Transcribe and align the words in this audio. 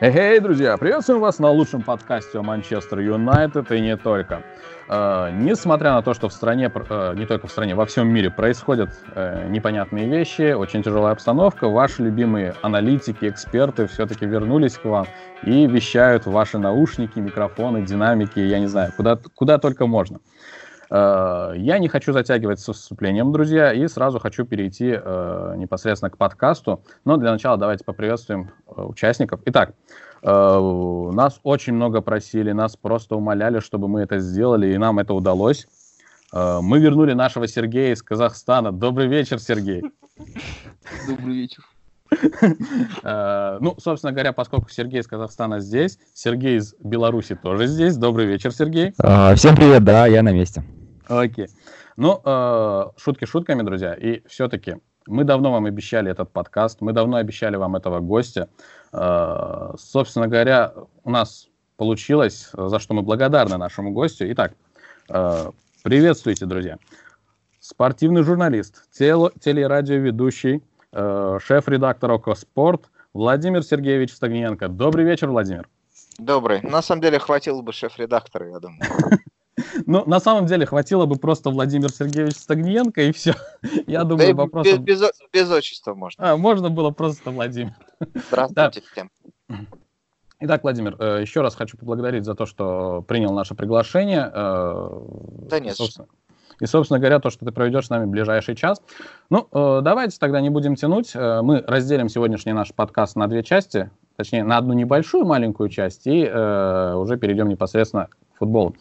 Эй, 0.00 0.38
друзья, 0.38 0.76
приветствуем 0.76 1.18
вас 1.18 1.40
на 1.40 1.50
лучшем 1.50 1.82
подкасте 1.82 2.38
о 2.38 2.42
Манчестер 2.42 3.00
Юнайтед 3.00 3.72
и 3.72 3.80
не 3.80 3.96
только. 3.96 4.44
Э, 4.88 5.30
несмотря 5.32 5.90
на 5.94 6.02
то, 6.02 6.14
что 6.14 6.28
в 6.28 6.32
стране, 6.32 6.70
э, 6.72 7.14
не 7.16 7.26
только 7.26 7.48
в 7.48 7.50
стране, 7.50 7.74
во 7.74 7.84
всем 7.84 8.06
мире 8.06 8.30
происходят 8.30 8.90
э, 9.16 9.48
непонятные 9.48 10.06
вещи, 10.06 10.52
очень 10.52 10.84
тяжелая 10.84 11.14
обстановка, 11.14 11.68
ваши 11.68 12.04
любимые 12.04 12.54
аналитики, 12.62 13.28
эксперты 13.28 13.88
все-таки 13.88 14.24
вернулись 14.24 14.78
к 14.78 14.84
вам 14.84 15.08
и 15.42 15.66
вещают 15.66 16.26
ваши 16.26 16.58
наушники, 16.58 17.18
микрофоны, 17.18 17.82
динамики, 17.82 18.38
я 18.38 18.60
не 18.60 18.68
знаю, 18.68 18.92
куда, 18.96 19.18
куда 19.34 19.58
только 19.58 19.88
можно. 19.88 20.20
Э, 20.90 21.52
я 21.56 21.78
не 21.78 21.88
хочу 21.88 22.12
затягивать 22.12 22.60
с 22.60 22.72
вступлением, 22.72 23.32
друзья, 23.32 23.72
и 23.72 23.86
сразу 23.88 24.18
хочу 24.18 24.44
перейти 24.44 24.94
э, 24.94 25.54
непосредственно 25.56 26.10
к 26.10 26.16
подкасту. 26.16 26.82
Но 27.04 27.16
для 27.16 27.32
начала 27.32 27.56
давайте 27.56 27.84
поприветствуем 27.84 28.50
э, 28.66 28.82
участников. 28.82 29.40
Итак, 29.46 29.74
нас 30.20 31.38
очень 31.44 31.74
много 31.74 32.00
просили, 32.00 32.50
нас 32.50 32.76
просто 32.76 33.14
умоляли, 33.14 33.60
чтобы 33.60 33.86
мы 33.86 34.00
это 34.00 34.18
сделали, 34.18 34.74
и 34.74 34.76
нам 34.76 34.98
это 34.98 35.14
удалось. 35.14 35.68
Мы 36.32 36.80
вернули 36.80 37.12
нашего 37.12 37.46
Сергея 37.46 37.92
из 37.92 38.02
Казахстана. 38.02 38.72
Добрый 38.72 39.06
вечер, 39.06 39.38
Сергей. 39.38 39.84
Добрый 41.06 41.36
вечер. 41.36 41.62
Ну, 43.60 43.76
собственно 43.78 44.12
говоря, 44.12 44.32
поскольку 44.32 44.70
Сергей 44.70 45.02
из 45.02 45.06
Казахстана 45.06 45.60
здесь, 45.60 46.00
Сергей 46.14 46.56
из 46.56 46.74
Беларуси 46.82 47.38
тоже 47.40 47.68
здесь. 47.68 47.96
Добрый 47.96 48.26
вечер, 48.26 48.52
Сергей. 48.52 48.94
А, 48.98 49.36
всем 49.36 49.54
привет, 49.54 49.84
да, 49.84 50.08
я 50.08 50.24
на 50.24 50.32
месте. 50.32 50.64
Окей. 51.08 51.48
Ну, 51.96 52.20
э, 52.24 52.84
шутки 52.96 53.24
шутками, 53.24 53.62
друзья. 53.62 53.94
И 53.94 54.22
все-таки 54.28 54.76
мы 55.06 55.24
давно 55.24 55.52
вам 55.52 55.64
обещали 55.64 56.10
этот 56.10 56.30
подкаст, 56.30 56.80
мы 56.80 56.92
давно 56.92 57.16
обещали 57.16 57.56
вам 57.56 57.76
этого 57.76 58.00
гостя. 58.00 58.48
Э, 58.92 59.72
собственно 59.78 60.28
говоря, 60.28 60.74
у 61.04 61.10
нас 61.10 61.48
получилось, 61.76 62.50
за 62.52 62.78
что 62.78 62.94
мы 62.94 63.02
благодарны 63.02 63.56
нашему 63.56 63.92
гостю. 63.92 64.30
Итак, 64.32 64.52
э, 65.08 65.50
приветствуйте, 65.82 66.46
друзья. 66.46 66.78
Спортивный 67.58 68.22
журналист, 68.22 68.84
теле- 68.92 69.32
телерадиоведущий, 69.40 70.62
э, 70.92 71.38
шеф-редактор 71.42 72.12
ОКО 72.12 72.34
Спорт 72.34 72.90
Владимир 73.14 73.62
Сергеевич 73.62 74.12
Стагниенко. 74.12 74.68
Добрый 74.68 75.04
вечер, 75.04 75.28
Владимир. 75.30 75.68
Добрый. 76.18 76.60
На 76.62 76.82
самом 76.82 77.00
деле 77.00 77.18
хватило 77.18 77.62
бы 77.62 77.72
шеф-редактора, 77.72 78.50
я 78.50 78.58
думаю. 78.58 78.80
Ну, 79.86 80.04
на 80.06 80.20
самом 80.20 80.46
деле, 80.46 80.66
хватило 80.66 81.06
бы 81.06 81.16
просто 81.16 81.50
Владимир 81.50 81.90
Сергеевич 81.90 82.36
Стагниенко, 82.36 83.02
и 83.02 83.12
все. 83.12 83.34
Я 83.86 84.04
думаю, 84.04 84.28
да 84.28 84.42
вопрос... 84.42 84.66
Без, 84.66 84.78
без, 84.78 85.10
без 85.32 85.50
отчества 85.50 85.94
можно. 85.94 86.32
А, 86.32 86.36
можно 86.36 86.70
было 86.70 86.90
просто 86.90 87.30
Владимир. 87.30 87.74
Здравствуйте 88.30 88.82
всем. 88.92 89.10
Итак, 90.40 90.62
Владимир, 90.62 90.94
э, 91.00 91.20
еще 91.22 91.40
раз 91.40 91.56
хочу 91.56 91.76
поблагодарить 91.76 92.24
за 92.24 92.34
то, 92.34 92.46
что 92.46 93.02
принял 93.02 93.32
наше 93.32 93.56
приглашение. 93.56 94.30
Э, 94.32 94.88
да 95.50 95.58
нет. 95.58 95.74
Собственно, 95.74 96.06
и, 96.60 96.66
собственно 96.66 97.00
говоря, 97.00 97.18
то, 97.18 97.30
что 97.30 97.44
ты 97.44 97.50
проведешь 97.50 97.86
с 97.86 97.90
нами 97.90 98.06
ближайший 98.06 98.54
час. 98.54 98.80
Ну, 99.30 99.48
э, 99.50 99.80
давайте 99.82 100.16
тогда 100.18 100.40
не 100.40 100.50
будем 100.50 100.76
тянуть. 100.76 101.12
Мы 101.14 101.64
разделим 101.66 102.08
сегодняшний 102.08 102.52
наш 102.52 102.72
подкаст 102.72 103.16
на 103.16 103.26
две 103.26 103.42
части, 103.42 103.90
точнее, 104.16 104.44
на 104.44 104.58
одну 104.58 104.74
небольшую 104.74 105.24
маленькую 105.24 105.70
часть, 105.70 106.06
и 106.06 106.22
уже 106.22 107.16
перейдем 107.16 107.48
непосредственно 107.48 108.06
к 108.06 108.38
футболу. 108.38 108.76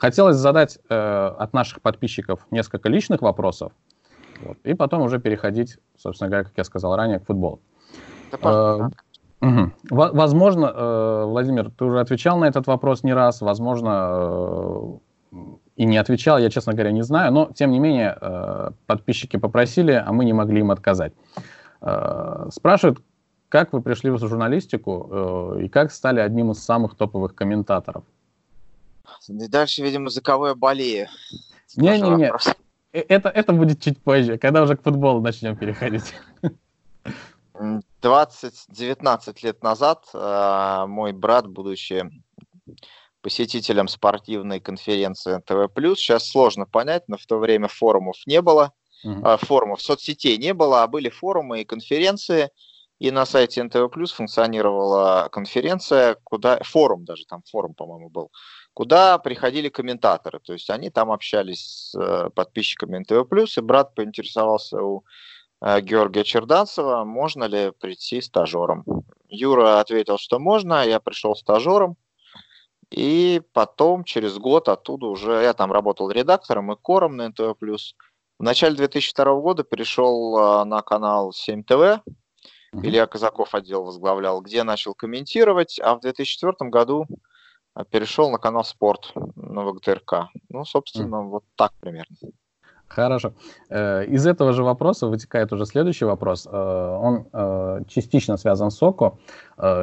Хотелось 0.00 0.36
задать 0.36 0.78
э, 0.88 0.94
от 1.38 1.52
наших 1.52 1.82
подписчиков 1.82 2.46
несколько 2.50 2.88
личных 2.88 3.20
вопросов, 3.20 3.72
вот, 4.42 4.56
и 4.64 4.72
потом 4.72 5.02
уже 5.02 5.20
переходить, 5.20 5.76
собственно 5.98 6.30
говоря, 6.30 6.44
как 6.44 6.54
я 6.56 6.64
сказал 6.64 6.96
ранее, 6.96 7.20
к 7.20 7.26
футболу. 7.26 7.60
э, 8.32 8.88
угу. 9.42 9.72
Возможно, 9.90 10.72
э, 10.74 11.24
Владимир, 11.26 11.70
ты 11.70 11.84
уже 11.84 12.00
отвечал 12.00 12.38
на 12.38 12.46
этот 12.46 12.66
вопрос 12.66 13.02
не 13.02 13.12
раз, 13.12 13.42
возможно, 13.42 14.98
э, 15.32 15.36
и 15.76 15.84
не 15.84 15.98
отвечал, 15.98 16.38
я, 16.38 16.48
честно 16.48 16.72
говоря, 16.72 16.92
не 16.92 17.02
знаю, 17.02 17.30
но, 17.30 17.50
тем 17.54 17.70
не 17.70 17.78
менее, 17.78 18.16
э, 18.18 18.70
подписчики 18.86 19.36
попросили, 19.36 19.92
а 19.92 20.10
мы 20.14 20.24
не 20.24 20.32
могли 20.32 20.60
им 20.60 20.70
отказать. 20.70 21.12
Э, 21.82 22.46
спрашивают, 22.50 23.00
как 23.50 23.74
вы 23.74 23.82
пришли 23.82 24.10
в 24.10 24.16
журналистику 24.16 25.56
э, 25.58 25.64
и 25.64 25.68
как 25.68 25.92
стали 25.92 26.20
одним 26.20 26.52
из 26.52 26.64
самых 26.64 26.94
топовых 26.94 27.34
комментаторов? 27.34 28.04
И 29.28 29.48
дальше, 29.48 29.82
видимо, 29.82 30.10
за 30.10 30.20
кого 30.20 30.48
я 30.48 30.54
болею. 30.54 31.08
Не-не-не, 31.76 32.32
э, 32.92 33.00
это, 33.08 33.28
это 33.28 33.52
будет 33.52 33.80
чуть 33.80 33.98
позже, 33.98 34.38
когда 34.38 34.62
уже 34.62 34.76
к 34.76 34.82
футболу 34.82 35.20
начнем 35.20 35.56
переходить. 35.56 36.14
20-19 38.02 39.36
лет 39.42 39.62
назад 39.62 40.04
э, 40.14 40.84
мой 40.86 41.12
брат, 41.12 41.46
будучи 41.46 42.10
посетителем 43.20 43.88
спортивной 43.88 44.60
конференции 44.60 45.34
НТВ+, 45.36 45.96
сейчас 45.96 46.28
сложно 46.28 46.64
понять, 46.64 47.04
но 47.08 47.18
в 47.18 47.26
то 47.26 47.38
время 47.38 47.68
форумов 47.68 48.16
не 48.26 48.40
было, 48.40 48.72
uh-huh. 49.04 49.34
э, 49.34 49.36
форумов, 49.44 49.82
соцсетей 49.82 50.38
не 50.38 50.54
было, 50.54 50.82
а 50.82 50.86
были 50.86 51.10
форумы 51.10 51.60
и 51.60 51.64
конференции, 51.64 52.50
и 52.98 53.10
на 53.10 53.26
сайте 53.26 53.62
НТВ+, 53.62 53.90
функционировала 54.14 55.28
конференция, 55.30 56.16
куда, 56.24 56.60
форум 56.62 57.04
даже, 57.04 57.24
там 57.26 57.42
форум, 57.50 57.74
по-моему, 57.74 58.10
был, 58.10 58.30
куда 58.74 59.18
приходили 59.18 59.68
комментаторы. 59.68 60.40
То 60.40 60.52
есть 60.52 60.70
они 60.70 60.90
там 60.90 61.10
общались 61.10 61.90
с 61.90 61.94
э, 61.98 62.30
подписчиками 62.30 62.98
НТВ+, 62.98 63.56
и 63.56 63.60
брат 63.60 63.94
поинтересовался 63.94 64.82
у 64.82 65.04
э, 65.60 65.80
Георгия 65.80 66.24
Черданцева, 66.24 67.04
можно 67.04 67.44
ли 67.44 67.72
прийти 67.72 68.20
стажером. 68.20 68.84
Юра 69.28 69.80
ответил, 69.80 70.18
что 70.18 70.38
можно, 70.38 70.84
я 70.86 71.00
пришел 71.00 71.34
стажером, 71.34 71.96
и 72.90 73.40
потом, 73.52 74.04
через 74.04 74.38
год 74.38 74.68
оттуда 74.68 75.06
уже, 75.06 75.32
я 75.42 75.52
там 75.52 75.72
работал 75.72 76.10
редактором 76.10 76.72
и 76.72 76.76
кором 76.76 77.16
на 77.16 77.28
НТВ+. 77.28 77.54
В 78.38 78.42
начале 78.42 78.74
2002 78.74 79.34
года 79.40 79.64
перешел 79.64 80.38
э, 80.38 80.64
на 80.64 80.82
канал 80.82 81.32
7 81.32 81.62
ТВ, 81.64 81.72
mm-hmm. 81.72 82.00
Илья 82.82 83.06
Казаков 83.06 83.54
отдел 83.54 83.84
возглавлял, 83.84 84.40
где 84.40 84.62
начал 84.62 84.94
комментировать, 84.94 85.78
а 85.80 85.94
в 85.94 86.00
2004 86.00 86.70
году 86.70 87.06
перешел 87.84 88.30
на 88.30 88.38
канал 88.38 88.64
Спорт 88.64 89.12
на 89.36 89.62
ВГТРК. 89.62 90.28
Ну, 90.48 90.64
собственно, 90.64 91.16
mm. 91.16 91.28
вот 91.28 91.44
так 91.56 91.72
примерно. 91.80 92.16
Хорошо. 92.88 93.32
Э, 93.68 94.04
из 94.04 94.26
этого 94.26 94.52
же 94.52 94.64
вопроса 94.64 95.06
вытекает 95.06 95.52
уже 95.52 95.64
следующий 95.64 96.04
вопрос. 96.04 96.48
Э, 96.50 96.98
он 97.00 97.26
э, 97.32 97.82
частично 97.88 98.36
связан 98.36 98.70
с 98.70 98.82
ОКО. 98.82 99.16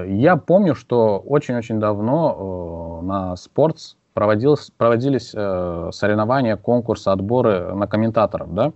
Я 0.07 0.35
помню, 0.35 0.75
что 0.75 1.19
очень-очень 1.19 1.79
давно 1.79 3.01
на 3.03 3.35
Спортс 3.37 3.95
проводились, 4.13 5.29
соревнования, 5.29 6.57
конкурсы, 6.57 7.09
отборы 7.09 7.73
на 7.75 7.87
комментаторов, 7.87 8.53
да? 8.53 8.67
Э, 8.67 8.71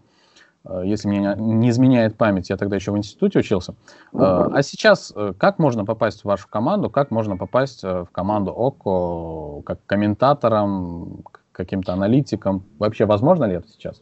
если 0.83 1.07
мне 1.07 1.35
не 1.37 1.69
изменяет 1.69 2.17
память, 2.17 2.49
я 2.49 2.57
тогда 2.57 2.75
еще 2.75 2.91
в 2.91 2.97
институте 2.97 3.39
учился. 3.39 3.73
Э, 4.13 4.47
а 4.53 4.61
сейчас 4.61 5.11
э, 5.15 5.33
как 5.37 5.57
можно 5.57 5.85
попасть 5.85 6.21
в 6.21 6.25
вашу 6.25 6.47
команду, 6.47 6.89
как 6.89 7.09
можно 7.09 7.35
попасть 7.35 7.83
в 7.83 8.07
команду 8.11 8.51
ОКО 8.51 9.63
как 9.63 9.85
комментатором, 9.85 11.23
каким-то 11.51 11.93
аналитиком? 11.93 12.63
Вообще 12.77 13.05
возможно 13.05 13.45
ли 13.45 13.55
это 13.55 13.67
сейчас? 13.69 14.01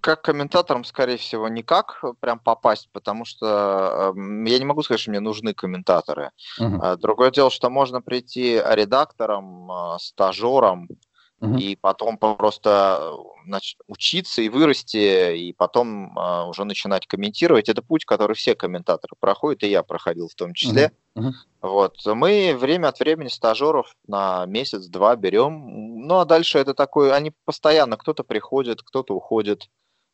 Как 0.00 0.22
комментатором, 0.22 0.84
скорее 0.84 1.18
всего, 1.18 1.48
никак 1.48 2.02
прям 2.20 2.38
попасть, 2.38 2.88
потому 2.92 3.26
что 3.26 4.14
э, 4.16 4.48
я 4.48 4.58
не 4.58 4.64
могу 4.64 4.82
сказать, 4.82 5.00
что 5.00 5.10
мне 5.10 5.20
нужны 5.20 5.52
комментаторы. 5.52 6.30
Uh-huh. 6.58 6.96
Другое 6.96 7.30
дело, 7.32 7.50
что 7.50 7.68
можно 7.68 8.00
прийти 8.00 8.62
редактором, 8.64 9.70
стажером, 9.98 10.88
угу. 11.40 11.56
и 11.56 11.76
потом 11.76 12.18
просто 12.18 13.16
значит, 13.46 13.78
учиться 13.86 14.42
и 14.42 14.48
вырасти, 14.48 15.36
и 15.36 15.52
потом 15.52 16.16
uh, 16.18 16.48
уже 16.48 16.64
начинать 16.64 17.06
комментировать. 17.06 17.68
Это 17.68 17.82
путь, 17.82 18.04
который 18.04 18.34
все 18.34 18.54
комментаторы 18.54 19.16
проходят, 19.18 19.62
и 19.62 19.68
я 19.68 19.82
проходил 19.82 20.28
в 20.28 20.34
том 20.34 20.52
числе. 20.52 20.92
Uh-huh. 21.16 21.32
Вот. 21.62 22.04
Мы 22.04 22.56
время 22.58 22.88
от 22.88 23.00
времени 23.00 23.28
стажеров 23.28 23.94
на 24.06 24.44
месяц-два 24.46 25.16
берем. 25.16 26.06
Ну, 26.06 26.18
а 26.18 26.24
дальше 26.24 26.58
это 26.58 26.74
такое, 26.74 27.14
они 27.14 27.32
постоянно, 27.44 27.96
кто-то 27.96 28.22
приходит, 28.22 28.82
кто-то 28.82 29.14
уходит. 29.14 29.68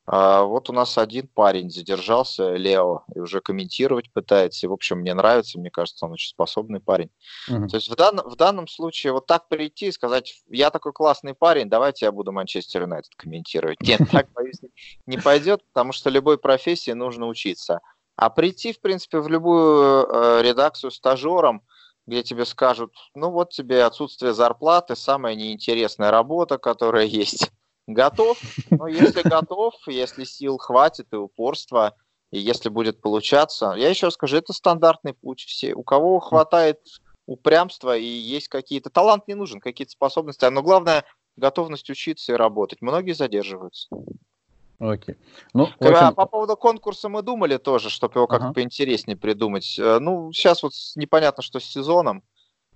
А, 0.07 0.43
вот 0.43 0.69
у 0.69 0.73
нас 0.73 0.99
один 0.99 1.29
парень 1.29 1.71
задержался, 1.71 2.55
Лео, 2.57 3.05
и 3.15 3.21
уже 3.21 3.41
комментировать 3.41 4.13
пытается. 4.13 4.67
И, 4.67 4.69
в 4.69 4.73
общем, 4.73 4.99
мне 4.99 5.15
нравится, 5.15 5.59
мне 5.59 5.71
кажется, 5.71 6.05
он 6.05 6.13
очень 6.13 6.29
способный 6.29 6.81
парень. 6.81 7.11
Uh-huh. 7.51 7.67
То 7.69 7.77
есть 7.77 7.89
в, 7.89 7.97
дан, 7.97 8.21
в 8.23 8.37
данном 8.37 8.69
случае 8.69 9.13
вот 9.13 9.27
так 9.27 9.49
прийти 9.49 9.87
и 9.87 9.93
сказать, 9.93 10.43
я 10.49 10.71
такой 10.71 10.93
классный 10.93 11.35
парень, 11.35 11.71
давайте 11.71 12.05
я 12.05 12.13
буду 12.13 12.33
Манчестер 12.33 12.83
Юнайтед 12.83 13.15
комментировать. 13.17 13.81
Нет, 13.81 14.01
так, 14.13 14.31
боюсь, 14.33 14.61
не 15.07 15.17
пойдет, 15.17 15.63
потому 15.73 15.93
что 15.93 16.11
любой 16.11 16.37
профессии 16.37 16.91
нужно 16.91 17.27
учиться. 17.27 17.81
А 18.17 18.29
прийти, 18.29 18.73
в 18.73 18.81
принципе, 18.81 19.21
в 19.21 19.29
любую 19.29 20.07
э, 20.07 20.43
редакцию 20.43 20.91
стажером, 20.91 21.63
где 22.07 22.23
тебе 22.23 22.45
скажут, 22.45 22.95
ну 23.15 23.31
вот 23.31 23.51
тебе 23.51 23.85
отсутствие 23.85 24.35
зарплаты, 24.35 24.95
самая 24.95 25.35
неинтересная 25.35 26.11
работа, 26.11 26.59
которая 26.59 27.05
есть 27.07 27.51
Готов, 27.87 28.41
но 28.71 28.87
если 28.87 29.23
готов, 29.23 29.75
если 29.87 30.25
сил 30.25 30.59
хватит 30.59 31.13
и 31.13 31.17
упорства, 31.17 31.95
и 32.31 32.39
если 32.39 32.69
будет 32.69 33.01
получаться, 33.01 33.75
я 33.77 33.89
еще 33.89 34.11
скажу, 34.11 34.37
это 34.39 34.53
стандартный 34.53 35.13
путь. 35.13 35.41
Все, 35.41 35.75
у 35.75 35.83
кого 35.83 36.19
хватает 36.21 36.81
упрямство 37.27 37.97
и 37.97 38.05
есть 38.05 38.49
какие-то... 38.49 38.91
Талант 38.91 39.29
не 39.29 39.35
нужен, 39.35 39.61
какие-то 39.61 39.93
способности, 39.93 40.45
но 40.47 40.63
главное 40.63 41.05
готовность 41.37 41.91
учиться 41.91 42.33
и 42.33 42.37
работать. 42.37 42.81
Многие 42.81 43.13
задерживаются. 43.13 43.89
Окей. 44.79 45.17
Ну, 45.53 45.69
общем... 45.79 46.15
По 46.15 46.27
поводу 46.27 46.57
конкурса 46.57 47.09
мы 47.09 47.23
думали 47.23 47.57
тоже, 47.57 47.91
чтобы 47.91 48.19
его 48.19 48.27
как-то 48.27 48.47
ага. 48.47 48.55
поинтереснее 48.55 49.17
придумать. 49.17 49.79
Э, 49.79 49.99
ну, 49.99 50.33
сейчас 50.33 50.63
вот 50.63 50.73
непонятно, 50.97 51.43
что 51.43 51.61
с 51.61 51.65
сезоном. 51.65 52.23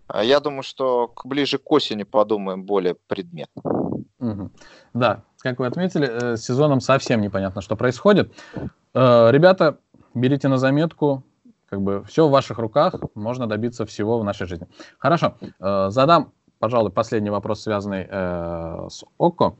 Э, 0.08 0.24
я 0.24 0.40
думаю, 0.40 0.62
что 0.62 1.12
ближе 1.24 1.58
к 1.58 1.70
осени 1.70 2.04
подумаем 2.04 2.62
более 2.62 2.94
предметно. 2.94 3.62
Да, 4.94 5.22
как 5.40 5.58
вы 5.58 5.66
отметили, 5.66 6.06
э, 6.06 6.36
с 6.36 6.44
сезоном 6.44 6.80
совсем 6.80 7.20
непонятно, 7.20 7.60
что 7.60 7.76
происходит. 7.76 8.32
Ребята, 8.94 9.78
берите 10.14 10.48
на 10.48 10.58
заметку, 10.58 11.22
как 11.68 11.82
бы 11.82 12.02
все 12.04 12.26
в 12.26 12.30
ваших 12.30 12.58
руках, 12.58 12.94
можно 13.14 13.46
добиться 13.46 13.84
всего 13.86 14.18
в 14.18 14.24
нашей 14.24 14.46
жизни. 14.46 14.66
Хорошо, 14.98 15.34
задам, 15.60 16.32
пожалуй, 16.58 16.90
последний 16.90 17.30
вопрос, 17.30 17.62
связанный 17.62 18.06
с 18.90 19.04
ОКО. 19.18 19.56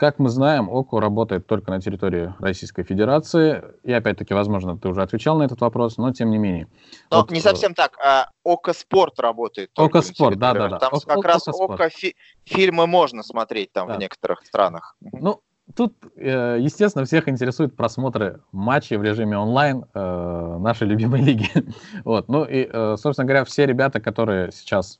Как 0.00 0.18
мы 0.18 0.30
знаем, 0.30 0.70
ОКО 0.70 0.98
работает 0.98 1.46
только 1.46 1.70
на 1.70 1.78
территории 1.78 2.32
Российской 2.38 2.84
Федерации. 2.84 3.62
И 3.82 3.92
опять-таки, 3.92 4.32
возможно, 4.32 4.78
ты 4.78 4.88
уже 4.88 5.02
отвечал 5.02 5.36
на 5.36 5.42
этот 5.42 5.60
вопрос, 5.60 5.98
но 5.98 6.10
тем 6.10 6.30
не 6.30 6.38
менее. 6.38 6.68
Но 7.10 7.18
вот, 7.18 7.30
не 7.30 7.40
совсем 7.42 7.74
так. 7.74 7.98
А 8.02 8.30
ОКО 8.42 8.72
Спорт 8.72 9.20
работает. 9.20 9.68
ОКО 9.76 10.00
Спорт, 10.00 10.38
да, 10.38 10.54
да, 10.54 10.68
да. 10.70 10.78
Там 10.78 10.94
О- 10.94 11.00
как 11.00 11.18
ОКО 11.18 11.28
раз 11.28 11.48
ОКО 11.48 11.90
фи- 11.90 12.16
фильмы 12.46 12.86
можно 12.86 13.22
смотреть 13.22 13.74
там 13.74 13.88
да. 13.88 13.96
в 13.96 13.98
некоторых 13.98 14.42
странах. 14.46 14.96
Ну, 15.02 15.42
тут, 15.76 15.94
э, 16.16 16.56
естественно, 16.58 17.04
всех 17.04 17.28
интересуют 17.28 17.76
просмотры 17.76 18.40
матчей 18.52 18.96
в 18.96 19.02
режиме 19.02 19.36
онлайн 19.36 19.84
э, 19.92 20.56
нашей 20.60 20.86
любимой 20.86 21.20
лиги. 21.20 21.50
вот. 22.04 22.26
Ну 22.28 22.46
и, 22.46 22.66
э, 22.72 22.96
собственно 22.96 23.26
говоря, 23.26 23.44
все 23.44 23.66
ребята, 23.66 24.00
которые 24.00 24.50
сейчас 24.50 24.98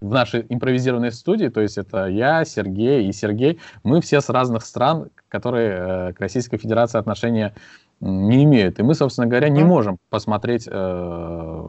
в 0.00 0.12
нашей 0.12 0.44
импровизированной 0.48 1.12
студии, 1.12 1.48
то 1.48 1.60
есть 1.60 1.78
это 1.78 2.06
я, 2.06 2.44
Сергей 2.44 3.08
и 3.08 3.12
Сергей, 3.12 3.58
мы 3.82 4.00
все 4.00 4.20
с 4.20 4.28
разных 4.28 4.64
стран, 4.64 5.08
которые 5.28 6.10
э, 6.10 6.12
к 6.12 6.20
Российской 6.20 6.58
Федерации 6.58 6.98
отношения 6.98 7.54
не 8.00 8.44
имеют. 8.44 8.78
И 8.78 8.82
мы, 8.82 8.94
собственно 8.94 9.26
говоря, 9.26 9.48
не 9.48 9.64
можем 9.64 9.98
посмотреть 10.10 10.68
э, 10.70 11.66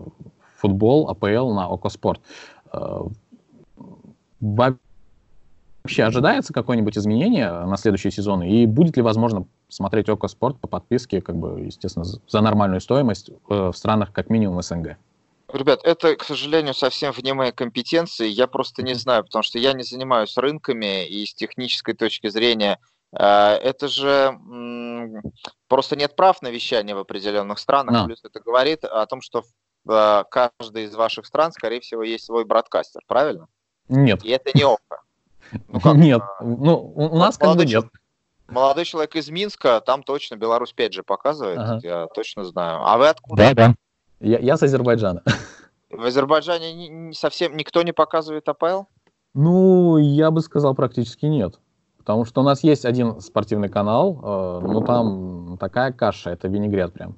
футбол, 0.57 1.09
АПЛ 1.09 1.53
на 1.53 1.67
Окоспорт. 1.67 2.21
Э, 2.73 3.01
вообще 4.39 6.03
ожидается 6.03 6.53
какое-нибудь 6.53 6.97
изменение 6.97 7.49
на 7.49 7.77
следующий 7.77 8.11
сезон? 8.11 8.43
И 8.43 8.65
будет 8.65 8.97
ли 8.97 9.03
возможно 9.03 9.45
смотреть 9.69 10.09
Окоспорт 10.09 10.59
по 10.59 10.67
подписке, 10.67 11.21
как 11.21 11.37
бы, 11.37 11.61
естественно, 11.61 12.05
за 12.05 12.41
нормальную 12.41 12.81
стоимость 12.81 13.29
э, 13.29 13.71
в 13.71 13.73
странах 13.73 14.11
как 14.11 14.29
минимум 14.29 14.61
СНГ? 14.61 14.97
Ребят, 15.51 15.79
это, 15.83 16.15
к 16.17 16.23
сожалению, 16.23 16.73
совсем 16.73 17.13
вне 17.13 17.33
моей 17.33 17.53
компетенции. 17.53 18.27
Я 18.27 18.47
просто 18.47 18.83
не 18.83 18.95
знаю, 18.95 19.23
потому 19.23 19.43
что 19.43 19.59
я 19.59 19.73
не 19.73 19.83
занимаюсь 19.83 20.35
рынками, 20.37 21.07
и 21.07 21.25
с 21.25 21.33
технической 21.33 21.93
точки 21.93 22.27
зрения 22.27 22.79
э, 23.17 23.23
это 23.23 23.87
же 23.87 24.37
просто 25.69 25.95
нет 25.95 26.17
прав 26.17 26.41
на 26.41 26.49
вещание 26.49 26.95
в 26.95 26.99
определенных 26.99 27.59
странах. 27.59 27.95
No. 27.95 28.05
Плюс 28.05 28.25
это 28.25 28.41
говорит 28.41 28.83
о 28.83 29.05
том, 29.05 29.21
что 29.21 29.43
в 29.85 29.91
э, 29.91 30.23
каждой 30.29 30.83
из 30.83 30.95
ваших 30.95 31.25
стран, 31.25 31.53
скорее 31.53 31.79
всего, 31.79 32.03
есть 32.03 32.25
свой 32.25 32.43
бродкастер, 32.43 33.01
правильно? 33.07 33.47
Нет. 33.87 34.25
И 34.25 34.29
это 34.29 34.51
не 34.53 34.63
ОКО. 34.63 35.01
Ну, 35.69 35.79
как, 35.79 35.95
нет. 35.95 36.21
Ну, 36.41 36.91
у 36.93 37.17
нас 37.17 37.37
как 37.37 37.55
бы 37.55 37.65
нет. 37.65 37.85
Молодой 38.49 38.83
человек 38.83 39.15
из 39.15 39.29
Минска, 39.29 39.79
там 39.79 40.03
точно 40.03 40.35
Беларусь 40.35 40.73
5 40.73 40.93
же 40.93 41.03
показывает, 41.03 41.57
ага. 41.57 41.79
я 41.83 42.07
точно 42.07 42.43
знаю. 42.43 42.81
А 42.85 42.97
вы 42.97 43.07
откуда? 43.07 43.53
Да, 43.53 43.53
да. 43.53 43.75
Я, 44.19 44.39
я 44.39 44.57
с 44.57 44.63
Азербайджана. 44.63 45.23
В 45.89 46.03
Азербайджане 46.03 46.73
не, 46.73 46.89
не 46.89 47.13
совсем 47.13 47.55
никто 47.55 47.81
не 47.83 47.93
показывает 47.93 48.47
АПЛ? 48.49 48.83
Ну, 49.33 49.97
я 49.97 50.31
бы 50.31 50.41
сказал, 50.41 50.75
практически 50.75 51.25
нет. 51.25 51.59
Потому 51.97 52.25
что 52.25 52.41
у 52.41 52.43
нас 52.43 52.63
есть 52.63 52.85
один 52.85 53.19
спортивный 53.21 53.69
канал, 53.69 54.19
э, 54.21 54.67
но 54.67 54.81
там 54.81 55.57
такая 55.59 55.91
каша, 55.91 56.31
это 56.31 56.47
винегрет 56.47 56.93
прям. 56.93 57.17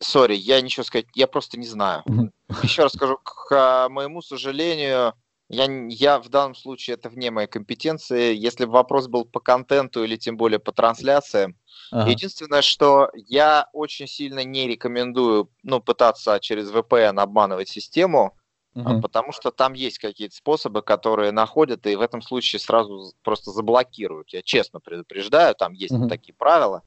Сори, 0.00 0.34
я 0.34 0.60
ничего 0.60 0.82
сказать, 0.82 1.06
я 1.14 1.26
просто 1.26 1.58
не 1.58 1.66
знаю. 1.66 2.02
Еще 2.62 2.82
раз 2.82 2.92
скажу, 2.92 3.18
к 3.22 3.88
моему 3.88 4.22
сожалению, 4.22 5.14
я, 5.48 5.66
я 5.88 6.18
в 6.18 6.28
данном 6.28 6.54
случае 6.54 6.94
это 6.94 7.08
вне 7.08 7.30
моей 7.30 7.48
компетенции. 7.48 8.34
Если 8.34 8.64
бы 8.64 8.72
вопрос 8.72 9.08
был 9.08 9.24
по 9.24 9.40
контенту 9.40 10.02
или 10.02 10.16
тем 10.16 10.36
более 10.36 10.58
по 10.58 10.72
трансляциям, 10.72 11.56
ага. 11.92 12.10
единственное, 12.10 12.62
что 12.62 13.10
я 13.14 13.68
очень 13.72 14.06
сильно 14.06 14.42
не 14.44 14.66
рекомендую 14.66 15.50
ну, 15.62 15.80
пытаться 15.80 16.38
через 16.40 16.70
VPN 16.70 17.20
обманывать 17.20 17.68
систему, 17.68 18.36
угу. 18.74 19.00
потому 19.02 19.32
что 19.32 19.50
там 19.50 19.74
есть 19.74 19.98
какие-то 19.98 20.34
способы, 20.34 20.82
которые 20.82 21.30
находят 21.30 21.86
и 21.86 21.96
в 21.96 22.00
этом 22.00 22.22
случае 22.22 22.60
сразу 22.60 23.12
просто 23.22 23.50
заблокируют. 23.50 24.30
Я 24.30 24.42
честно 24.42 24.80
предупреждаю, 24.80 25.54
там 25.54 25.72
есть 25.72 25.94
угу. 25.94 26.08
такие 26.08 26.34
правила. 26.34 26.82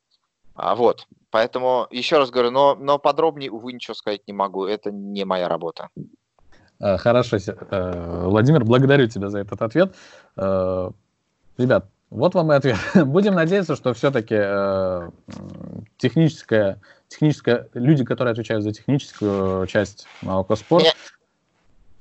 А, 0.56 0.74
вот, 0.76 1.06
поэтому 1.30 1.86
еще 1.92 2.18
раз 2.18 2.32
говорю, 2.32 2.50
но, 2.50 2.74
но 2.74 2.98
подробнее, 2.98 3.52
увы, 3.52 3.74
ничего 3.74 3.94
сказать 3.94 4.22
не 4.26 4.34
могу. 4.34 4.66
Это 4.66 4.90
не 4.92 5.24
моя 5.24 5.48
работа. 5.48 5.90
Э, 6.80 6.98
хорошо, 6.98 7.38
э, 7.38 8.24
Владимир, 8.26 8.64
благодарю 8.64 9.08
тебя 9.08 9.30
за 9.30 9.40
этот 9.40 9.62
ответ. 9.62 9.96
Э, 10.36 10.90
ребят, 11.58 11.86
вот 12.10 12.36
вам 12.36 12.52
и 12.52 12.56
ответ. 12.56 12.78
Будем 12.96 13.34
надеяться, 13.34 13.76
что 13.76 13.94
все-таки 13.94 14.36
техническая, 15.98 16.80
техническая, 17.08 17.68
люди, 17.74 18.04
которые 18.04 18.32
отвечают 18.32 18.64
за 18.64 18.74
техническую 18.74 19.66
часть 19.68 20.08
на 20.22 20.40
Окоспорт, 20.40 20.96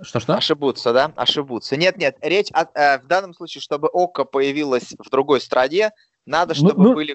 что-что? 0.03 0.35
Ошибутся, 0.35 0.93
да? 0.93 1.13
Ошибутся. 1.17 1.77
Нет-нет, 1.77 2.19
речь 2.21 2.49
о, 2.53 2.67
э, 2.75 2.99
в 2.99 3.07
данном 3.07 3.33
случае, 3.35 3.63
чтобы 3.63 3.89
ОКО 3.89 4.25
появилась 4.25 4.95
в 4.99 5.11
другой 5.11 5.41
стране, 5.41 5.91
надо, 6.27 6.55
ну, 6.59 6.69
чтобы 6.69 6.83
ну, 6.83 6.89
ну, 6.91 6.95
были 6.95 7.15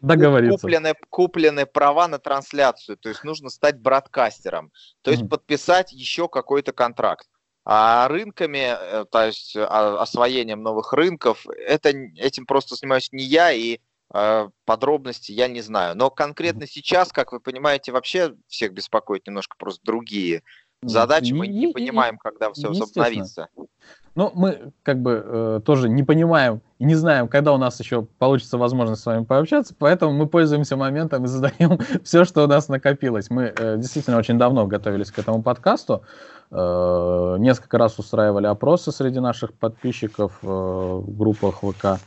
куплены, 0.49 0.93
куплены 1.09 1.65
права 1.65 2.07
на 2.07 2.17
трансляцию. 2.17 2.97
То 2.97 3.09
есть 3.09 3.23
нужно 3.23 3.49
стать 3.49 3.79
бродкастером. 3.79 4.71
То 5.01 5.11
есть 5.11 5.23
mm-hmm. 5.23 5.29
подписать 5.29 5.91
еще 5.91 6.27
какой-то 6.27 6.71
контракт. 6.71 7.27
А 7.63 8.07
рынками, 8.07 8.75
э, 8.75 9.05
то 9.11 9.27
есть 9.27 9.55
а, 9.55 10.01
освоением 10.01 10.63
новых 10.63 10.93
рынков, 10.93 11.45
это, 11.47 11.89
этим 11.89 12.45
просто 12.45 12.75
занимаюсь 12.75 13.11
не 13.11 13.23
я, 13.23 13.51
и 13.51 13.79
э, 14.13 14.49
подробности 14.65 15.31
я 15.31 15.47
не 15.47 15.61
знаю. 15.61 15.95
Но 15.95 16.09
конкретно 16.09 16.65
сейчас, 16.65 17.11
как 17.11 17.31
вы 17.31 17.39
понимаете, 17.39 17.91
вообще 17.91 18.35
всех 18.47 18.73
беспокоит 18.73 19.27
немножко 19.27 19.55
просто 19.57 19.81
другие 19.85 20.41
задачи. 20.81 21.33
Мы 21.33 21.47
не 21.47 21.71
понимаем, 21.71 22.17
когда 22.17 22.51
все 22.51 22.69
возобновится. 22.69 23.49
Ну, 24.13 24.29
мы 24.35 24.73
как 24.83 25.01
бы 25.01 25.23
э, 25.25 25.61
тоже 25.63 25.87
не 25.87 26.03
понимаем 26.03 26.61
и 26.79 26.85
не 26.85 26.95
знаем, 26.95 27.29
когда 27.29 27.53
у 27.53 27.57
нас 27.57 27.79
еще 27.79 28.03
получится 28.19 28.57
возможность 28.57 29.01
с 29.01 29.05
вами 29.05 29.23
пообщаться, 29.23 29.73
поэтому 29.77 30.11
мы 30.11 30.27
пользуемся 30.27 30.75
моментом 30.75 31.23
и 31.23 31.27
задаем 31.27 31.79
все, 32.03 32.25
что 32.25 32.43
у 32.43 32.47
нас 32.47 32.67
накопилось. 32.67 33.29
Мы 33.29 33.53
э, 33.55 33.77
действительно 33.77 34.17
очень 34.17 34.37
давно 34.37 34.67
готовились 34.67 35.11
к 35.11 35.19
этому 35.19 35.41
подкасту, 35.41 36.03
э, 36.51 37.35
несколько 37.39 37.77
раз 37.77 37.99
устраивали 37.99 38.47
опросы 38.47 38.91
среди 38.91 39.21
наших 39.21 39.53
подписчиков 39.53 40.39
э, 40.41 40.47
в 40.47 41.17
группах 41.17 41.61
ВК. 41.61 42.01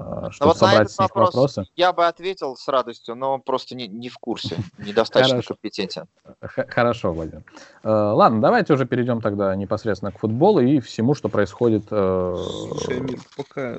А, 0.00 0.30
чтобы 0.30 0.50
вот 0.50 0.58
собрать 0.58 0.90
с 0.90 0.98
них 0.98 1.10
вопрос 1.10 1.34
вопросы. 1.34 1.66
Я 1.74 1.92
бы 1.92 2.06
ответил 2.06 2.56
с 2.56 2.68
радостью, 2.68 3.16
но 3.16 3.34
он 3.34 3.40
просто 3.40 3.74
не, 3.74 3.88
не 3.88 4.08
в 4.08 4.18
курсе, 4.18 4.56
недостаточно 4.78 5.42
компетентен. 5.42 6.06
Хорошо, 6.40 7.12
Владимир. 7.12 7.42
Э, 7.82 7.88
ладно, 7.88 8.40
давайте 8.40 8.74
уже 8.74 8.86
перейдем 8.86 9.20
тогда 9.20 9.54
непосредственно 9.56 10.12
к 10.12 10.18
футболу 10.18 10.60
и 10.60 10.78
всему, 10.80 11.14
что 11.14 11.28
происходит. 11.28 11.84
Э, 11.90 12.36
Слушай, 12.36 12.98
Амир, 12.98 13.18
пока 13.36 13.76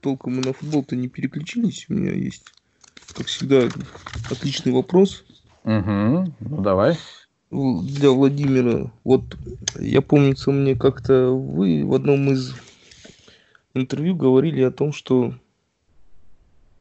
толком 0.00 0.36
мы 0.36 0.42
на 0.42 0.52
футбол-то 0.52 0.96
не 0.96 1.08
переключились, 1.08 1.86
у 1.88 1.94
меня 1.94 2.12
есть, 2.12 2.44
как 3.14 3.26
всегда, 3.26 3.68
отличный 4.30 4.72
вопрос. 4.72 5.24
Угу, 5.64 6.34
ну 6.40 6.60
давай. 6.60 6.98
Для 7.50 8.10
Владимира. 8.10 8.90
Вот 9.04 9.22
я 9.78 10.02
помнится, 10.02 10.50
мне 10.50 10.74
как-то 10.74 11.30
вы 11.30 11.84
в 11.84 11.94
одном 11.94 12.32
из 12.32 12.52
интервью 13.76 14.14
говорили 14.14 14.62
о 14.62 14.70
том, 14.70 14.92
что 14.92 15.34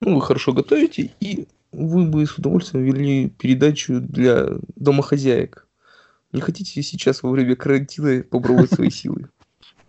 ну, 0.02 0.16
вы 0.16 0.22
хорошо 0.22 0.54
готовите, 0.54 1.12
и 1.20 1.48
вы 1.72 2.06
бы 2.06 2.26
с 2.26 2.38
удовольствием 2.38 2.86
вели 2.86 3.30
передачу 3.30 4.00
для 4.00 4.48
домохозяек. 4.76 5.68
Не 6.32 6.42
хотите 6.42 6.82
сейчас 6.84 7.24
во 7.24 7.32
время 7.32 7.56
карантина 7.56 8.24
попробовать 8.24 8.74
свои 8.74 8.90
силы? 8.92 9.30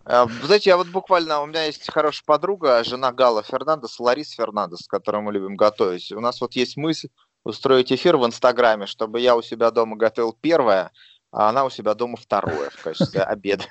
А, 0.04 0.28
знаете, 0.44 0.70
я 0.70 0.76
вот 0.76 0.88
буквально, 0.88 1.42
у 1.42 1.46
меня 1.46 1.64
есть 1.64 1.90
хорошая 1.90 2.24
подруга, 2.24 2.84
жена 2.84 3.12
Гала 3.12 3.42
Фернандес, 3.42 3.98
Ларис 3.98 4.30
Фернандес, 4.30 4.80
с 4.80 4.86
которой 4.86 5.20
мы 5.20 5.32
любим 5.32 5.56
готовить. 5.56 6.12
У 6.12 6.20
нас 6.20 6.40
вот 6.40 6.54
есть 6.54 6.76
мысль 6.76 7.08
устроить 7.42 7.92
эфир 7.92 8.16
в 8.16 8.24
Инстаграме, 8.24 8.86
чтобы 8.86 9.20
я 9.20 9.36
у 9.36 9.42
себя 9.42 9.70
дома 9.72 9.96
готовил 9.96 10.36
первое, 10.40 10.92
а 11.32 11.48
она 11.48 11.64
у 11.64 11.70
себя 11.70 11.94
дома 11.94 12.16
второе 12.16 12.70
в 12.70 12.82
качестве 12.82 13.20
обеда. 13.22 13.66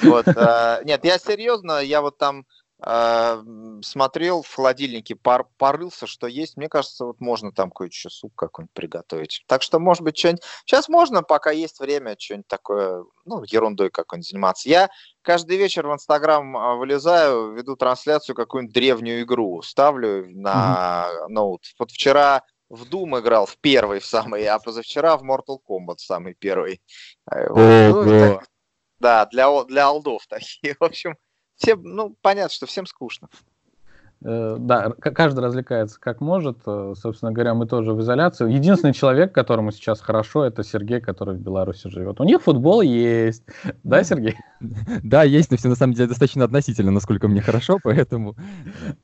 Вот, 0.00 0.28
а, 0.28 0.80
нет, 0.84 1.04
я 1.04 1.18
серьезно, 1.18 1.80
я 1.80 2.00
вот 2.00 2.18
там 2.18 2.46
смотрел 2.82 4.42
в 4.42 4.54
холодильнике, 4.54 5.14
пор, 5.14 5.48
порылся, 5.58 6.06
что 6.06 6.26
есть. 6.26 6.56
Мне 6.56 6.68
кажется, 6.68 7.04
вот 7.04 7.20
можно 7.20 7.52
там 7.52 7.70
какой-то 7.70 8.08
суп 8.08 8.34
какой-нибудь 8.34 8.72
приготовить. 8.72 9.44
Так 9.46 9.62
что, 9.62 9.78
может 9.78 10.02
быть, 10.02 10.16
что-нибудь... 10.18 10.42
Сейчас 10.64 10.88
можно, 10.88 11.22
пока 11.22 11.50
есть 11.50 11.78
время, 11.78 12.16
что-нибудь 12.18 12.48
такое, 12.48 13.04
ну, 13.24 13.42
ерундой 13.44 13.90
какой-нибудь 13.90 14.28
заниматься. 14.28 14.68
Я 14.68 14.88
каждый 15.22 15.56
вечер 15.58 15.86
в 15.86 15.92
Инстаграм 15.92 16.56
а, 16.56 16.74
вылезаю, 16.76 17.52
веду 17.52 17.76
трансляцию, 17.76 18.34
какую-нибудь 18.34 18.74
древнюю 18.74 19.22
игру 19.22 19.60
ставлю 19.62 20.26
на 20.30 21.08
mm-hmm. 21.10 21.28
ноут. 21.28 21.64
Вот 21.78 21.90
вчера 21.90 22.42
в 22.70 22.84
Doom 22.84 23.20
играл 23.20 23.46
в 23.46 23.58
первый, 23.58 24.00
в 24.00 24.06
самый, 24.06 24.46
а 24.46 24.58
позавчера 24.58 25.16
в 25.16 25.24
Mortal 25.24 25.58
Kombat 25.68 25.96
в 25.96 26.00
самый 26.00 26.34
первый. 26.34 26.80
Э, 27.30 27.48
ну, 27.48 28.04
так, 28.04 28.48
да, 29.00 29.26
для, 29.26 29.64
для 29.64 29.86
алдов 29.86 30.26
такие. 30.28 30.76
В 30.80 30.84
общем, 30.84 31.16
всем, 31.60 31.82
ну, 31.82 32.16
понятно, 32.22 32.52
что 32.52 32.66
всем 32.66 32.86
скучно. 32.86 33.28
Э, 34.22 34.56
да, 34.58 34.90
каждый 34.90 35.40
развлекается 35.40 36.00
как 36.00 36.20
может. 36.20 36.58
Э, 36.66 36.94
собственно 36.96 37.32
говоря, 37.32 37.54
мы 37.54 37.66
тоже 37.66 37.92
в 37.92 38.00
изоляции. 38.00 38.50
Единственный 38.50 38.92
человек, 38.92 39.34
которому 39.34 39.70
сейчас 39.70 40.00
хорошо, 40.00 40.44
это 40.44 40.62
Сергей, 40.62 41.00
который 41.00 41.36
в 41.36 41.40
Беларуси 41.40 41.88
живет. 41.88 42.20
У 42.20 42.24
них 42.24 42.42
футбол 42.42 42.80
есть. 42.80 43.44
Да, 43.82 44.02
Сергей? 44.04 44.36
Да, 45.02 45.22
есть, 45.22 45.50
но 45.50 45.56
все 45.56 45.68
на 45.68 45.76
самом 45.76 45.94
деле 45.94 46.08
достаточно 46.08 46.44
относительно, 46.44 46.90
насколько 46.90 47.28
мне 47.28 47.40
хорошо, 47.40 47.78
поэтому... 47.82 48.36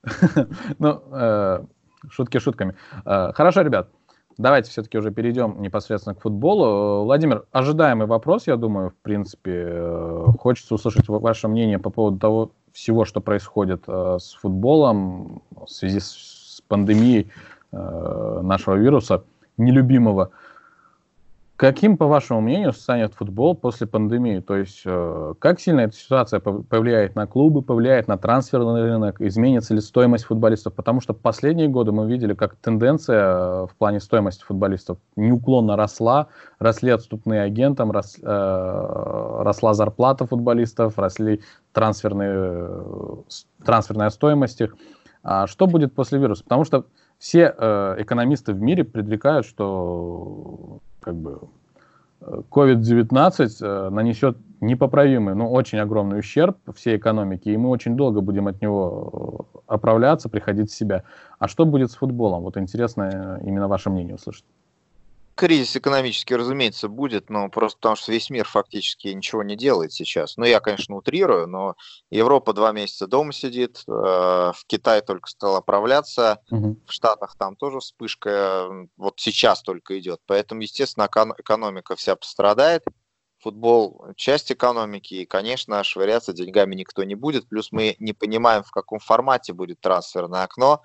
Ну, 0.78 1.66
шутки 2.10 2.38
шутками. 2.38 2.74
Хорошо, 3.04 3.62
ребят. 3.62 3.88
Давайте 4.38 4.70
все-таки 4.70 4.98
уже 4.98 5.10
перейдем 5.10 5.62
непосредственно 5.62 6.14
к 6.14 6.20
футболу. 6.20 7.04
Владимир, 7.04 7.44
ожидаемый 7.52 8.06
вопрос, 8.06 8.46
я 8.46 8.56
думаю, 8.56 8.90
в 8.90 8.94
принципе. 8.96 9.52
Э, 9.66 10.26
хочется 10.38 10.74
услышать 10.74 11.08
ваше 11.08 11.48
мнение 11.48 11.78
по 11.78 11.88
поводу 11.88 12.18
того 12.18 12.52
всего, 12.72 13.06
что 13.06 13.20
происходит 13.20 13.84
э, 13.86 14.18
с 14.20 14.34
футболом 14.34 15.42
в 15.50 15.68
связи 15.68 16.00
с 16.00 16.62
пандемией 16.68 17.30
э, 17.72 18.40
нашего 18.42 18.74
вируса, 18.74 19.24
нелюбимого. 19.56 20.30
Каким, 21.56 21.96
по 21.96 22.06
вашему 22.06 22.42
мнению, 22.42 22.74
станет 22.74 23.14
футбол 23.14 23.54
после 23.54 23.86
пандемии? 23.86 24.40
То 24.40 24.56
есть, 24.56 24.82
э, 24.84 25.34
как 25.38 25.58
сильно 25.58 25.80
эта 25.80 25.96
ситуация 25.96 26.38
повлияет 26.38 27.14
на 27.14 27.26
клубы, 27.26 27.62
повлияет 27.62 28.08
на 28.08 28.18
трансферный 28.18 28.82
рынок, 28.82 29.22
изменится 29.22 29.72
ли 29.72 29.80
стоимость 29.80 30.24
футболистов? 30.24 30.74
Потому 30.74 31.00
что 31.00 31.14
последние 31.14 31.68
годы 31.68 31.92
мы 31.92 32.06
видели, 32.06 32.34
как 32.34 32.56
тенденция 32.56 33.22
э, 33.22 33.66
в 33.68 33.76
плане 33.78 34.00
стоимости 34.00 34.44
футболистов 34.44 34.98
неуклонно 35.16 35.76
росла, 35.76 36.26
росли 36.58 36.90
отступные 36.90 37.40
агентам, 37.40 37.90
рос, 37.90 38.18
э, 38.22 39.42
росла 39.42 39.72
зарплата 39.72 40.26
футболистов, 40.26 40.98
росли 40.98 41.40
трансферные, 41.72 42.32
э, 42.34 43.14
трансферная 43.64 44.10
стоимость 44.10 44.60
их. 44.60 44.76
А 45.22 45.46
что 45.46 45.66
будет 45.66 45.94
после 45.94 46.18
вируса? 46.18 46.44
Потому 46.44 46.64
что 46.64 46.84
все 47.18 47.54
э, 47.56 47.96
экономисты 47.98 48.52
в 48.52 48.60
мире 48.60 48.84
предрекают, 48.84 49.46
что 49.46 50.80
как 51.06 51.14
бы 51.14 51.38
COVID-19 52.20 53.48
э, 53.60 53.90
нанесет 53.90 54.36
непоправимый, 54.60 55.34
но 55.34 55.50
очень 55.52 55.78
огромный 55.78 56.18
ущерб 56.18 56.56
всей 56.74 56.96
экономике, 56.96 57.52
и 57.52 57.56
мы 57.56 57.68
очень 57.68 57.96
долго 57.96 58.20
будем 58.20 58.48
от 58.48 58.60
него 58.60 59.46
э, 59.54 59.58
оправляться, 59.68 60.28
приходить 60.28 60.70
в 60.70 60.74
себя. 60.74 61.04
А 61.38 61.46
что 61.46 61.64
будет 61.64 61.92
с 61.92 61.94
футболом? 61.94 62.42
Вот 62.42 62.56
интересно 62.56 63.38
э, 63.42 63.46
именно 63.46 63.68
ваше 63.68 63.90
мнение 63.90 64.16
услышать 64.16 64.44
кризис 65.36 65.76
экономический, 65.76 66.34
разумеется, 66.34 66.88
будет, 66.88 67.28
но 67.28 67.48
просто 67.50 67.78
потому 67.78 67.94
что 67.96 68.10
весь 68.10 68.30
мир 68.30 68.46
фактически 68.46 69.08
ничего 69.08 69.42
не 69.42 69.54
делает 69.54 69.92
сейчас. 69.92 70.36
Ну, 70.38 70.46
я, 70.46 70.60
конечно, 70.60 70.96
утрирую, 70.96 71.46
но 71.46 71.76
Европа 72.10 72.54
два 72.54 72.72
месяца 72.72 73.06
дома 73.06 73.32
сидит, 73.32 73.84
э, 73.86 73.90
в 73.90 74.56
Китае 74.66 75.02
только 75.02 75.28
стал 75.28 75.56
оправляться, 75.56 76.40
угу. 76.50 76.80
в 76.86 76.92
Штатах 76.92 77.36
там 77.38 77.54
тоже 77.54 77.80
вспышка 77.80 78.68
вот 78.96 79.14
сейчас 79.18 79.62
только 79.62 79.98
идет. 79.98 80.20
Поэтому, 80.26 80.62
естественно, 80.62 81.06
экономика 81.38 81.96
вся 81.96 82.16
пострадает 82.16 82.82
футбол 83.46 84.08
часть 84.16 84.50
экономики, 84.50 85.14
и, 85.14 85.24
конечно, 85.24 85.84
швыряться 85.84 86.32
деньгами 86.32 86.74
никто 86.74 87.04
не 87.04 87.14
будет. 87.14 87.48
Плюс 87.48 87.70
мы 87.70 87.94
не 88.00 88.12
понимаем, 88.12 88.64
в 88.64 88.72
каком 88.72 88.98
формате 88.98 89.52
будет 89.52 89.80
трансферное 89.80 90.42
окно, 90.42 90.82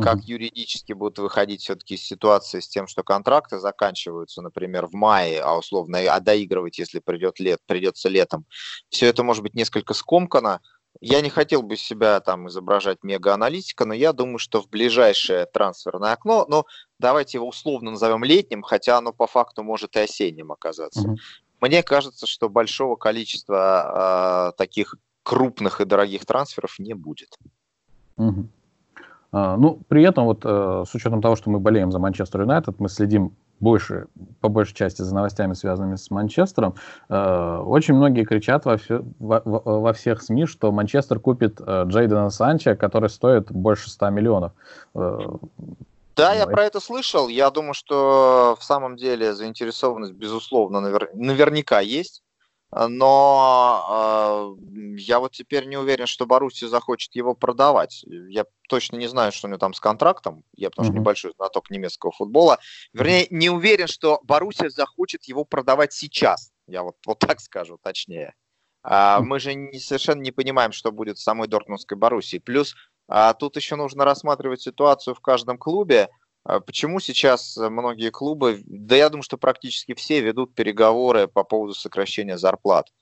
как 0.00 0.22
юридически 0.22 0.92
будут 0.92 1.18
выходить 1.18 1.62
все-таки 1.62 1.94
из 1.94 2.04
ситуации 2.04 2.60
с 2.60 2.68
тем, 2.68 2.86
что 2.86 3.02
контракты 3.02 3.58
заканчиваются, 3.58 4.42
например, 4.42 4.86
в 4.86 4.94
мае, 4.94 5.40
а 5.40 5.58
условно, 5.58 5.98
а 6.08 6.20
доигрывать, 6.20 6.78
если 6.78 7.00
придет 7.00 7.40
лет, 7.40 7.58
придется 7.66 8.08
летом. 8.08 8.46
Все 8.90 9.06
это 9.06 9.24
может 9.24 9.42
быть 9.42 9.54
несколько 9.54 9.92
скомкано. 9.92 10.60
Я 11.00 11.20
не 11.20 11.30
хотел 11.30 11.62
бы 11.62 11.76
себя 11.76 12.20
там 12.20 12.46
изображать 12.46 13.02
мега-аналитика, 13.02 13.84
но 13.84 13.94
я 13.94 14.12
думаю, 14.12 14.38
что 14.38 14.62
в 14.62 14.68
ближайшее 14.68 15.46
трансферное 15.46 16.12
окно, 16.12 16.46
ну, 16.48 16.64
давайте 17.00 17.38
его 17.38 17.48
условно 17.48 17.90
назовем 17.90 18.22
летним, 18.22 18.62
хотя 18.62 18.98
оно 18.98 19.12
по 19.12 19.26
факту 19.26 19.64
может 19.64 19.96
и 19.96 20.00
осенним 20.00 20.52
оказаться. 20.52 21.08
Mm-hmm. 21.08 21.43
Мне 21.64 21.82
кажется, 21.82 22.26
что 22.26 22.50
большого 22.50 22.94
количества 22.94 24.50
э, 24.50 24.58
таких 24.58 24.96
крупных 25.22 25.80
и 25.80 25.86
дорогих 25.86 26.26
трансферов 26.26 26.78
не 26.78 26.92
будет. 26.92 27.38
Угу. 28.18 28.48
А, 29.32 29.56
ну, 29.56 29.80
при 29.88 30.02
этом, 30.02 30.26
вот 30.26 30.42
э, 30.44 30.84
с 30.86 30.94
учетом 30.94 31.22
того, 31.22 31.36
что 31.36 31.48
мы 31.48 31.60
болеем 31.60 31.90
за 31.90 31.98
Манчестер 31.98 32.42
Юнайтед, 32.42 32.78
мы 32.80 32.90
следим 32.90 33.34
больше, 33.60 34.08
по 34.42 34.50
большей 34.50 34.74
части 34.74 35.00
за 35.00 35.14
новостями, 35.14 35.54
связанными 35.54 35.96
с 35.96 36.10
Манчестером. 36.10 36.74
Э, 37.08 37.62
очень 37.64 37.94
многие 37.94 38.26
кричат 38.26 38.66
во, 38.66 38.76
все, 38.76 39.02
во, 39.18 39.40
во 39.46 39.92
всех 39.94 40.20
СМИ, 40.20 40.44
что 40.44 40.70
Манчестер 40.70 41.18
купит 41.18 41.62
э, 41.66 41.84
Джейдена 41.86 42.28
Санча, 42.28 42.76
который 42.76 43.08
стоит 43.08 43.50
больше 43.50 43.88
100 43.88 44.10
миллионов. 44.10 44.52
Э, 44.94 45.18
да, 46.16 46.34
я 46.34 46.46
про 46.46 46.64
это 46.64 46.80
слышал. 46.80 47.28
Я 47.28 47.50
думаю, 47.50 47.74
что 47.74 48.56
в 48.58 48.64
самом 48.64 48.96
деле 48.96 49.34
заинтересованность, 49.34 50.12
безусловно, 50.12 50.80
навер... 50.80 51.10
наверняка 51.14 51.80
есть. 51.80 52.22
Но 52.76 54.56
э, 54.58 54.96
я 54.98 55.20
вот 55.20 55.32
теперь 55.32 55.66
не 55.66 55.76
уверен, 55.76 56.06
что 56.06 56.26
Боруссия 56.26 56.68
захочет 56.68 57.14
его 57.14 57.34
продавать. 57.34 58.04
Я 58.04 58.46
точно 58.68 58.96
не 58.96 59.06
знаю, 59.06 59.30
что 59.30 59.46
у 59.46 59.50
него 59.50 59.58
там 59.58 59.74
с 59.74 59.80
контрактом. 59.80 60.42
Я 60.56 60.70
потому 60.70 60.88
mm-hmm. 60.88 60.92
что 60.92 60.98
небольшой 60.98 61.32
знаток 61.36 61.70
немецкого 61.70 62.10
футбола. 62.10 62.58
Вернее, 62.92 63.28
не 63.30 63.48
уверен, 63.48 63.86
что 63.86 64.20
Боруссия 64.24 64.70
захочет 64.70 65.24
его 65.24 65.44
продавать 65.44 65.92
сейчас. 65.92 66.50
Я 66.66 66.82
вот, 66.82 66.96
вот 67.06 67.20
так 67.20 67.40
скажу, 67.40 67.78
точнее. 67.80 68.34
А, 68.82 69.20
мы 69.20 69.38
же 69.38 69.54
не, 69.54 69.78
совершенно 69.78 70.20
не 70.20 70.32
понимаем, 70.32 70.72
что 70.72 70.90
будет 70.90 71.18
с 71.18 71.22
самой 71.22 71.46
Дортмундской 71.46 71.96
Боруссией. 71.96 72.42
Плюс 72.42 72.74
а 73.08 73.34
тут 73.34 73.56
еще 73.56 73.76
нужно 73.76 74.04
рассматривать 74.04 74.62
ситуацию 74.62 75.14
в 75.14 75.20
каждом 75.20 75.58
клубе. 75.58 76.08
А 76.44 76.60
почему 76.60 77.00
сейчас 77.00 77.56
многие 77.56 78.10
клубы, 78.10 78.62
да 78.66 78.96
я 78.96 79.08
думаю, 79.08 79.22
что 79.22 79.38
практически 79.38 79.94
все 79.94 80.20
ведут 80.20 80.54
переговоры 80.54 81.26
по 81.26 81.44
поводу 81.44 81.74
сокращения 81.74 82.36
зарплат? 82.36 82.92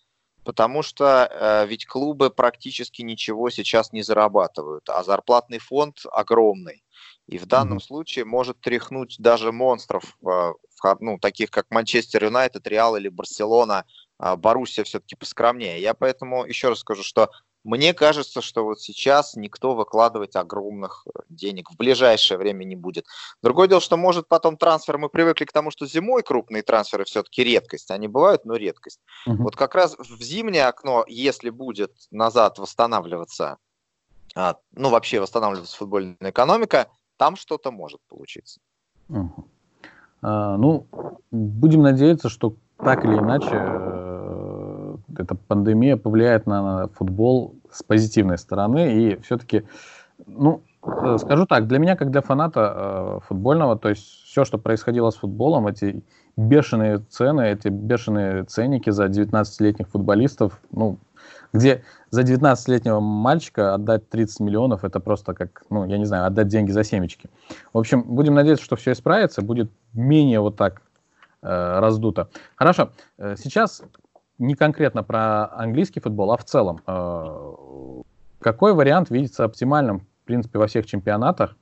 Потому 0.44 0.82
что 0.82 1.28
э, 1.30 1.66
ведь 1.66 1.86
клубы 1.86 2.30
практически 2.30 3.02
ничего 3.02 3.48
сейчас 3.50 3.92
не 3.92 4.02
зарабатывают, 4.02 4.88
а 4.88 5.04
зарплатный 5.04 5.58
фонд 5.58 5.98
огромный. 6.10 6.82
И 7.28 7.38
в 7.38 7.46
данном 7.46 7.78
mm-hmm. 7.78 7.82
случае 7.82 8.24
может 8.24 8.60
тряхнуть 8.60 9.16
даже 9.18 9.52
монстров, 9.52 10.16
э, 10.26 10.52
ну, 10.98 11.18
таких 11.18 11.50
как 11.50 11.66
Манчестер 11.70 12.24
Юнайтед, 12.24 12.66
Реал 12.66 12.96
или 12.96 13.08
Барселона. 13.08 13.84
Э, 14.20 14.34
Боруссия 14.34 14.82
все-таки 14.82 15.14
поскромнее. 15.14 15.80
Я 15.80 15.94
поэтому 15.94 16.44
еще 16.44 16.70
раз 16.70 16.80
скажу, 16.80 17.04
что 17.04 17.30
мне 17.64 17.94
кажется, 17.94 18.40
что 18.40 18.64
вот 18.64 18.80
сейчас 18.80 19.34
никто 19.36 19.74
выкладывать 19.74 20.34
огромных 20.34 21.06
э, 21.06 21.20
денег 21.28 21.70
в 21.70 21.76
ближайшее 21.76 22.38
время 22.38 22.64
не 22.64 22.74
будет. 22.74 23.06
Другое 23.42 23.68
дело, 23.68 23.80
что 23.80 23.96
может 23.96 24.26
потом 24.26 24.56
трансфер, 24.56 24.98
мы 24.98 25.08
привыкли 25.08 25.44
к 25.44 25.52
тому, 25.52 25.70
что 25.70 25.86
зимой 25.86 26.22
крупные 26.22 26.62
трансферы 26.62 27.04
все-таки 27.04 27.44
редкость. 27.44 27.90
Они 27.90 28.08
бывают, 28.08 28.44
но 28.44 28.56
редкость. 28.56 29.00
Угу. 29.26 29.44
Вот 29.44 29.56
как 29.56 29.74
раз 29.74 29.96
в 29.96 30.22
зимнее 30.22 30.66
окно, 30.66 31.04
если 31.06 31.50
будет 31.50 31.92
назад 32.10 32.58
восстанавливаться, 32.58 33.58
а, 34.34 34.56
ну 34.72 34.90
вообще 34.90 35.20
восстанавливаться 35.20 35.76
футбольная 35.76 36.16
экономика, 36.20 36.88
там 37.16 37.36
что-то 37.36 37.70
может 37.70 38.00
получиться. 38.08 38.60
Угу. 39.08 39.46
А, 40.22 40.56
ну, 40.56 40.86
будем 41.30 41.82
надеяться, 41.82 42.28
что 42.28 42.56
так 42.78 43.04
или 43.04 43.14
иначе 43.14 43.50
э, 43.52 43.91
эта 45.18 45.34
пандемия 45.34 45.96
повлияет 45.96 46.46
на 46.46 46.88
футбол 46.88 47.54
с 47.70 47.82
позитивной 47.82 48.38
стороны. 48.38 48.94
И 48.94 49.20
все-таки, 49.22 49.64
ну, 50.26 50.62
э, 50.84 51.16
скажу 51.18 51.46
так, 51.46 51.66
для 51.66 51.78
меня, 51.78 51.96
как 51.96 52.10
для 52.10 52.20
фаната 52.20 52.74
э, 52.74 53.18
футбольного, 53.26 53.78
то 53.78 53.88
есть 53.88 54.04
все, 54.24 54.44
что 54.44 54.58
происходило 54.58 55.10
с 55.10 55.16
футболом, 55.16 55.66
эти 55.66 56.02
бешеные 56.36 56.98
цены, 57.10 57.42
эти 57.42 57.68
бешеные 57.68 58.44
ценники 58.44 58.90
за 58.90 59.06
19-летних 59.06 59.88
футболистов, 59.88 60.60
ну, 60.70 60.98
где 61.52 61.82
за 62.10 62.22
19-летнего 62.22 63.00
мальчика 63.00 63.74
отдать 63.74 64.08
30 64.08 64.40
миллионов, 64.40 64.84
это 64.84 65.00
просто 65.00 65.34
как, 65.34 65.62
ну, 65.70 65.84
я 65.86 65.98
не 65.98 66.04
знаю, 66.04 66.26
отдать 66.26 66.48
деньги 66.48 66.70
за 66.70 66.84
семечки. 66.84 67.28
В 67.72 67.78
общем, 67.78 68.02
будем 68.02 68.34
надеяться, 68.34 68.64
что 68.64 68.76
все 68.76 68.92
исправится, 68.92 69.42
будет 69.42 69.70
менее 69.92 70.40
вот 70.40 70.56
так 70.56 70.82
э, 71.42 71.78
раздуто. 71.78 72.28
Хорошо, 72.56 72.90
э, 73.18 73.36
сейчас 73.36 73.82
не 74.38 74.54
конкретно 74.54 75.02
про 75.02 75.52
английский 75.52 76.00
футбол, 76.00 76.32
а 76.32 76.36
в 76.36 76.44
целом. 76.44 76.80
Э, 76.86 78.02
какой 78.40 78.74
вариант 78.74 79.10
видится 79.10 79.44
оптимальным, 79.44 80.00
в 80.00 80.26
принципе, 80.26 80.58
во 80.58 80.66
всех 80.66 80.86
чемпионатах? 80.86 81.56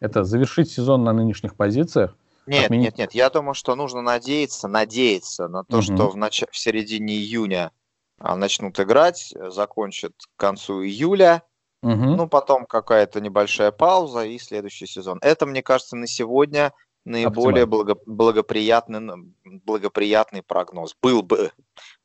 Это 0.00 0.24
завершить 0.24 0.70
сезон 0.70 1.04
на 1.04 1.12
нынешних 1.12 1.54
позициях? 1.54 2.16
Нет, 2.46 2.64
отменить... 2.64 2.84
нет, 2.84 2.98
нет. 2.98 3.12
Я 3.14 3.30
думаю, 3.30 3.54
что 3.54 3.74
нужно 3.76 4.02
надеяться, 4.02 4.66
надеяться 4.66 5.48
на 5.48 5.64
то, 5.64 5.76
угу. 5.76 5.82
что 5.82 6.08
в, 6.08 6.16
нач... 6.16 6.42
в 6.50 6.56
середине 6.56 7.14
июня 7.14 7.70
а, 8.18 8.36
начнут 8.36 8.78
играть, 8.80 9.32
закончат 9.48 10.12
к 10.16 10.40
концу 10.40 10.82
июля. 10.82 11.42
Угу. 11.82 11.92
Ну, 11.92 12.28
потом 12.28 12.66
какая-то 12.66 13.20
небольшая 13.20 13.72
пауза 13.72 14.24
и 14.24 14.38
следующий 14.38 14.86
сезон. 14.86 15.18
Это, 15.20 15.46
мне 15.46 15.62
кажется, 15.62 15.96
на 15.96 16.06
сегодня 16.06 16.72
наиболее 17.04 17.66
благо, 17.66 17.96
благоприятный, 18.06 19.00
благоприятный 19.44 20.42
прогноз. 20.42 20.96
Был 21.02 21.22
бы. 21.22 21.50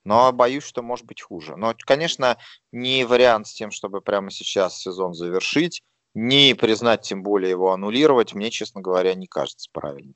Но 0.07 0.31
боюсь, 0.31 0.63
что 0.63 0.81
может 0.81 1.05
быть 1.05 1.21
хуже. 1.21 1.57
Но, 1.57 1.73
конечно, 1.85 2.37
не 2.71 3.03
вариант 3.03 3.47
с 3.47 3.53
тем, 3.53 3.71
чтобы 3.71 3.99
прямо 3.99 4.31
сейчас 4.31 4.77
сезон 4.77 5.13
завершить, 5.13 5.83
не 6.13 6.53
признать, 6.53 7.01
тем 7.01 7.23
более 7.23 7.49
его 7.51 7.73
аннулировать, 7.73 8.33
мне, 8.33 8.49
честно 8.49 8.79
говоря, 8.79 9.15
не 9.15 9.27
кажется 9.27 9.69
правильным. 9.73 10.13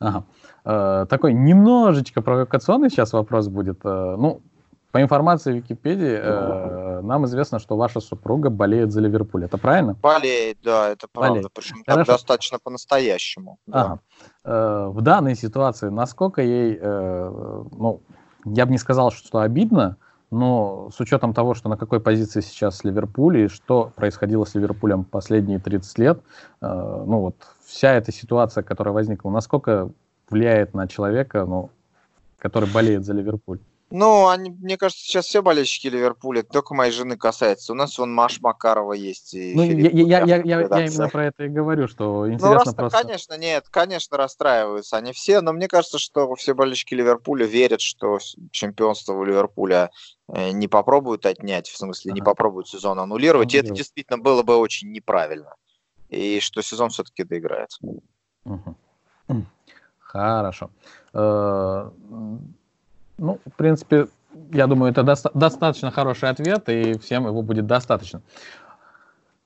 Ага. 0.00 0.26
Э, 0.66 1.06
такой 1.08 1.32
немножечко 1.32 2.20
провокационный 2.20 2.90
сейчас 2.90 3.14
вопрос 3.14 3.48
будет. 3.48 3.80
Э, 3.84 4.16
ну, 4.18 4.42
по 4.92 5.00
информации 5.00 5.54
Википедии, 5.54 6.20
э, 6.20 7.00
нам 7.00 7.24
известно, 7.24 7.58
что 7.58 7.76
ваша 7.76 8.00
супруга 8.00 8.50
болеет 8.50 8.92
за 8.92 9.00
Ливерпуль. 9.00 9.44
Это 9.44 9.56
правильно? 9.56 9.94
Болеет, 9.94 10.58
да, 10.62 10.90
это 10.90 11.06
правда. 11.10 11.34
Болеет. 11.34 11.52
Причем 11.54 11.84
так 11.84 12.06
достаточно 12.06 12.58
по-настоящему. 12.58 13.56
Ага. 13.72 14.00
Да. 14.44 14.50
Э, 14.50 14.88
в 14.88 15.00
данной 15.00 15.36
ситуации, 15.36 15.88
насколько 15.88 16.42
ей, 16.42 16.78
э, 16.78 17.30
ну, 17.72 18.02
я 18.44 18.66
бы 18.66 18.72
не 18.72 18.78
сказал, 18.78 19.10
что 19.10 19.40
обидно, 19.40 19.96
но 20.30 20.90
с 20.94 21.00
учетом 21.00 21.34
того, 21.34 21.54
что 21.54 21.68
на 21.68 21.76
какой 21.76 22.00
позиции 22.00 22.40
сейчас 22.40 22.84
Ливерпуль 22.84 23.38
и 23.38 23.48
что 23.48 23.92
происходило 23.96 24.44
с 24.44 24.54
Ливерпулем 24.54 25.04
последние 25.04 25.58
30 25.58 25.98
лет, 25.98 26.20
э, 26.60 26.66
ну 27.06 27.20
вот 27.20 27.36
вся 27.64 27.94
эта 27.94 28.12
ситуация, 28.12 28.62
которая 28.62 28.94
возникла, 28.94 29.30
насколько 29.30 29.90
влияет 30.28 30.74
на 30.74 30.86
человека, 30.86 31.44
ну, 31.46 31.70
который 32.38 32.72
болеет 32.72 33.04
за 33.04 33.12
Ливерпуль? 33.12 33.58
Ну, 33.92 34.28
они, 34.28 34.50
мне 34.50 34.76
кажется, 34.76 35.04
сейчас 35.04 35.26
все 35.26 35.42
болельщики 35.42 35.88
Ливерпуля, 35.88 36.44
только 36.44 36.74
моей 36.74 36.92
жены 36.92 37.16
касается. 37.16 37.72
У 37.72 37.74
нас 37.74 37.98
вон 37.98 38.14
Маш 38.14 38.40
Макарова 38.40 38.92
есть. 38.92 39.34
И 39.34 39.52
ну, 39.54 39.64
я, 39.64 39.90
я, 39.90 40.24
я, 40.24 40.36
я, 40.36 40.60
я 40.60 40.86
именно 40.86 41.08
про 41.08 41.26
это 41.26 41.44
и 41.44 41.48
говорю, 41.48 41.88
что 41.88 42.20
ну, 42.20 42.34
интересно 42.34 42.48
ну, 42.48 42.54
раз 42.54 42.74
просто... 42.74 43.02
Конечно, 43.02 43.36
нет, 43.36 43.68
конечно, 43.68 44.16
расстраиваются 44.16 44.96
они 44.96 45.12
все, 45.12 45.40
но 45.40 45.52
мне 45.52 45.66
кажется, 45.66 45.98
что 45.98 46.32
все 46.36 46.54
болельщики 46.54 46.94
Ливерпуля 46.94 47.46
верят, 47.46 47.80
что 47.80 48.18
чемпионство 48.52 49.14
у 49.14 49.24
Ливерпуля 49.24 49.90
э, 50.28 50.50
не 50.50 50.68
попробуют 50.68 51.26
отнять, 51.26 51.68
в 51.68 51.76
смысле, 51.76 52.12
не 52.12 52.22
попробуют 52.22 52.68
сезон 52.68 53.00
аннулировать, 53.00 53.52
и 53.54 53.58
это 53.58 53.74
действительно 53.74 54.18
было 54.18 54.44
бы 54.44 54.56
очень 54.56 54.92
неправильно. 54.92 55.54
И 56.10 56.38
что 56.38 56.62
сезон 56.62 56.90
все-таки 56.90 57.24
доиграется. 57.24 57.80
Угу. 58.44 58.76
Хорошо. 59.98 60.70
Ну, 63.20 63.38
в 63.44 63.54
принципе, 63.54 64.08
я 64.50 64.66
думаю, 64.66 64.90
это 64.90 65.02
доста- 65.02 65.30
достаточно 65.34 65.90
хороший 65.90 66.30
ответ, 66.30 66.68
и 66.70 66.98
всем 66.98 67.26
его 67.26 67.42
будет 67.42 67.66
достаточно. 67.66 68.22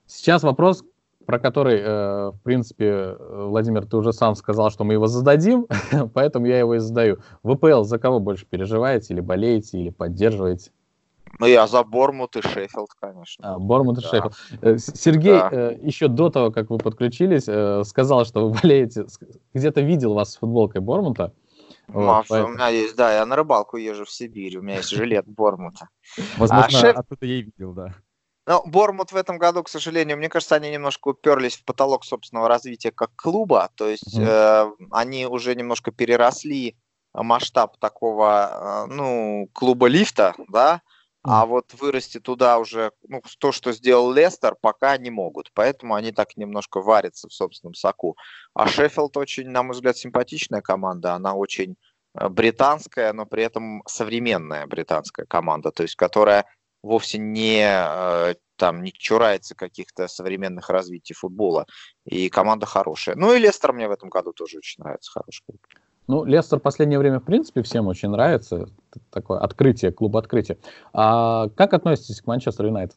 Сейчас 0.07 0.45
вопрос, 0.45 0.85
про 1.27 1.41
который, 1.41 1.81
э, 1.81 2.31
в 2.31 2.39
принципе, 2.45 3.17
Владимир, 3.19 3.85
ты 3.85 3.97
уже 3.97 4.13
сам 4.13 4.37
сказал, 4.37 4.71
что 4.71 4.85
мы 4.85 4.93
его 4.93 5.09
зададим, 5.09 5.67
поэтому 6.15 6.47
я 6.47 6.61
его 6.61 6.77
и 6.77 6.79
задаю. 6.79 7.19
ВПЛ 7.43 7.83
за 7.83 7.99
кого 7.99 8.21
больше 8.21 8.47
переживаете, 8.47 9.13
или 9.13 9.21
болеете, 9.21 9.79
или 9.81 9.91
поддерживаете? 9.91 10.71
Ну, 11.41 11.47
я 11.47 11.67
за 11.67 11.83
Бормут 11.83 12.37
и 12.37 12.43
Шеффилд, 12.43 12.91
конечно. 13.01 13.55
А, 13.55 13.59
Бормут 13.59 13.99
и 13.99 14.03
да. 14.03 14.09
Шеффилд. 14.09 14.35
Э, 14.63 14.79
Сергей 14.79 15.33
да. 15.33 15.49
Э, 15.51 15.79
еще 15.83 16.07
до 16.07 16.31
того, 16.31 16.53
как 16.53 16.71
вы 16.71 16.79
подключились, 16.79 17.49
э, 17.49 17.83
сказал, 17.85 18.25
что 18.25 18.49
вы 18.49 18.57
болеете, 18.63 19.07
где-то 19.53 19.81
видел 19.81 20.15
вас 20.15 20.35
с 20.35 20.37
футболкой 20.37 20.81
Бормута. 20.81 21.33
Вот, 21.89 22.27
поэтому... 22.29 22.53
У 22.53 22.57
меня 22.57 22.69
есть, 22.69 22.97
да, 22.97 23.15
я 23.15 23.27
на 23.27 23.37
рыбалку 23.37 23.77
езжу 23.77 24.05
в 24.05 24.11
Сибирь, 24.11 24.59
у 24.59 24.63
меня 24.63 24.77
есть 24.77 24.91
жилет 24.91 25.27
Бормута. 25.27 25.89
Возможно, 26.37 26.67
а 26.67 26.71
шеф... 26.71 26.97
оттуда 26.97 27.27
я 27.27 27.35
и 27.35 27.43
видел, 27.43 27.73
да. 27.73 27.95
Ну, 28.47 28.63
Бормут 28.67 29.13
в 29.13 29.17
этом 29.17 29.39
году, 29.39 29.63
к 29.63 29.69
сожалению, 29.69 30.19
мне 30.19 30.29
кажется, 30.29 30.55
они 30.55 30.71
немножко 30.71 31.09
уперлись 31.09 31.57
в 31.57 31.65
потолок 31.65 32.05
собственного 32.05 32.49
развития 32.49 32.91
как 32.91 33.11
клуба, 33.17 33.71
то 33.75 33.89
есть 33.89 34.19
mm 34.19 34.25
э, 34.27 34.71
они 34.91 35.27
уже 35.27 35.55
немножко 35.55 35.91
переросли 35.91 36.77
масштаб 37.15 37.79
такого, 37.79 38.87
э, 38.89 38.93
ну, 38.93 39.49
клуба 39.53 39.87
лифта, 39.87 40.35
да, 40.49 40.83
а 41.27 41.47
вот 41.47 41.73
вырасти 41.73 42.21
туда 42.21 42.59
уже, 42.59 42.93
ну, 43.09 43.23
то, 43.39 43.51
что 43.51 43.73
сделал 43.73 44.13
Лестер, 44.13 44.57
пока 44.61 44.99
не 44.99 45.11
могут. 45.11 45.51
Поэтому 45.55 45.95
они 45.95 46.13
так 46.13 46.37
немножко 46.37 46.83
варятся 46.83 47.29
в 47.29 47.33
собственном 47.33 47.73
соку. 47.73 48.19
А 48.53 48.69
Шеффилд 48.69 49.17
очень, 49.17 49.49
на 49.49 49.63
мой 49.63 49.73
взгляд, 49.73 49.97
симпатичная 49.97 50.61
команда. 50.61 51.15
Она 51.15 51.33
очень 51.33 51.77
э, 52.15 52.29
британская, 52.29 53.15
но 53.15 53.25
при 53.25 53.43
этом 53.43 53.83
современная 53.87 54.67
британская 54.67 55.25
команда, 55.25 55.71
то 55.71 55.83
есть 55.83 55.97
которая 55.97 56.45
вовсе 56.83 57.17
не 57.17 57.65
э, 57.67 58.35
там 58.57 58.83
не 58.83 58.93
чурается 58.93 59.55
каких-то 59.55 60.09
современных 60.09 60.69
развитий 60.69 61.15
футбола. 61.15 61.65
И 62.05 62.29
команда 62.29 62.67
хорошая. 62.67 63.17
Ну 63.17 63.33
и 63.33 63.39
Лестер 63.39 63.73
мне 63.73 63.89
в 63.89 63.93
этом 63.93 64.11
году 64.11 64.35
тоже 64.35 64.59
очень 64.59 64.83
нравится, 64.83 65.11
хорошая. 65.11 65.57
Ну, 66.07 66.25
Лестер 66.25 66.59
в 66.59 66.63
последнее 66.63 66.99
время, 66.99 67.19
в 67.21 67.25
принципе, 67.25 67.63
всем 67.63 67.87
очень 67.87 68.11
нравится. 68.11 68.69
Такое 69.11 69.39
открытие, 69.39 69.91
клуб 69.91 70.17
открытия. 70.17 70.59
А 70.93 71.49
как 71.57 71.73
относитесь 71.73 72.21
к 72.21 72.27
Манчестер 72.27 72.67
Юнайтед? 72.67 72.97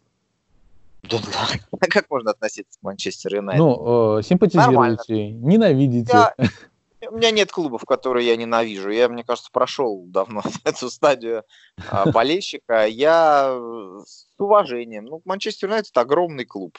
Да, 1.04 1.18
да. 1.20 1.78
Как 1.90 2.10
можно 2.10 2.32
относиться 2.32 2.80
к 2.80 2.84
Манчестер 2.84 3.36
Юнайтед? 3.36 3.60
Ну, 3.60 4.18
э, 4.18 4.24
симпатизируете, 4.24 4.72
Нормально. 4.72 5.48
ненавидите. 5.48 6.12
Я, 6.12 7.10
у 7.10 7.16
меня 7.16 7.32
нет 7.32 7.52
клубов, 7.52 7.86
которые 7.86 8.28
я 8.28 8.36
ненавижу. 8.36 8.90
Я, 8.90 9.08
мне 9.08 9.24
кажется, 9.24 9.50
прошел 9.52 10.04
давно 10.08 10.42
эту 10.66 10.90
стадию 10.90 11.44
а, 11.90 12.12
болельщика. 12.12 12.88
Я 12.88 13.58
с 14.06 14.28
уважением. 14.38 15.06
Ну, 15.06 15.22
Манчестер 15.24 15.70
Юнайтед 15.70 15.96
огромный 15.98 16.46
клуб. 16.46 16.78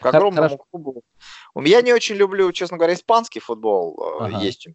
К 0.00 0.06
огромному 0.06 0.48
Хорошо. 0.48 0.64
клубу. 0.70 1.02
Я 1.56 1.82
не 1.82 1.92
очень 1.92 2.16
люблю, 2.16 2.52
честно 2.52 2.76
говоря, 2.76 2.94
испанский 2.94 3.40
футбол. 3.40 3.98
Э, 4.20 4.24
ага. 4.24 4.38
Есть 4.38 4.68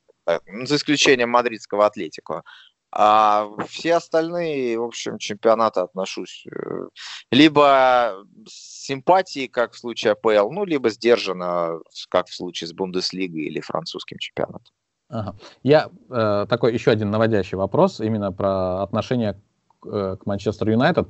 за 0.64 0.76
исключением 0.76 1.30
мадридского 1.30 1.86
Атлетико. 1.86 2.44
А 2.92 3.48
все 3.68 3.96
остальные, 3.96 4.80
в 4.80 4.84
общем, 4.84 5.20
чемпионаты 5.20 5.82
отношусь 5.82 6.48
э, 6.52 6.88
либо 7.32 8.24
с 8.48 8.86
симпатией, 8.86 9.48
как 9.48 9.74
в 9.74 9.78
случае 9.78 10.14
АПЛ, 10.14 10.50
ну, 10.50 10.66
либо 10.66 10.90
сдержанно, 10.90 11.80
как 12.10 12.28
в 12.28 12.34
случае 12.34 12.68
с 12.68 12.74
Бундеслигой 12.74 13.42
или 13.42 13.60
французским 13.60 14.18
чемпионатом. 14.18 14.74
Ага. 15.10 15.36
Я 15.62 15.90
э, 16.10 16.46
такой 16.50 16.74
еще 16.74 16.90
один 16.90 17.12
наводящий 17.12 17.58
вопрос 17.58 18.00
именно 18.00 18.32
про 18.32 18.82
отношение 18.82 19.40
к, 19.80 19.88
э, 19.88 20.18
Манчестер 20.26 20.70
Юнайтед. 20.70 21.08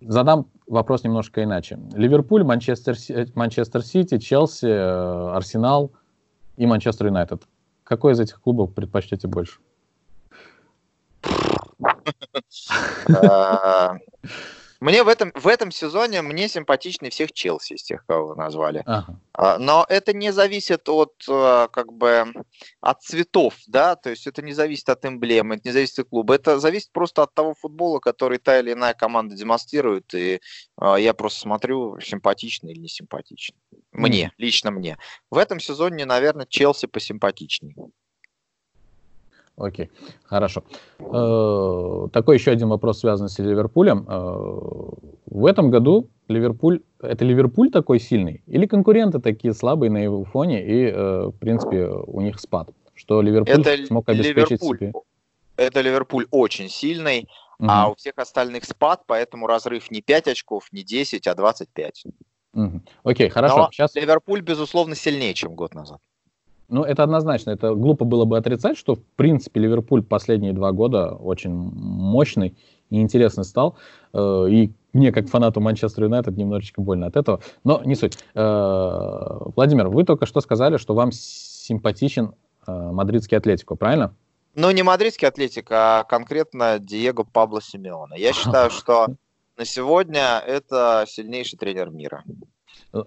Задам 0.00 0.50
вопрос 0.66 1.04
немножко 1.04 1.42
иначе. 1.42 1.78
Ливерпуль, 1.94 2.44
Манчестер, 2.44 2.96
Манчестер 3.34 3.82
Сити, 3.82 4.18
Челси, 4.18 4.66
э, 4.66 5.30
Арсенал 5.34 5.92
и 6.56 6.66
Манчестер 6.66 7.06
Юнайтед. 7.06 7.42
Какой 7.88 8.12
из 8.12 8.20
этих 8.20 8.40
клубов 8.42 8.74
предпочтете 8.74 9.28
больше? 9.28 9.60
Мне 14.80 15.02
в 15.02 15.08
этом, 15.08 15.32
в 15.34 15.48
этом 15.48 15.72
сезоне 15.72 16.22
мне 16.22 16.48
симпатичны 16.48 17.10
всех 17.10 17.32
Челси 17.32 17.74
из 17.74 17.82
тех, 17.82 18.06
кого 18.06 18.28
вы 18.28 18.36
назвали. 18.36 18.82
Ага. 18.86 19.18
А, 19.32 19.58
но 19.58 19.84
это 19.88 20.12
не 20.12 20.32
зависит 20.32 20.88
от 20.88 21.24
а, 21.28 21.66
как 21.68 21.92
бы 21.92 22.32
от 22.80 23.02
цветов, 23.02 23.54
да, 23.66 23.96
то 23.96 24.10
есть 24.10 24.28
это 24.28 24.40
не 24.40 24.52
зависит 24.52 24.88
от 24.88 25.04
эмблемы, 25.04 25.56
это 25.56 25.68
не 25.68 25.72
зависит 25.72 25.98
от 25.98 26.08
клуба, 26.08 26.34
это 26.34 26.60
зависит 26.60 26.92
просто 26.92 27.24
от 27.24 27.34
того 27.34 27.54
футбола, 27.54 27.98
который 27.98 28.38
та 28.38 28.60
или 28.60 28.72
иная 28.72 28.94
команда 28.94 29.34
демонстрирует, 29.34 30.14
и 30.14 30.40
а, 30.76 30.96
я 30.96 31.12
просто 31.12 31.40
смотрю, 31.40 31.98
симпатичный 32.00 32.72
или 32.72 32.80
не 32.80 32.88
симпатичный. 32.88 33.58
Мне, 33.90 34.26
mm. 34.26 34.30
лично 34.38 34.70
мне. 34.70 34.96
В 35.30 35.38
этом 35.38 35.58
сезоне, 35.58 36.04
наверное, 36.04 36.46
Челси 36.46 36.86
посимпатичнее. 36.86 37.74
Окей, 39.58 39.90
хорошо. 40.24 40.62
Э, 41.00 42.08
такой 42.12 42.36
еще 42.36 42.52
один 42.52 42.68
вопрос, 42.68 43.00
связанный 43.00 43.28
с 43.28 43.38
Ливерпулем. 43.38 44.06
Э, 44.08 44.22
в 45.26 45.46
этом 45.46 45.70
году 45.70 46.08
Ливерпуль, 46.28 46.80
это 47.00 47.24
Ливерпуль 47.24 47.70
такой 47.70 47.98
сильный 47.98 48.42
или 48.46 48.66
конкуренты 48.66 49.18
такие 49.18 49.52
слабые 49.54 49.90
на 49.90 49.98
его 49.98 50.24
фоне 50.24 50.64
и, 50.64 50.86
э, 50.86 51.26
в 51.26 51.38
принципе, 51.38 51.86
у 51.88 52.20
них 52.20 52.38
спад? 52.38 52.70
Что 52.94 53.20
Ливерпуль 53.20 53.60
это 53.60 53.86
смог 53.86 54.08
обеспечить 54.08 54.50
Ливерпуль, 54.50 54.78
себе? 54.78 54.92
Это 55.56 55.80
Ливерпуль 55.80 56.26
очень 56.30 56.68
сильный, 56.68 57.28
угу. 57.58 57.68
а 57.68 57.88
у 57.88 57.94
всех 57.96 58.14
остальных 58.16 58.64
спад, 58.64 59.02
поэтому 59.06 59.48
разрыв 59.48 59.90
не 59.90 60.02
5 60.02 60.28
очков, 60.28 60.68
не 60.70 60.84
10, 60.84 61.26
а 61.26 61.34
25. 61.34 62.04
Угу. 62.54 62.82
Окей, 63.02 63.28
хорошо. 63.28 63.56
Но 63.56 63.68
Сейчас... 63.72 63.94
Ливерпуль, 63.96 64.40
безусловно, 64.40 64.94
сильнее, 64.94 65.34
чем 65.34 65.54
год 65.54 65.74
назад. 65.74 66.00
Ну, 66.68 66.84
это 66.84 67.02
однозначно. 67.02 67.50
Это 67.50 67.74
глупо 67.74 68.04
было 68.04 68.24
бы 68.24 68.36
отрицать, 68.36 68.76
что, 68.76 68.94
в 68.94 69.02
принципе, 69.16 69.60
Ливерпуль 69.60 70.02
последние 70.02 70.52
два 70.52 70.72
года 70.72 71.12
очень 71.14 71.50
мощный 71.50 72.56
и 72.90 73.00
интересный 73.00 73.44
стал. 73.44 73.76
Э, 74.12 74.46
и 74.50 74.72
мне, 74.92 75.12
как 75.12 75.28
фанату 75.28 75.60
Манчестер 75.60 76.04
Юнайтед, 76.04 76.36
немножечко 76.36 76.80
больно 76.80 77.06
от 77.06 77.16
этого, 77.16 77.40
но 77.64 77.82
не 77.84 77.94
суть. 77.94 78.18
Владимир, 78.34 79.88
вы 79.88 80.04
только 80.04 80.26
что 80.26 80.40
сказали, 80.40 80.76
что 80.78 80.94
вам 80.94 81.12
симпатичен 81.12 82.34
мадридский 82.66 83.36
Атлетико, 83.36 83.74
правильно? 83.74 84.14
Ну, 84.54 84.70
не 84.72 84.82
мадридский 84.82 85.28
Атлетик, 85.28 85.70
а 85.70 86.02
конкретно 86.04 86.78
Диего 86.80 87.22
Пабло 87.22 87.62
Симеона. 87.62 88.14
Я 88.14 88.32
считаю, 88.32 88.70
что 88.72 89.06
на 89.56 89.64
сегодня 89.64 90.38
это 90.44 91.04
сильнейший 91.06 91.58
тренер 91.58 91.90
мира. 91.90 92.24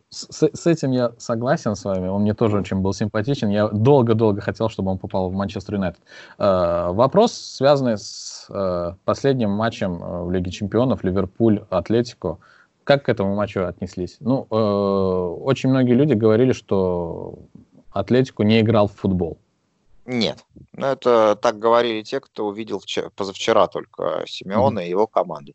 С, 0.09 0.49
с 0.53 0.67
этим 0.67 0.91
я 0.91 1.11
согласен 1.17 1.75
с 1.75 1.83
вами. 1.85 2.07
Он 2.07 2.21
мне 2.21 2.33
тоже 2.33 2.57
очень 2.57 2.77
был 2.77 2.93
симпатичен. 2.93 3.49
Я 3.49 3.67
долго-долго 3.67 4.41
хотел, 4.41 4.69
чтобы 4.69 4.91
он 4.91 4.99
попал 4.99 5.29
в 5.29 5.33
Манчестер 5.33 5.75
Юнайтед. 5.75 6.01
Э, 6.37 6.91
вопрос, 6.91 7.33
связанный 7.33 7.97
с 7.97 8.45
э, 8.49 8.93
последним 9.05 9.49
матчем 9.51 10.03
э, 10.03 10.23
в 10.23 10.31
Лиге 10.31 10.51
Чемпионов 10.51 11.03
Ливерпуль-Атлетико. 11.03 12.37
Как 12.83 13.05
к 13.05 13.09
этому 13.09 13.35
матчу 13.35 13.65
отнеслись? 13.65 14.17
Ну, 14.19 14.47
э, 14.51 14.55
очень 14.55 15.69
многие 15.69 15.93
люди 15.93 16.13
говорили, 16.13 16.51
что 16.51 17.39
Атлетико 17.91 18.43
не 18.43 18.61
играл 18.61 18.87
в 18.87 18.93
футбол. 18.93 19.39
Нет. 20.11 20.45
Ну, 20.73 20.87
это 20.87 21.37
так 21.37 21.57
говорили 21.57 22.01
те, 22.01 22.19
кто 22.19 22.47
увидел 22.47 22.79
вчера, 22.79 23.09
позавчера 23.11 23.67
только 23.67 24.25
Симеона 24.27 24.79
mm-hmm. 24.79 24.85
и 24.85 24.89
его 24.89 25.07
команду. 25.07 25.53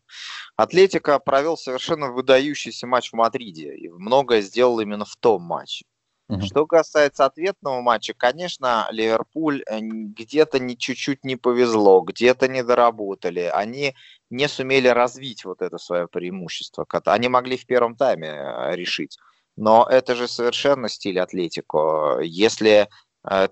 Атлетика 0.55 1.19
провел 1.19 1.57
совершенно 1.57 2.11
выдающийся 2.11 2.87
матч 2.87 3.11
в 3.11 3.13
Мадриде 3.13 3.75
и 3.75 3.87
многое 3.89 4.41
сделал 4.41 4.79
именно 4.79 5.05
в 5.05 5.15
том 5.17 5.43
матче. 5.43 5.85
Mm-hmm. 6.31 6.41
Что 6.41 6.65
касается 6.65 7.25
ответного 7.25 7.81
матча, 7.81 8.15
конечно, 8.15 8.87
Ливерпуль 8.89 9.61
э, 9.69 9.79
где-то 9.79 10.57
не 10.57 10.75
чуть-чуть 10.75 11.23
не 11.23 11.35
повезло, 11.35 12.01
где-то 12.01 12.47
не 12.47 12.63
доработали. 12.63 13.51
Они 13.53 13.93
не 14.31 14.47
сумели 14.47 14.87
развить 14.87 15.45
вот 15.45 15.61
это 15.61 15.77
свое 15.77 16.07
преимущество. 16.07 16.87
Они 17.05 17.29
могли 17.29 17.57
в 17.57 17.65
первом 17.67 17.95
тайме 17.95 18.29
э, 18.29 18.75
решить. 18.75 19.19
Но 19.55 19.87
это 19.89 20.15
же 20.15 20.27
совершенно 20.27 20.89
стиль 20.89 21.19
Атлетико. 21.19 22.19
Если 22.21 22.89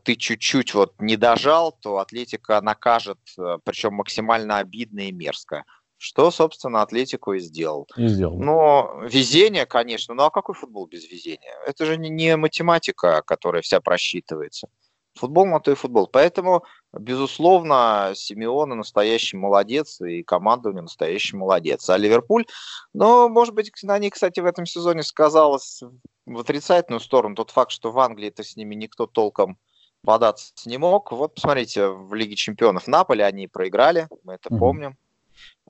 ты 0.03 0.15
чуть-чуть 0.15 0.73
вот 0.73 0.93
не 0.99 1.17
дожал, 1.17 1.73
то 1.73 1.97
Атлетика 1.97 2.61
накажет, 2.61 3.19
э, 3.37 3.57
причем 3.63 3.95
максимально 3.95 4.59
обидно 4.59 5.01
и 5.01 5.11
мерзко. 5.11 5.65
Что, 5.97 6.31
собственно, 6.31 6.81
Атлетику 6.81 7.33
и 7.33 7.39
сделал. 7.39 7.87
И 7.97 8.07
сделал. 8.07 8.37
Но 8.37 9.01
везение, 9.03 9.65
конечно. 9.65 10.13
Ну 10.13 10.23
а 10.23 10.29
какой 10.29 10.55
футбол 10.55 10.87
без 10.87 11.09
везения? 11.09 11.57
Это 11.65 11.85
же 11.85 11.97
не 11.97 12.37
математика, 12.37 13.21
которая 13.21 13.61
вся 13.61 13.81
просчитывается. 13.81 14.67
Футбол 15.15 15.45
на 15.45 15.59
то 15.59 15.71
и 15.71 15.75
футбол. 15.75 16.07
Поэтому, 16.07 16.63
безусловно, 16.93 18.11
Симеона 18.15 18.75
настоящий 18.75 19.37
молодец, 19.37 20.01
и 20.01 20.23
команда 20.23 20.69
у 20.69 20.71
него 20.73 20.83
настоящий 20.83 21.37
молодец. 21.37 21.89
А 21.89 21.97
Ливерпуль, 21.97 22.45
ну, 22.93 23.29
может 23.29 23.53
быть, 23.53 23.71
на 23.83 23.97
них, 23.97 24.13
кстати, 24.13 24.41
в 24.41 24.45
этом 24.45 24.65
сезоне 24.65 25.03
сказалось 25.03 25.81
в 26.25 26.39
отрицательную 26.39 26.99
сторону 26.99 27.35
тот 27.35 27.51
факт, 27.51 27.71
что 27.71 27.91
в 27.91 27.99
Англии-то 27.99 28.43
с 28.43 28.57
ними 28.57 28.75
никто 28.75 29.05
толком 29.05 29.57
бодаться 30.05 30.53
не 30.65 30.77
мог. 30.77 31.11
Вот 31.11 31.35
посмотрите, 31.35 31.87
в 31.87 32.13
Лиге 32.13 32.35
чемпионов 32.35 32.87
Наполи 32.87 33.21
они 33.21 33.47
проиграли, 33.47 34.07
мы 34.23 34.35
это 34.35 34.49
mm-hmm. 34.49 34.59
помним. 34.59 34.97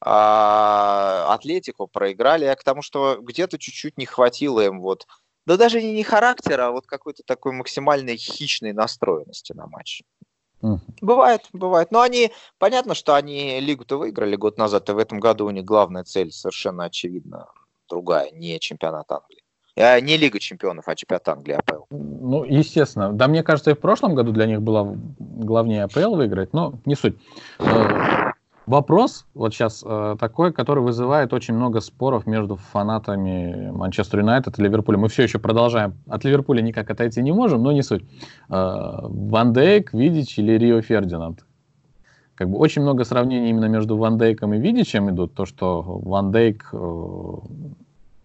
А, 0.02 1.34
Атлетику 1.34 1.88
проиграли, 1.88 2.46
а 2.46 2.56
к 2.56 2.64
тому, 2.64 2.82
что 2.82 3.18
где-то 3.22 3.58
чуть-чуть 3.58 3.98
не 3.98 4.06
хватило 4.06 4.60
им 4.60 4.82
вот, 4.82 5.08
да 5.46 5.58
даже 5.58 5.82
не, 5.82 5.94
не 5.94 6.04
характера, 6.04 6.68
а 6.68 6.72
вот 6.72 6.86
какой-то 6.86 7.24
такой 7.26 7.54
максимальной 7.54 8.18
хищной 8.18 8.74
настроенности 8.74 9.54
на 9.54 9.68
матч. 9.68 10.04
Mm-hmm. 10.62 10.80
Бывает, 11.02 11.42
бывает. 11.54 11.92
Но 11.92 12.02
они, 12.02 12.32
понятно, 12.58 12.94
что 12.94 13.16
они 13.16 13.60
лигу-то 13.60 13.98
выиграли 13.98 14.36
год 14.36 14.58
назад, 14.58 14.90
и 14.90 14.94
в 14.94 14.98
этом 14.98 15.20
году 15.20 15.46
у 15.46 15.52
них 15.52 15.64
главная 15.64 16.04
цель 16.04 16.32
совершенно 16.32 16.86
очевидно 16.86 17.48
другая, 17.88 18.32
не 18.32 18.60
чемпионат 18.60 19.12
Англии. 19.12 19.35
А 19.78 20.00
не 20.00 20.16
Лига 20.16 20.40
чемпионов, 20.40 20.88
а 20.88 20.96
чемпионат 20.96 21.28
Англии, 21.28 21.54
АПЛ. 21.54 21.84
Ну, 21.90 22.46
естественно. 22.46 23.12
Да, 23.12 23.28
мне 23.28 23.44
кажется, 23.44 23.72
и 23.72 23.74
в 23.74 23.80
прошлом 23.80 24.16
году 24.16 24.32
для 24.32 24.46
них 24.46 24.62
было 24.62 24.96
главнее 25.20 25.84
АПЛ 25.84 26.16
выиграть, 26.16 26.54
но 26.54 26.76
не 26.86 26.96
суть. 26.96 27.18
Э, 27.60 28.32
вопрос 28.66 29.26
вот 29.34 29.54
сейчас 29.54 29.84
э, 29.86 30.16
такой, 30.18 30.54
который 30.54 30.82
вызывает 30.82 31.34
очень 31.34 31.56
много 31.56 31.82
споров 31.82 32.26
между 32.26 32.56
фанатами 32.56 33.70
Манчестер 33.72 34.20
Юнайтед 34.20 34.58
и 34.58 34.64
Ливерпуля. 34.64 34.98
Мы 34.98 35.10
все 35.10 35.24
еще 35.24 35.40
продолжаем. 35.40 35.96
От 36.08 36.24
Ливерпуля 36.24 36.62
никак 36.62 36.90
отойти 36.90 37.22
не 37.22 37.34
можем, 37.34 37.62
но 37.62 37.74
не 37.74 37.84
суть. 37.84 38.06
Э, 38.50 39.00
Ван 39.02 39.52
Дейк, 39.52 39.94
Видич 39.94 40.40
или 40.40 40.54
Рио 40.54 40.82
Фердинанд? 40.82 41.46
Как 42.36 42.50
бы 42.50 42.58
очень 42.60 42.82
много 42.82 43.04
сравнений 43.04 43.50
именно 43.50 43.66
между 43.66 43.98
Ван 43.98 44.18
Дейком 44.18 44.54
и 44.54 44.58
Видичем 44.58 45.10
идут. 45.10 45.34
То, 45.34 45.46
что 45.46 45.82
Ван 45.82 46.32
Дейк 46.32 46.70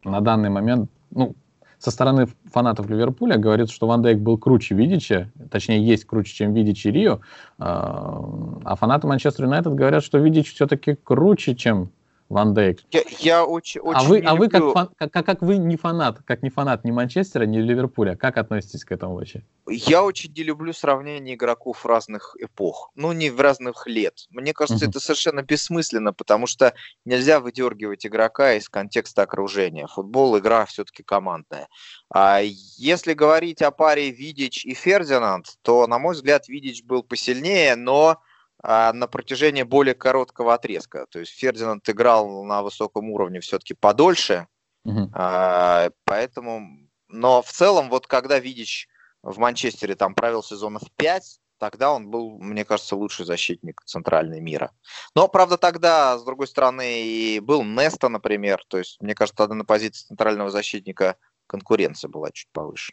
на 0.05 0.21
данный 0.21 0.51
момент 0.51 0.91
ну, 1.11 1.35
со 1.79 1.91
стороны 1.91 2.27
фанатов 2.53 2.89
Ливерпуля 2.91 3.39
говорится, 3.39 3.75
что 3.75 3.87
Ван 3.87 4.03
Дейк 4.03 4.19
был 4.19 4.37
круче 4.37 4.75
Видича, 4.75 5.31
точнее, 5.51 5.85
есть 5.85 6.05
круче, 6.05 6.35
чем 6.35 6.53
Видич 6.53 6.85
и 6.85 6.91
Рио, 6.91 7.21
а, 7.59 8.23
а 8.65 8.77
фанаты 8.77 9.07
Манчестер 9.07 9.47
Юнайтед 9.47 9.75
говорят, 9.75 10.05
что 10.05 10.19
Видич 10.19 10.53
все-таки 10.53 10.95
круче, 11.03 11.55
чем 11.55 11.91
Ван 12.31 12.55
Дейк. 12.55 12.79
Я, 12.93 13.03
я 13.19 13.45
очень, 13.45 13.81
очень 13.81 14.01
а 14.01 14.05
вы, 14.05 14.21
а 14.21 14.37
вы 14.37 14.49
как, 14.49 14.73
фан, 14.73 14.91
как, 14.97 15.13
как, 15.13 15.27
как 15.27 15.43
вы 15.43 15.57
не 15.59 15.77
фанат, 15.77 16.21
как 16.25 16.45
не 16.45 16.51
фанат 16.51 16.85
ни 16.85 16.93
Манчестера, 16.93 17.45
ни 17.45 17.59
Ливерпуля, 17.59 18.15
как 18.15 18.39
относитесь 18.39 18.85
к 18.85 18.93
этому 18.93 19.17
вообще? 19.17 19.43
Я 19.69 20.05
очень 20.05 20.33
не 20.33 20.45
люблю 20.45 20.73
сравнение 20.73 21.35
игроков 21.35 21.85
разных 21.85 22.37
эпох, 22.39 22.93
ну 22.95 23.11
не 23.11 23.31
в 23.31 23.41
разных 23.41 23.89
лет. 23.89 24.27
Мне 24.31 24.55
кажется, 24.55 24.87
uh-huh. 24.87 24.91
это 24.91 25.01
совершенно 25.01 25.43
бессмысленно, 25.43 26.13
потому 26.13 26.47
что 26.47 26.73
нельзя 27.05 27.41
выдергивать 27.41 28.07
игрока 28.07 28.55
из 28.55 28.69
контекста 28.69 29.23
окружения. 29.23 29.89
Футбол 29.89 30.39
игра 30.39 30.67
все-таки 30.67 31.03
командная. 31.03 31.67
А 32.15 32.43
если 32.43 33.13
говорить 33.13 33.61
о 33.61 33.73
паре 33.73 34.13
Видич 34.13 34.65
и 34.65 34.75
Фердинанд, 34.75 35.47
то, 35.63 35.89
на 35.89 35.99
мой 35.99 36.15
взгляд, 36.15 36.49
Видич 36.49 36.85
был 36.85 37.03
посильнее, 37.03 37.75
но 37.75 38.11
а, 38.11 38.30
на 38.63 39.07
протяжении 39.07 39.63
более 39.63 39.95
короткого 39.95 40.55
отрезка. 40.55 41.07
То 41.11 41.21
есть 41.21 41.33
Фердинанд 41.33 41.89
играл 41.89 42.45
на 42.45 42.63
высоком 42.63 43.11
уровне 43.11 43.41
все-таки 43.41 43.75
подольше, 43.75 44.47
угу. 44.85 45.11
а, 45.15 45.91
поэтому... 46.05 46.67
Но 47.09 47.43
в 47.43 47.51
целом, 47.51 47.91
вот 47.91 48.07
когда 48.07 48.39
Видич 48.39 48.89
в 49.23 49.39
Манчестере 49.39 49.97
там 49.97 50.15
провел 50.15 50.43
сезонов 50.43 50.83
5, 50.97 51.41
тогда 51.61 51.93
он 51.93 52.09
был, 52.09 52.39
мне 52.39 52.65
кажется, 52.65 52.97
лучший 52.97 53.27
защитник 53.27 53.83
центральной 53.85 54.41
мира. 54.41 54.73
Но, 55.15 55.29
правда, 55.29 55.59
тогда, 55.59 56.19
с 56.19 56.25
другой 56.25 56.47
стороны, 56.47 57.03
и 57.03 57.41
был 57.41 57.63
Неста, 57.63 58.09
например. 58.09 58.65
То 58.69 58.79
есть, 58.79 59.01
мне 59.01 59.15
кажется, 59.15 59.37
тогда 59.37 59.55
на 59.55 59.65
позиции 59.65 60.07
центрального 60.07 60.51
защитника 60.51 61.17
конкуренция 61.47 62.09
была 62.09 62.31
чуть 62.33 62.49
повыше. 62.53 62.93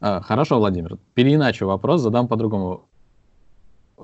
А, 0.00 0.20
хорошо, 0.20 0.58
Владимир. 0.58 0.96
Переиначу 1.14 1.66
вопрос, 1.66 2.00
задам 2.00 2.28
по-другому. 2.28 2.87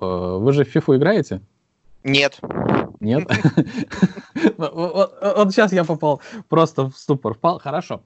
Э, 0.01 0.39
вы 0.41 0.53
же 0.53 0.65
в 0.65 0.75
FIFA 0.75 0.97
играете? 0.97 1.41
Нет. 2.03 2.41
Нет? 3.01 3.29
Вот 4.57 5.53
сейчас 5.53 5.73
я 5.73 5.85
попал 5.85 6.21
просто 6.49 6.91
в 6.91 6.97
ступор. 6.97 7.37
Хорошо. 7.61 8.03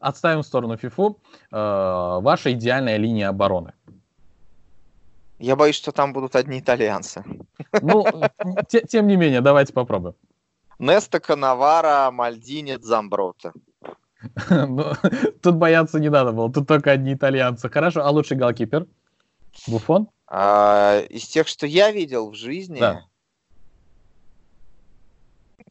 Отставим 0.00 0.42
в 0.42 0.46
сторону 0.46 0.74
FIFA. 0.74 1.16
Э, 1.50 2.20
ваша 2.22 2.52
идеальная 2.52 2.98
линия 2.98 3.28
обороны. 3.28 3.72
Я 5.38 5.56
боюсь, 5.56 5.76
что 5.76 5.92
там 5.92 6.12
будут 6.12 6.36
одни 6.36 6.58
итальянцы. 6.58 7.24
Ну, 7.80 8.04
тем 8.88 9.06
не 9.06 9.16
менее, 9.16 9.40
давайте 9.40 9.72
попробуем. 9.72 10.14
Неста 10.78 11.20
Канавара, 11.20 12.10
Мальдини, 12.10 12.78
Замброта. 12.80 13.52
Ну, 14.50 14.84
тут 15.42 15.54
бояться 15.56 16.00
не 16.00 16.10
надо 16.10 16.32
было, 16.32 16.52
тут 16.52 16.66
только 16.66 16.90
одни 16.90 17.14
итальянцы. 17.14 17.68
Хорошо, 17.70 18.04
а 18.04 18.10
лучший 18.10 18.36
голкипер? 18.36 18.86
Буфон? 19.68 20.08
А, 20.30 21.00
из 21.08 21.26
тех, 21.26 21.48
что 21.48 21.66
я 21.66 21.90
видел 21.90 22.30
в 22.30 22.34
жизни... 22.34 22.78
Да. 22.78 23.04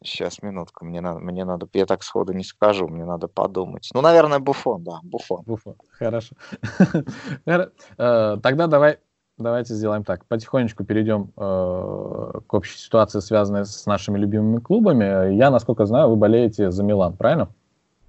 Сейчас, 0.02 0.42
минутку, 0.42 0.84
мне 0.84 1.00
надо, 1.00 1.18
мне 1.18 1.44
надо, 1.44 1.68
я 1.72 1.84
так 1.84 2.04
сходу 2.04 2.32
не 2.32 2.44
скажу, 2.44 2.86
мне 2.86 3.04
надо 3.04 3.26
подумать. 3.26 3.90
Ну, 3.94 4.00
наверное, 4.00 4.38
Буфон, 4.38 4.84
да, 4.84 5.00
Буфон. 5.02 5.42
Буфон, 5.44 5.74
хорошо. 5.90 6.36
Э, 7.46 8.36
тогда 8.40 8.68
давай, 8.68 8.98
давайте 9.36 9.74
сделаем 9.74 10.04
так. 10.04 10.24
Потихонечку 10.26 10.84
перейдем 10.84 11.32
э, 11.36 12.40
к 12.46 12.54
общей 12.54 12.78
ситуации, 12.78 13.18
связанной 13.18 13.64
с 13.64 13.86
нашими 13.86 14.18
любимыми 14.18 14.60
клубами. 14.60 15.34
Я, 15.34 15.50
насколько 15.50 15.84
знаю, 15.84 16.10
вы 16.10 16.16
болеете 16.16 16.70
за 16.70 16.84
Милан, 16.84 17.16
правильно? 17.16 17.48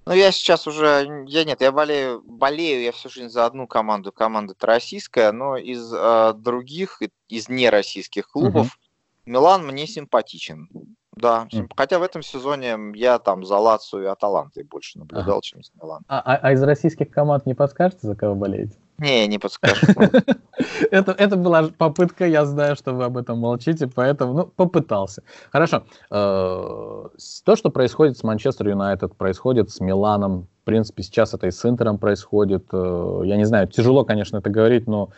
Ну, 0.05 0.13
я 0.13 0.31
сейчас 0.31 0.65
уже, 0.65 1.25
я 1.27 1.43
нет, 1.43 1.61
я 1.61 1.71
болею, 1.71 2.23
болею 2.25 2.81
я 2.81 2.91
всю 2.91 3.09
жизнь 3.09 3.29
за 3.29 3.45
одну 3.45 3.67
команду, 3.67 4.11
команда 4.11 4.53
это 4.53 4.65
российская, 4.65 5.31
но 5.31 5.55
из 5.57 5.93
э, 5.93 6.33
других, 6.35 7.01
из 7.27 7.49
нероссийских 7.49 8.27
клубов, 8.29 8.67
угу. 8.67 9.31
Милан 9.31 9.65
мне 9.65 9.85
симпатичен. 9.85 10.67
Да, 11.15 11.47
mm. 11.51 11.69
хотя 11.75 11.99
в 11.99 12.03
этом 12.03 12.23
сезоне 12.23 12.77
я 12.95 13.19
там 13.19 13.43
за 13.43 13.57
Лацию 13.57 14.03
и 14.03 14.05
Аталантой 14.05 14.63
больше 14.63 14.99
наблюдал, 14.99 15.37
ага. 15.37 15.41
чем 15.41 15.61
за 15.61 15.71
Милан. 15.75 16.01
А, 16.07 16.19
а, 16.19 16.39
а 16.41 16.53
из 16.53 16.63
российских 16.63 17.09
команд 17.09 17.45
не 17.45 17.53
подскажете, 17.53 18.07
за 18.07 18.15
кого 18.15 18.35
болеете? 18.35 18.77
Не, 18.99 19.27
не 19.27 19.39
подскажу. 19.39 19.87
это, 20.91 21.11
это 21.11 21.35
была 21.37 21.69
попытка, 21.77 22.25
я 22.27 22.45
знаю, 22.45 22.75
что 22.75 22.93
вы 22.93 23.05
об 23.05 23.17
этом 23.17 23.39
молчите, 23.39 23.87
поэтому, 23.87 24.33
ну, 24.33 24.45
попытался. 24.45 25.23
Хорошо. 25.51 25.83
Э, 26.11 27.07
то, 27.43 27.55
что 27.55 27.69
происходит 27.69 28.17
с 28.17 28.23
Манчестер 28.23 28.69
Юнайтед, 28.69 29.15
происходит 29.15 29.69
с 29.69 29.79
Миланом, 29.79 30.47
в 30.61 30.65
принципе, 30.65 31.03
сейчас 31.03 31.33
это 31.33 31.47
и 31.47 31.51
с 31.51 31.65
Интером 31.65 31.97
происходит. 31.97 32.65
Э, 32.73 33.21
я 33.23 33.37
не 33.37 33.45
знаю, 33.45 33.67
тяжело, 33.67 34.03
конечно, 34.03 34.37
это 34.37 34.49
говорить, 34.49 34.87
но 34.87 35.09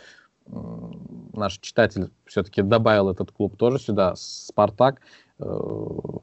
наш 1.32 1.58
читатель 1.58 2.10
все-таки 2.26 2.62
добавил 2.62 3.10
этот 3.10 3.30
клуб 3.32 3.56
тоже 3.56 3.78
сюда, 3.78 4.14
Спартак. 4.16 5.00
Э, 5.38 5.44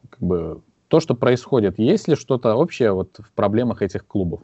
как 0.10 0.20
бы 0.20 0.62
то, 0.88 1.00
что 1.00 1.14
происходит, 1.14 1.78
есть 1.78 2.08
ли 2.08 2.16
что-то 2.16 2.56
общее 2.56 2.92
вот 2.92 3.20
в 3.20 3.32
проблемах 3.34 3.82
этих 3.82 4.06
клубов? 4.06 4.42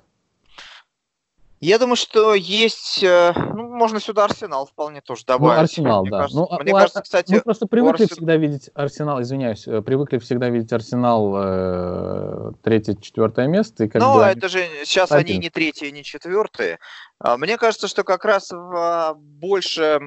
Я 1.62 1.80
думаю, 1.80 1.96
что 1.96 2.34
есть, 2.34 3.02
э, 3.02 3.32
ну, 3.36 3.74
можно 3.76 4.00
сюда 4.00 4.26
Арсенал 4.26 4.66
вполне 4.66 5.02
тоже 5.02 5.24
ну, 5.28 5.34
добавить. 5.34 5.56
Ну, 5.56 5.62
Арсенал, 5.62 6.02
мне 6.02 6.12
да. 6.12 6.18
Кажется, 6.20 6.40
ну, 6.40 6.60
мне 6.60 6.74
у, 6.74 6.76
кажется, 6.76 7.02
кстати, 7.02 7.32
мы 7.32 7.42
просто 7.42 7.66
привыкли 7.66 8.04
Арсен... 8.04 8.16
всегда 8.16 8.36
видеть 8.36 8.70
Арсенал, 8.74 9.22
извиняюсь, 9.22 9.68
э, 9.68 9.82
привыкли 9.82 10.18
всегда 10.18 10.50
видеть 10.50 10.74
Арсенал 10.74 11.34
э, 11.38 12.52
третье, 12.62 12.96
четвертое 12.96 13.48
место. 13.48 13.86
И 13.86 13.88
как 13.88 14.02
ну, 14.02 14.20
это 14.20 14.50
же 14.50 14.68
сейчас 14.84 15.12
один. 15.12 15.36
они 15.36 15.46
не 15.46 15.50
третье, 15.50 15.90
не 15.92 16.04
четвертые. 16.04 16.80
А, 17.20 17.38
мне 17.38 17.58
кажется, 17.58 17.88
что 17.88 18.04
как 18.04 18.26
раз 18.26 18.52
больше 18.52 20.02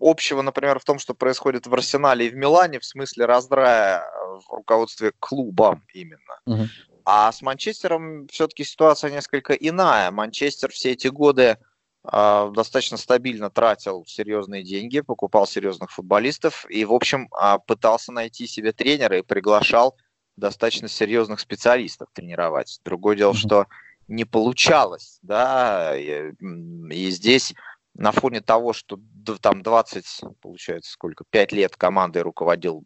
общего, 0.00 0.42
например, 0.42 0.78
в 0.78 0.84
том, 0.84 0.98
что 0.98 1.14
происходит 1.14 1.66
в 1.66 1.72
Арсенале 1.72 2.26
и 2.26 2.30
в 2.30 2.36
Милане, 2.36 2.78
в 2.78 2.84
смысле 2.84 3.24
раздрая 3.24 4.04
в 4.46 4.52
руководстве 4.52 5.12
клуба 5.18 5.80
именно. 5.94 6.38
Угу. 6.46 6.68
А 7.04 7.30
с 7.30 7.42
Манчестером 7.42 8.26
все-таки 8.28 8.64
ситуация 8.64 9.10
несколько 9.10 9.52
иная. 9.52 10.10
Манчестер 10.10 10.70
все 10.72 10.92
эти 10.92 11.08
годы 11.08 11.58
э, 12.10 12.50
достаточно 12.54 12.96
стабильно 12.96 13.50
тратил 13.50 14.04
серьезные 14.06 14.62
деньги, 14.62 15.00
покупал 15.00 15.46
серьезных 15.46 15.90
футболистов 15.90 16.64
и, 16.70 16.84
в 16.84 16.92
общем, 16.92 17.28
э, 17.38 17.58
пытался 17.66 18.10
найти 18.10 18.46
себе 18.46 18.72
тренера 18.72 19.18
и 19.18 19.22
приглашал 19.22 19.96
достаточно 20.36 20.88
серьезных 20.88 21.40
специалистов 21.40 22.08
тренировать. 22.12 22.80
Другое 22.84 23.16
дело, 23.16 23.34
что 23.34 23.66
не 24.08 24.24
получалось, 24.24 25.18
да, 25.22 25.96
и, 25.96 26.32
и 26.90 27.10
здесь 27.10 27.54
на 27.94 28.12
фоне 28.12 28.40
того, 28.40 28.72
что 28.72 28.98
там 29.40 29.62
20, 29.62 30.22
получается, 30.40 30.90
сколько, 30.90 31.24
5 31.30 31.52
лет 31.52 31.76
командой 31.76 32.22
руководил, 32.22 32.84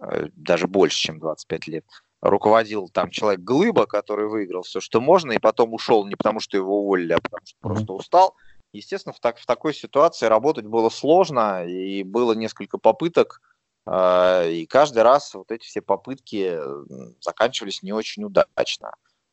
э, 0.00 0.28
даже 0.34 0.66
больше, 0.66 0.98
чем 0.98 1.18
25 1.18 1.66
лет, 1.66 1.84
руководил 2.24 2.88
там 2.88 3.10
человек 3.10 3.40
Глыба, 3.40 3.86
который 3.86 4.28
выиграл 4.28 4.62
все, 4.62 4.80
что 4.80 5.00
можно, 5.00 5.32
и 5.32 5.38
потом 5.38 5.74
ушел 5.74 6.06
не 6.06 6.16
потому, 6.16 6.40
что 6.40 6.56
его 6.56 6.80
уволили, 6.80 7.12
а 7.12 7.20
потому 7.20 7.42
что 7.44 7.56
просто 7.60 7.92
устал. 7.92 8.34
Естественно, 8.72 9.12
в, 9.12 9.20
так, 9.20 9.38
в 9.38 9.46
такой 9.46 9.74
ситуации 9.74 10.26
работать 10.26 10.66
было 10.66 10.88
сложно, 10.88 11.64
и 11.64 12.02
было 12.02 12.32
несколько 12.32 12.78
попыток, 12.78 13.40
э, 13.86 14.50
и 14.50 14.66
каждый 14.66 15.02
раз 15.02 15.34
вот 15.34 15.52
эти 15.52 15.66
все 15.66 15.82
попытки 15.82 16.58
заканчивались 17.20 17.82
не 17.82 17.92
очень 17.92 18.24
удачно. 18.24 18.92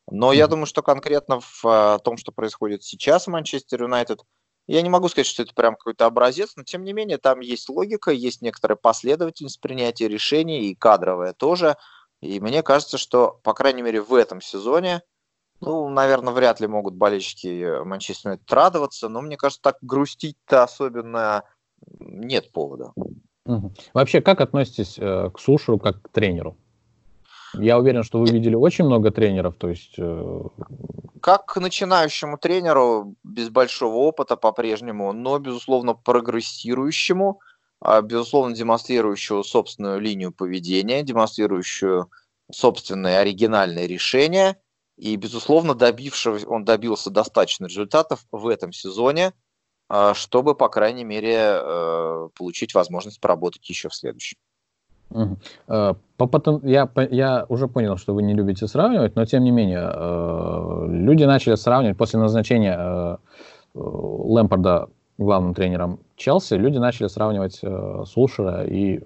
Но 0.10 0.34
я 0.34 0.48
думаю, 0.48 0.66
что 0.66 0.84
конкретно 0.84 1.40
в 1.40 1.66
э, 1.66 2.00
том, 2.04 2.18
что 2.18 2.34
происходит 2.34 2.84
сейчас 2.84 3.26
в 3.26 3.30
Манчестер 3.30 3.84
Юнайтед, 3.84 4.20
я 4.68 4.82
не 4.82 4.90
могу 4.90 5.10
сказать, 5.10 5.28
что 5.28 5.44
это 5.44 5.54
прям 5.54 5.76
какой-то 5.76 6.06
образец, 6.06 6.54
но 6.56 6.64
тем 6.64 6.84
не 6.84 6.94
менее 6.94 7.18
там 7.18 7.40
есть 7.40 7.68
логика, 7.70 8.12
есть 8.12 8.42
некоторая 8.42 8.76
последовательность 8.76 9.60
принятия 9.60 10.08
решений 10.08 10.70
и 10.70 10.76
кадровая 10.76 11.34
тоже. 11.34 11.78
И 12.22 12.40
мне 12.40 12.64
кажется, 12.64 12.98
что, 12.98 13.40
по 13.44 13.54
крайней 13.54 13.82
мере, 13.82 14.02
в 14.02 14.14
этом 14.14 14.42
сезоне, 14.42 15.02
ну, 15.60 15.90
наверное, 15.90 16.34
вряд 16.34 16.60
ли 16.60 16.68
могут 16.68 16.96
болельщики 16.96 17.84
Манчестер 17.84 18.32
Юнайтед 18.32 18.52
радоваться, 18.52 19.10
но 19.10 19.22
мне 19.22 19.38
кажется, 19.38 19.62
так 19.62 19.78
грустить-то 19.82 20.64
особенно 20.64 21.44
нет 22.00 22.52
повода. 22.52 22.94
Угу. 23.46 23.74
Вообще, 23.94 24.22
как 24.22 24.42
относитесь 24.42 24.98
э, 25.00 25.30
к 25.34 25.40
Сушеру 25.40 25.80
как 25.80 26.02
к 26.02 26.10
тренеру? 26.10 26.58
Я 27.54 27.78
уверен, 27.78 28.04
что 28.04 28.20
вы 28.20 28.28
видели 28.30 28.56
очень 28.56 28.86
много 28.86 29.12
тренеров, 29.12 29.56
то 29.58 29.68
есть... 29.68 29.96
Э... 29.98 30.44
Как 31.22 31.46
к 31.46 31.60
начинающему 31.60 32.38
тренеру, 32.38 33.16
без 33.24 33.50
большого 33.50 33.96
опыта 33.96 34.38
по-прежнему, 34.38 35.12
но, 35.12 35.38
безусловно, 35.40 35.94
прогрессирующему, 35.94 37.40
безусловно, 38.02 38.56
демонстрирующего 38.56 39.44
собственную 39.44 40.00
линию 40.00 40.32
поведения, 40.32 41.04
демонстрирующую 41.04 42.10
собственные 42.52 43.20
оригинальные 43.20 43.88
решения, 43.88 44.58
и, 44.98 45.16
безусловно, 45.16 45.74
добившего, 45.74 46.38
он 46.48 46.64
добился 46.64 47.10
достаточно 47.10 47.66
результатов 47.66 48.26
в 48.32 48.48
этом 48.48 48.72
сезоне, 48.72 49.34
а, 49.90 50.14
чтобы, 50.14 50.54
по 50.54 50.70
крайней 50.70 51.04
мере, 51.04 51.38
э, 51.38 52.30
получить 52.38 52.74
возможность 52.76 53.20
поработать 53.20 53.68
еще 53.68 53.90
в 53.90 53.96
следующем. 53.96 54.38
Угу. 55.10 55.38
По 55.68 56.28
потом, 56.28 56.66
я, 56.66 56.90
я 57.10 57.46
уже 57.50 57.68
понял, 57.68 57.98
что 57.98 58.14
вы 58.14 58.24
не 58.24 58.34
любите 58.34 58.68
сравнивать, 58.68 59.16
но 59.16 59.26
тем 59.26 59.44
не 59.44 59.52
менее, 59.52 59.92
э, 59.94 60.86
люди 60.88 61.24
начали 61.24 61.56
сравнивать 61.56 61.98
после 61.98 62.20
назначения 62.20 62.78
э, 62.78 63.18
Лэмпорда 63.74 64.90
главным 65.18 65.54
тренером 65.54 66.00
Челси, 66.22 66.54
люди 66.54 66.78
начали 66.78 67.08
сравнивать 67.08 67.62
Сулшера 68.08 68.66
и 68.66 69.02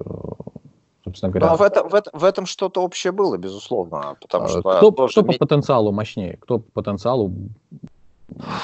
собственно 1.06 1.32
говоря. 1.32 1.52
Но 1.52 1.56
в, 1.56 1.62
это, 1.62 1.84
в, 1.84 1.94
это, 1.96 2.10
в 2.14 2.24
этом 2.24 2.46
что-то 2.46 2.82
общее 2.82 3.12
было, 3.12 3.38
безусловно. 3.38 4.18
Потому 4.20 4.48
что 4.48 4.62
кто, 4.62 4.92
кто 4.92 5.24
по 5.24 5.34
потенциалу 5.34 5.92
мощнее, 5.92 6.38
кто 6.38 6.60
по 6.60 6.82
потенциалу 6.82 7.32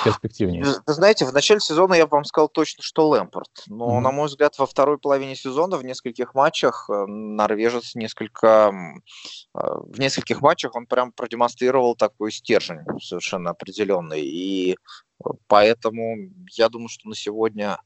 перспективнее. 0.03 0.63
Вы 0.63 0.93
знаете, 0.93 1.25
в 1.25 1.33
начале 1.33 1.59
сезона 1.59 1.93
я 1.93 2.07
бы 2.07 2.15
вам 2.15 2.23
сказал 2.23 2.49
точно, 2.49 2.83
что 2.83 3.07
Лэмпорт. 3.09 3.63
Но, 3.67 3.97
mm-hmm. 3.97 4.01
на 4.01 4.11
мой 4.11 4.27
взгляд, 4.27 4.57
во 4.57 4.65
второй 4.65 4.97
половине 4.97 5.35
сезона 5.35 5.77
в 5.77 5.85
нескольких 5.85 6.33
матчах 6.33 6.89
э, 6.89 7.05
норвежец 7.05 7.95
несколько... 7.95 8.73
Э, 9.53 9.59
в 9.83 9.99
нескольких 9.99 10.41
матчах 10.41 10.75
он 10.75 10.87
прям 10.87 11.11
продемонстрировал 11.11 11.95
такой 11.95 12.31
стержень 12.31 12.79
совершенно 12.99 13.51
определенный. 13.51 14.21
И 14.21 14.77
поэтому 15.47 16.15
я 16.53 16.69
думаю, 16.69 16.89
что 16.89 17.07
на 17.07 17.15
сегодня... 17.15 17.77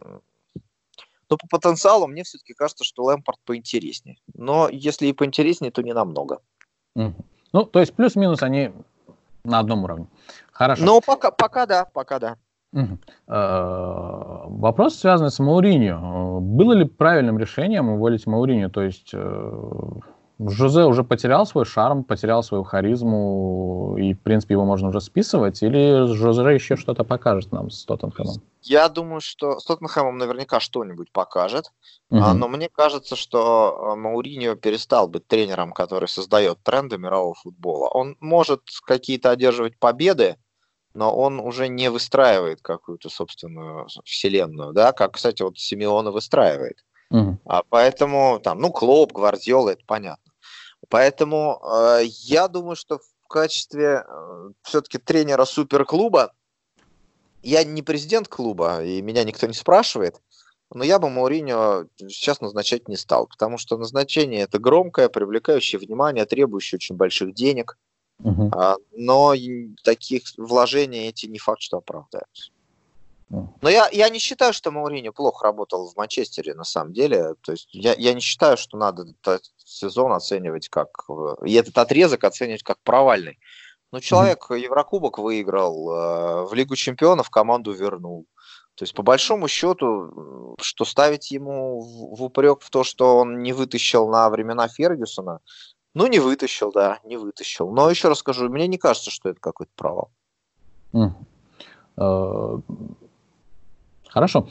Э, 0.00 0.18
но 1.30 1.36
по 1.36 1.46
потенциалу 1.48 2.06
мне 2.06 2.24
все-таки 2.24 2.54
кажется, 2.54 2.84
что 2.84 3.04
Лэмпорт 3.04 3.38
поинтереснее. 3.44 4.18
Но 4.34 4.68
если 4.70 5.06
и 5.06 5.12
поинтереснее, 5.12 5.70
то 5.70 5.82
не 5.82 5.92
намного. 5.92 6.40
Mm-hmm. 6.96 7.24
Ну, 7.52 7.64
то 7.64 7.80
есть 7.80 7.94
плюс-минус 7.94 8.42
они 8.42 8.72
на 9.44 9.58
одном 9.58 9.84
уровне. 9.84 10.06
Хорошо. 10.52 10.84
Ну, 10.84 11.00
пока, 11.00 11.30
пока 11.30 11.66
да, 11.66 11.84
пока 11.84 12.18
да. 12.18 12.36
Угу. 12.72 12.98
Вопрос, 13.26 14.96
связанный 14.96 15.30
с 15.30 15.38
Мауриньо. 15.38 16.40
Было 16.40 16.74
ли 16.74 16.84
правильным 16.84 17.38
решением 17.38 17.88
уволить 17.88 18.26
Мауриньо? 18.26 18.68
То 18.68 18.82
есть 18.82 19.10
э, 19.14 19.52
Жозе 20.40 20.84
уже 20.84 21.02
потерял 21.02 21.46
свой 21.46 21.64
шарм, 21.64 22.04
потерял 22.04 22.44
свою 22.44 22.62
харизму, 22.62 23.96
и, 23.98 24.14
в 24.14 24.20
принципе, 24.20 24.54
его 24.54 24.64
можно 24.64 24.88
уже 24.88 25.00
списывать, 25.00 25.62
или 25.62 26.06
Жозе 26.14 26.42
еще 26.54 26.76
что-то 26.76 27.02
покажет 27.02 27.50
нам 27.50 27.70
с 27.70 27.84
Тоттенхэмом? 27.84 28.36
Я 28.62 28.88
думаю, 28.88 29.20
что 29.20 29.58
с 29.58 29.64
Тоттенхэмом 29.64 30.16
наверняка 30.16 30.60
что-нибудь 30.60 31.10
покажет, 31.10 31.72
угу. 32.10 32.20
но 32.20 32.48
мне 32.48 32.68
кажется, 32.68 33.16
что 33.16 33.94
Мауриньо 33.96 34.54
перестал 34.54 35.08
быть 35.08 35.26
тренером, 35.26 35.72
который 35.72 36.08
создает 36.08 36.62
тренды 36.62 36.98
мирового 36.98 37.34
футбола. 37.34 37.88
Он 37.88 38.16
может 38.20 38.62
какие-то 38.86 39.30
одерживать 39.30 39.76
победы, 39.78 40.36
но 40.94 41.14
он 41.14 41.40
уже 41.40 41.68
не 41.68 41.90
выстраивает 41.90 42.62
какую-то 42.62 43.08
собственную 43.08 43.88
вселенную, 44.04 44.72
да, 44.72 44.92
как, 44.92 45.14
кстати, 45.14 45.42
вот 45.42 45.58
Симеона 45.58 46.12
выстраивает. 46.12 46.84
Угу. 47.10 47.38
А 47.46 47.62
поэтому 47.68 48.38
там, 48.42 48.60
ну, 48.60 48.70
Клоп, 48.70 49.12
Гвардиола, 49.12 49.70
это 49.70 49.82
понятно. 49.86 50.27
Поэтому 50.88 51.60
э, 51.62 52.04
я 52.04 52.48
думаю, 52.48 52.76
что 52.76 52.98
в 52.98 53.28
качестве 53.28 54.04
э, 54.06 54.50
все-таки 54.62 54.98
тренера 54.98 55.44
суперклуба, 55.44 56.32
я 57.42 57.62
не 57.64 57.82
президент 57.82 58.28
клуба, 58.28 58.82
и 58.82 59.02
меня 59.02 59.24
никто 59.24 59.46
не 59.46 59.52
спрашивает, 59.52 60.20
но 60.72 60.84
я 60.84 60.98
бы 60.98 61.08
Мауриньо 61.08 61.86
сейчас 61.96 62.40
назначать 62.40 62.88
не 62.88 62.96
стал, 62.96 63.26
потому 63.26 63.58
что 63.58 63.76
назначение 63.76 64.42
это 64.42 64.58
громкое, 64.58 65.08
привлекающее 65.08 65.78
внимание, 65.78 66.26
требующее 66.26 66.76
очень 66.76 66.96
больших 66.96 67.34
денег, 67.34 67.78
угу. 68.22 68.50
а, 68.54 68.76
но 68.92 69.34
таких 69.82 70.22
вложений 70.36 71.08
эти 71.08 71.26
не 71.26 71.38
факт, 71.38 71.62
что 71.62 71.78
оправдаются. 71.78 72.50
Но 73.30 73.68
я, 73.68 73.88
я 73.92 74.08
не 74.08 74.18
считаю, 74.18 74.52
что 74.52 74.70
Мауриньо 74.70 75.12
плохо 75.12 75.44
работал 75.44 75.88
в 75.88 75.96
Манчестере, 75.96 76.54
на 76.54 76.64
самом 76.64 76.92
деле. 76.92 77.34
То 77.42 77.52
есть 77.52 77.68
я, 77.72 77.94
я 77.94 78.14
не 78.14 78.20
считаю, 78.20 78.56
что 78.56 78.78
надо 78.78 79.04
этот 79.22 79.42
сезон 79.58 80.12
оценивать 80.12 80.68
как... 80.68 80.88
И 81.44 81.52
этот 81.52 81.76
отрезок 81.76 82.24
оценивать 82.24 82.62
как 82.62 82.78
провальный. 82.82 83.38
Но 83.92 84.00
человек 84.00 84.46
mm-hmm. 84.50 84.60
Еврокубок 84.60 85.18
выиграл, 85.18 85.90
э, 85.90 86.44
в 86.46 86.54
Лигу 86.54 86.76
чемпионов 86.76 87.30
команду 87.30 87.72
вернул. 87.72 88.26
То 88.74 88.84
есть, 88.84 88.94
по 88.94 89.02
большому 89.02 89.48
счету, 89.48 90.54
что 90.60 90.84
ставить 90.84 91.30
ему 91.30 91.80
в, 91.80 92.22
упрек 92.22 92.60
в 92.60 92.70
то, 92.70 92.84
что 92.84 93.16
он 93.16 93.42
не 93.42 93.52
вытащил 93.52 94.08
на 94.08 94.30
времена 94.30 94.68
Фергюсона, 94.68 95.40
ну, 95.94 96.06
не 96.06 96.20
вытащил, 96.20 96.70
да, 96.70 97.00
не 97.02 97.16
вытащил. 97.16 97.70
Но 97.72 97.90
еще 97.90 98.08
раз 98.08 98.18
скажу, 98.18 98.48
мне 98.48 98.68
не 98.68 98.78
кажется, 98.78 99.10
что 99.10 99.30
это 99.30 99.40
какой-то 99.40 99.72
провал. 99.74 100.10
Mm. 100.92 102.62
Хорошо. 104.18 104.48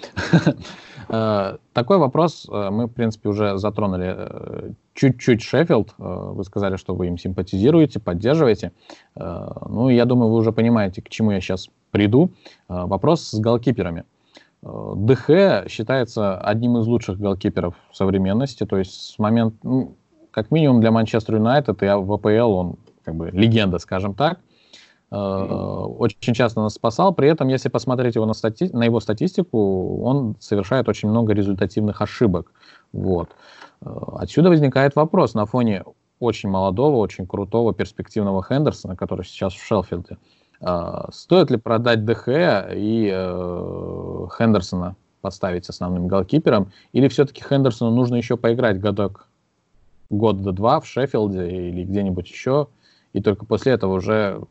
Такой 1.73 1.97
вопрос 1.97 2.47
мы, 2.49 2.85
в 2.85 2.93
принципе, 2.93 3.27
уже 3.27 3.57
затронули. 3.57 4.73
Чуть-чуть 4.93 5.41
Шеффилд. 5.41 5.93
Вы 5.97 6.41
сказали, 6.45 6.77
что 6.77 6.95
вы 6.95 7.07
им 7.07 7.17
симпатизируете, 7.17 7.99
поддерживаете. 7.99 8.71
Ну, 9.15 9.89
я 9.89 10.05
думаю, 10.05 10.31
вы 10.31 10.37
уже 10.37 10.53
понимаете, 10.53 11.01
к 11.01 11.09
чему 11.09 11.31
я 11.31 11.41
сейчас 11.41 11.67
приду. 11.91 12.29
Вопрос 12.69 13.23
с 13.23 13.39
голкиперами. 13.39 14.05
ДХ 14.61 15.67
считается 15.67 16.39
одним 16.39 16.77
из 16.77 16.87
лучших 16.87 17.19
голкиперов 17.19 17.75
современности. 17.91 18.65
То 18.65 18.77
есть 18.77 19.15
с 19.15 19.19
момента, 19.19 19.57
ну, 19.63 19.95
как 20.31 20.49
минимум 20.49 20.79
для 20.79 20.91
Манчестер 20.91 21.35
Юнайтед 21.35 21.83
и 21.83 21.87
в 21.87 22.13
АПЛ 22.13 22.51
он 22.53 22.75
как 23.03 23.15
бы 23.15 23.31
легенда, 23.31 23.79
скажем 23.79 24.13
так. 24.13 24.39
Mm-hmm. 25.09 25.95
Очень 25.99 26.33
часто 26.33 26.61
нас 26.61 26.73
спасал. 26.73 27.13
При 27.13 27.29
этом, 27.29 27.47
если 27.47 27.69
посмотреть 27.69 28.15
его 28.15 28.25
на, 28.25 28.33
стати... 28.33 28.69
на 28.73 28.83
его 28.83 28.99
статистику, 28.99 30.03
он 30.03 30.35
совершает 30.39 30.89
очень 30.89 31.09
много 31.09 31.33
результативных 31.33 32.01
ошибок. 32.01 32.51
Вот. 32.91 33.29
Э, 33.81 33.89
отсюда 34.15 34.49
возникает 34.49 34.95
вопрос 34.95 35.33
на 35.33 35.45
фоне 35.45 35.83
очень 36.19 36.49
молодого, 36.49 36.97
очень 36.97 37.25
крутого, 37.25 37.73
перспективного 37.73 38.43
Хендерсона, 38.43 38.95
который 38.95 39.23
сейчас 39.25 39.53
в 39.53 39.65
Шелфилде. 39.65 40.17
Э, 40.59 41.05
стоит 41.11 41.51
ли 41.51 41.57
продать 41.57 42.03
ДХ 42.03 42.27
и 42.73 43.09
э, 43.13 44.27
Хендерсона 44.37 44.95
поставить 45.21 45.69
основным 45.69 46.07
голкипером, 46.07 46.71
или 46.93 47.07
все-таки 47.07 47.43
Хендерсону 47.43 47.91
нужно 47.91 48.15
еще 48.15 48.37
поиграть 48.37 48.79
годок 48.79 49.27
год 50.09 50.41
до 50.41 50.51
два 50.51 50.79
в 50.79 50.87
Шеффилде 50.87 51.69
или 51.69 51.83
где-нибудь 51.83 52.29
еще, 52.29 52.67
и 53.17 53.21
только 53.21 53.45
после 53.45 53.73
этого 53.73 53.93
уже 53.93 54.41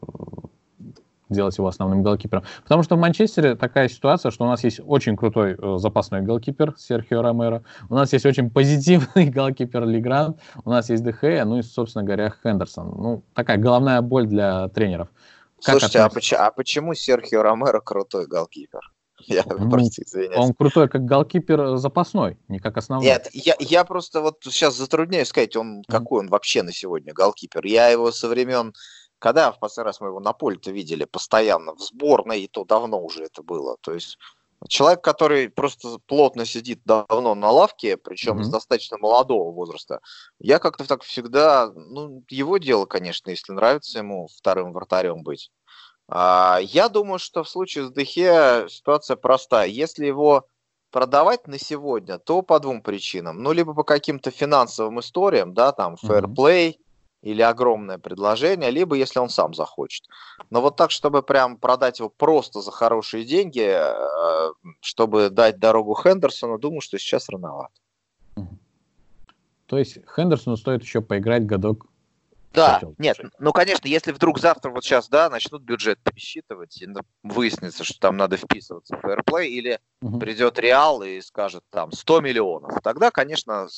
делать 1.29 1.57
его 1.59 1.67
основным 1.69 2.03
голкипером. 2.03 2.45
Потому 2.63 2.83
что 2.83 2.97
в 2.97 3.01
Манчестере 3.01 3.57
такая 3.57 3.89
ситуация, 3.89 4.31
что 4.31 4.45
у 4.45 4.49
нас 4.49 4.63
есть 4.65 4.81
очень 4.85 5.17
крутой 5.17 5.57
э, 5.59 5.79
запасной 5.79 6.23
голкипер 6.23 6.75
Серхио 6.79 7.23
Ромеро, 7.23 7.65
у 7.89 7.95
нас 7.95 8.13
есть 8.13 8.27
очень 8.27 8.51
позитивный 8.51 9.27
голкипер 9.31 9.85
Лигран, 9.85 10.37
у 10.65 10.71
нас 10.71 10.89
есть 10.91 11.05
Дехея, 11.05 11.45
ну 11.45 11.59
и, 11.59 11.63
собственно 11.63 12.05
говоря, 12.05 12.33
Хендерсон. 12.43 12.95
Ну, 12.97 13.23
такая 13.35 13.57
головная 13.57 14.01
боль 14.03 14.27
для 14.27 14.69
тренеров. 14.69 15.09
Как 15.65 15.81
Слушайте, 15.81 16.01
а, 16.01 16.09
поч- 16.09 16.33
а 16.35 16.51
почему 16.51 16.95
Серхио 16.95 17.43
Ромеро 17.43 17.81
крутой 17.81 18.27
голкипер? 18.27 18.93
Я, 19.27 19.45
ну, 19.47 19.71
простите, 19.71 20.31
Он 20.37 20.53
крутой 20.53 20.89
как 20.89 21.05
голкипер 21.05 21.61
э, 21.61 21.77
запасной, 21.79 22.39
не 22.49 22.59
как 22.59 22.77
основной. 22.77 23.07
Нет, 23.07 23.29
я, 23.33 23.57
я 23.59 23.85
просто 23.85 24.21
вот 24.21 24.39
сейчас 24.43 24.75
затрудняюсь 24.77 25.29
сказать, 25.29 25.57
он 25.57 25.83
какой 25.89 26.21
он 26.21 26.29
вообще 26.29 26.63
на 26.63 26.73
сегодня 26.73 27.15
голкипер. 27.15 27.65
Я 27.65 27.89
его 27.89 28.13
со 28.13 28.29
времен, 28.29 28.75
когда 29.19 29.53
в 29.53 29.59
последний 29.59 29.87
раз 29.87 30.01
мы 30.01 30.09
его 30.09 30.21
на 30.21 30.33
поле-то 30.33 30.71
видели 30.71 31.05
постоянно, 31.05 31.75
в 31.75 31.81
сборной, 31.81 32.43
и 32.43 32.49
то 32.49 32.65
давно 32.65 33.03
уже 33.03 33.25
это 33.25 33.43
было. 33.43 33.77
То 33.81 33.95
есть 33.95 34.19
человек, 34.69 35.03
который 35.03 35.49
просто 35.49 35.99
плотно 36.07 36.45
сидит 36.45 36.81
давно 36.85 37.35
на 37.35 37.51
лавке, 37.51 37.97
причем 37.97 38.39
mm-hmm. 38.39 38.45
с 38.45 38.49
достаточно 38.49 38.99
молодого 38.99 39.53
возраста, 39.53 40.01
я 40.39 40.59
как-то 40.59 40.87
так 40.87 41.03
всегда, 41.03 41.71
ну, 41.75 42.23
его 42.29 42.59
дело, 42.59 42.87
конечно, 42.87 43.31
если 43.31 43.53
нравится 43.53 43.99
ему 43.99 44.29
вторым 44.37 44.73
вратарем 44.73 45.23
быть. 45.23 45.51
А, 46.09 46.59
я 46.63 46.89
думаю, 46.89 47.19
что 47.19 47.43
в 47.43 47.49
случае 47.49 47.87
с 47.87 47.93
Дехе 47.93 48.67
ситуация 48.69 49.17
простая. 49.17 49.67
Если 49.69 50.07
его 50.07 50.47
продавать 50.91 51.47
на 51.49 51.59
сегодня, 51.59 52.19
то 52.19 52.43
по 52.43 52.59
двум 52.61 52.81
причинам. 52.81 53.43
Ну, 53.43 53.53
либо 53.53 53.75
по 53.75 53.83
каким-то 53.83 54.31
финансовым 54.31 55.01
историям, 55.01 55.53
да, 55.53 55.73
там, 55.73 55.97
фэрплей 55.97 56.71
mm-hmm. 56.71 56.81
или 57.23 57.43
огромное 57.43 57.99
предложение, 57.99 58.71
либо 58.71 58.95
если 58.95 59.19
он 59.19 59.29
сам 59.29 59.53
захочет. 59.53 60.07
Но 60.51 60.61
вот 60.61 60.77
так, 60.77 60.91
чтобы 60.91 61.23
прям 61.23 61.57
продать 61.59 61.99
его 61.99 62.09
просто 62.09 62.61
за 62.61 62.71
хорошие 62.71 63.25
деньги, 63.25 63.67
э, 63.69 64.53
чтобы 64.81 65.29
дать 65.31 65.59
дорогу 65.59 65.95
Хендерсону, 65.95 66.59
думаю, 66.59 66.81
что 66.81 66.99
сейчас 66.99 67.29
рановато. 67.29 67.75
То 69.67 69.79
есть 69.79 69.99
Хендерсону 70.15 70.57
стоит 70.57 70.83
еще 70.83 71.01
поиграть 71.01 71.45
годок 71.45 71.87
да, 72.53 72.81
нет, 72.99 73.19
ну, 73.39 73.53
конечно, 73.53 73.87
если 73.87 74.13
вдруг 74.13 74.39
завтра 74.39 74.71
вот 74.71 74.85
сейчас, 74.85 75.09
да, 75.09 75.29
начнут 75.29 75.63
бюджет 75.63 75.99
пересчитывать, 76.03 76.81
и 76.81 76.89
выяснится, 77.23 77.85
что 77.85 77.99
там 77.99 78.17
надо 78.17 78.37
вписываться 78.37 78.97
в 78.97 79.01
фэрплей, 79.01 79.51
или 79.51 79.79
угу. 80.01 80.19
придет 80.19 80.59
Реал 80.59 81.03
и 81.03 81.21
скажет 81.21 81.63
там 81.71 81.93
100 81.93 82.21
миллионов, 82.21 82.81
тогда, 82.83 83.11
конечно, 83.11 83.69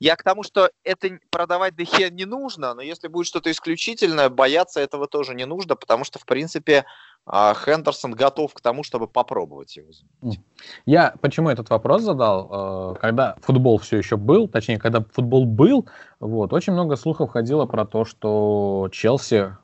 я 0.00 0.16
к 0.16 0.22
тому, 0.22 0.42
что 0.42 0.70
это 0.82 1.18
продавать 1.30 1.76
Дехе 1.76 2.08
не 2.10 2.24
нужно, 2.24 2.72
но 2.72 2.80
если 2.80 3.08
будет 3.08 3.26
что-то 3.26 3.50
исключительное, 3.50 4.30
бояться 4.30 4.80
этого 4.80 5.06
тоже 5.06 5.34
не 5.34 5.44
нужно, 5.44 5.76
потому 5.76 6.04
что, 6.04 6.18
в 6.18 6.24
принципе, 6.24 6.86
а, 7.26 7.54
Хендерсон 7.54 8.12
готов 8.12 8.54
к 8.54 8.60
тому, 8.60 8.82
чтобы 8.82 9.06
попробовать 9.06 9.76
его 9.76 9.92
заменить. 9.92 10.40
Я 10.86 11.14
почему 11.20 11.48
этот 11.48 11.70
вопрос 11.70 12.02
задал? 12.02 12.94
Э, 12.94 13.00
когда 13.00 13.36
футбол 13.40 13.78
все 13.78 13.98
еще 13.98 14.16
был, 14.16 14.48
точнее, 14.48 14.78
когда 14.78 15.04
футбол 15.12 15.44
был, 15.44 15.86
вот, 16.18 16.52
очень 16.52 16.72
много 16.72 16.96
слухов 16.96 17.30
ходило 17.30 17.66
про 17.66 17.84
то, 17.84 18.04
что 18.04 18.88
Челси 18.90 19.56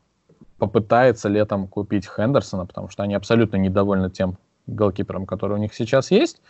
попытается 0.59 1.29
летом 1.29 1.69
купить 1.69 2.07
Хендерсона, 2.07 2.67
потому 2.67 2.89
что 2.89 3.03
они 3.03 3.15
абсолютно 3.15 3.57
недовольны 3.57 4.11
тем 4.11 4.39
голкипером, 4.67 5.27
который 5.27 5.55
у 5.55 5.61
них 5.61 5.75
сейчас 5.75 6.11
есть. 6.11 6.41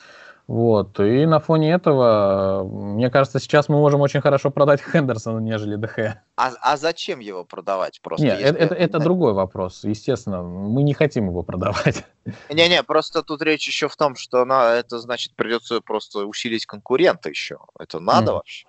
Вот. 0.47 1.01
И 1.01 1.27
на 1.27 1.41
фоне 1.41 1.73
этого, 1.73 2.63
мне 2.65 3.11
кажется, 3.11 3.41
сейчас 3.41 3.69
мы 3.69 3.79
можем 3.79 4.01
очень 4.01 4.21
хорошо 4.21 4.51
продать 4.51 4.81
Хендерсона, 4.81 5.41
нежели 5.41 5.75
ДХ. 5.75 5.99
А, 6.37 6.53
а 6.61 6.77
зачем 6.77 7.19
его 7.19 7.45
продавать? 7.45 8.01
Просто 8.01 8.27
Нет, 8.27 8.41
если... 8.41 8.57
это, 8.57 8.75
это 8.75 8.99
другой 9.01 9.33
вопрос. 9.33 9.83
Естественно, 9.83 10.43
мы 10.43 10.85
не 10.85 10.95
хотим 10.95 11.27
его 11.27 11.43
продавать. 11.43 12.05
Не-не, 12.51 12.85
просто 12.85 13.25
тут 13.25 13.43
речь 13.43 13.67
еще 13.67 13.89
в 13.89 13.97
том, 13.97 14.15
что 14.15 14.45
на, 14.45 14.75
это 14.75 15.01
значит 15.01 15.35
придется 15.35 15.81
просто 15.81 16.27
усилить 16.27 16.65
конкурента 16.65 17.29
еще. 17.29 17.59
Это 17.79 17.99
надо 17.99 18.31
mm. 18.31 18.35
вообще? 18.35 18.69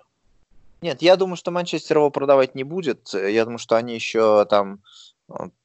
Нет, 0.80 1.00
я 1.00 1.16
думаю, 1.16 1.36
что 1.36 1.52
Манчестер 1.52 1.98
его 1.98 2.10
продавать 2.10 2.56
не 2.56 2.64
будет. 2.64 3.12
Я 3.14 3.44
думаю, 3.44 3.58
что 3.58 3.76
они 3.76 3.94
еще 3.94 4.44
там 4.46 4.80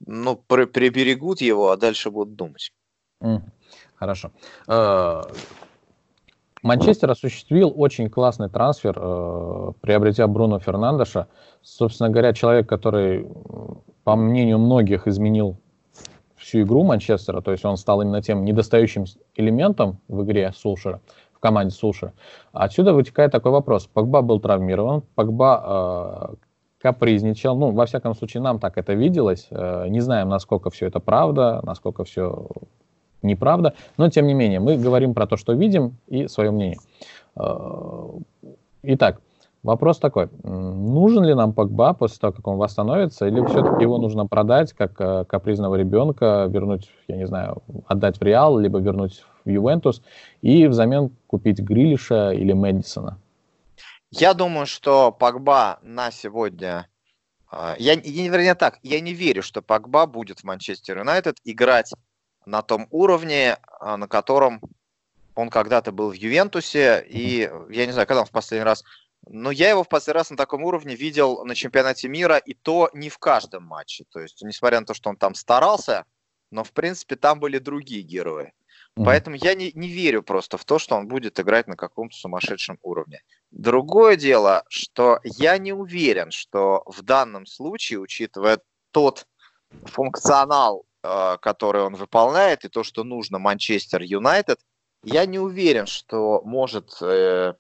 ну, 0.06 0.36
приберегут 0.36 1.42
его, 1.42 1.72
а 1.72 1.78
дальше 1.78 2.12
будут 2.12 2.36
думать. 2.36 2.72
Mm. 3.20 3.42
Хорошо. 3.96 4.32
Манчестер 6.64 7.12
осуществил 7.12 7.74
очень 7.76 8.10
классный 8.10 8.50
трансфер, 8.50 8.98
э, 8.98 9.72
приобретя 9.82 10.28
Бруно 10.28 10.60
Фернандеша. 10.60 11.28
Собственно 11.62 12.10
говоря, 12.10 12.34
человек, 12.34 12.68
который, 12.68 13.28
по 14.06 14.16
мнению 14.16 14.60
многих, 14.60 15.06
изменил 15.06 15.58
всю 16.38 16.62
игру 16.62 16.84
Манчестера, 16.84 17.42
то 17.42 17.52
есть 17.52 17.66
он 17.66 17.76
стал 17.76 18.02
именно 18.02 18.22
тем 18.22 18.46
недостающим 18.46 19.06
элементом 19.36 20.00
в 20.08 20.24
игре 20.24 20.54
Сулшера, 20.56 21.02
в 21.34 21.40
команде 21.40 21.76
Сулшера. 21.76 22.14
Отсюда 22.54 22.94
вытекает 22.94 23.32
такой 23.32 23.52
вопрос. 23.52 23.88
Погба 23.88 24.22
был 24.22 24.40
травмирован, 24.40 25.04
Погба 25.16 26.32
э, 26.32 26.36
капризничал, 26.82 27.58
ну, 27.58 27.72
во 27.72 27.86
всяком 27.86 28.16
случае, 28.16 28.42
нам 28.42 28.60
так 28.60 28.78
это 28.78 28.94
виделось, 28.94 29.48
э, 29.52 29.88
не 29.90 30.00
знаем, 30.00 30.30
насколько 30.30 30.70
все 30.70 30.88
это 30.88 31.02
правда, 31.02 31.62
насколько 31.64 32.06
все 32.06 32.48
неправда, 33.24 33.74
но 33.98 34.10
тем 34.10 34.28
не 34.28 34.34
менее 34.34 34.60
мы 34.60 34.78
говорим 34.78 35.14
про 35.14 35.28
то, 35.28 35.38
что 35.38 35.54
видим 35.54 35.98
и 36.08 36.28
свое 36.28 36.52
мнение. 36.52 36.80
Э, 37.36 38.10
итак, 38.84 39.22
вопрос 39.64 39.98
такой, 39.98 40.30
нужен 40.44 41.24
ли 41.24 41.34
нам 41.34 41.54
Погба 41.54 41.94
после 41.94 42.20
того, 42.20 42.34
как 42.34 42.48
он 42.48 42.58
восстановится, 42.58 43.28
или 43.28 43.44
все-таки 43.46 43.84
его 43.84 43.98
нужно 43.98 44.28
продать 44.28 44.74
как 44.74 45.00
э, 45.00 45.26
капризного 45.26 45.76
ребенка, 45.76 46.48
вернуть, 46.50 46.90
я 47.08 47.18
не 47.18 47.26
знаю, 47.26 47.64
отдать 47.88 48.20
в 48.20 48.24
Реал, 48.24 48.60
либо 48.60 48.80
вернуть 48.80 49.24
в 49.46 49.50
Ювентус 49.50 50.04
и 50.42 50.68
взамен 50.68 51.12
купить 51.28 51.60
Грилиша 51.60 52.32
или 52.32 52.54
Мэдисона? 52.54 53.18
Я 54.12 54.34
думаю, 54.34 54.68
что 54.68 55.12
Погба 55.12 55.80
на 55.82 56.12
сегодня 56.12 56.88
э, 57.52 57.76
я, 57.80 57.96
вернее 57.96 58.56
так, 58.56 58.80
я 58.84 59.00
не 59.00 59.14
верю, 59.14 59.42
что 59.42 59.62
Погба 59.62 60.06
будет 60.06 60.42
в 60.42 60.44
Манчестер 60.44 61.00
Юнайтед 61.00 61.38
играть 61.46 61.94
на 62.46 62.62
том 62.62 62.88
уровне, 62.92 63.58
а, 63.80 63.98
на 63.98 64.08
котором 64.08 64.62
он 65.36 65.50
когда-то 65.50 65.92
был 65.92 66.12
в 66.12 66.14
Ювентусе, 66.14 67.06
и 67.08 67.50
я 67.70 67.86
не 67.86 67.92
знаю, 67.92 68.08
когда 68.08 68.22
он 68.22 68.28
в 68.28 68.32
последний 68.32 68.66
раз, 68.66 68.84
но 69.28 69.52
я 69.52 69.70
его 69.70 69.84
в 69.84 69.90
последний 69.90 70.20
раз 70.20 70.30
на 70.30 70.38
таком 70.38 70.64
уровне 70.64 70.96
видел 70.96 71.44
на 71.46 71.56
чемпионате 71.56 72.10
мира, 72.10 72.38
и 72.38 72.54
то 72.54 72.90
не 72.94 73.10
в 73.10 73.18
каждом 73.18 73.64
матче. 73.64 74.06
То 74.12 74.20
есть, 74.20 74.42
несмотря 74.44 74.80
на 74.80 74.86
то, 74.86 74.94
что 74.94 75.10
он 75.10 75.16
там 75.16 75.34
старался, 75.34 76.06
но, 76.52 76.64
в 76.64 76.72
принципе, 76.72 77.16
там 77.16 77.40
были 77.40 77.58
другие 77.58 78.02
герои. 78.02 78.54
Mm-hmm. 78.96 79.06
Поэтому 79.06 79.36
я 79.38 79.56
не, 79.56 79.72
не 79.74 79.88
верю 79.88 80.22
просто 80.22 80.58
в 80.58 80.66
то, 80.66 80.78
что 80.78 80.96
он 80.96 81.08
будет 81.08 81.40
играть 81.40 81.68
на 81.68 81.76
каком-то 81.76 82.16
сумасшедшем 82.16 82.78
уровне. 82.84 83.22
Другое 83.50 84.18
дело, 84.18 84.66
что 84.70 85.20
я 85.24 85.58
не 85.58 85.74
уверен, 85.74 86.30
что 86.32 86.84
в 86.86 87.02
данном 87.02 87.46
случае, 87.46 88.00
учитывая 88.00 88.60
тот 88.92 89.26
функционал 89.86 90.86
Э, 91.04 91.38
который 91.42 91.82
он 91.82 91.96
выполняет, 91.96 92.64
и 92.64 92.70
то, 92.70 92.84
что 92.84 93.04
нужно 93.04 93.38
Манчестер 93.38 94.02
Юнайтед, 94.02 94.60
я 95.04 95.26
не 95.26 95.38
уверен, 95.38 95.86
что 95.86 96.42
может, 96.46 96.98
э, 97.02 97.56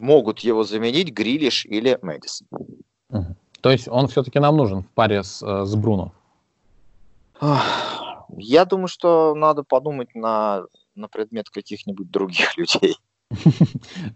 могут 0.00 0.40
его 0.40 0.64
заменить 0.64 1.12
Грилиш 1.12 1.64
или 1.64 1.96
Мэдисон. 2.02 2.48
То 3.60 3.70
есть 3.70 3.86
он 3.86 4.08
все-таки 4.08 4.40
нам 4.40 4.56
нужен 4.56 4.82
в 4.82 4.88
паре 4.88 5.22
с, 5.22 5.42
э, 5.46 5.64
с 5.64 5.76
Бруно? 5.76 6.10
Я 8.36 8.64
думаю, 8.64 8.88
что 8.88 9.36
надо 9.36 9.62
подумать 9.62 10.12
на, 10.16 10.64
на 10.96 11.06
предмет 11.06 11.50
каких-нибудь 11.50 12.10
других 12.10 12.56
людей. 12.58 12.96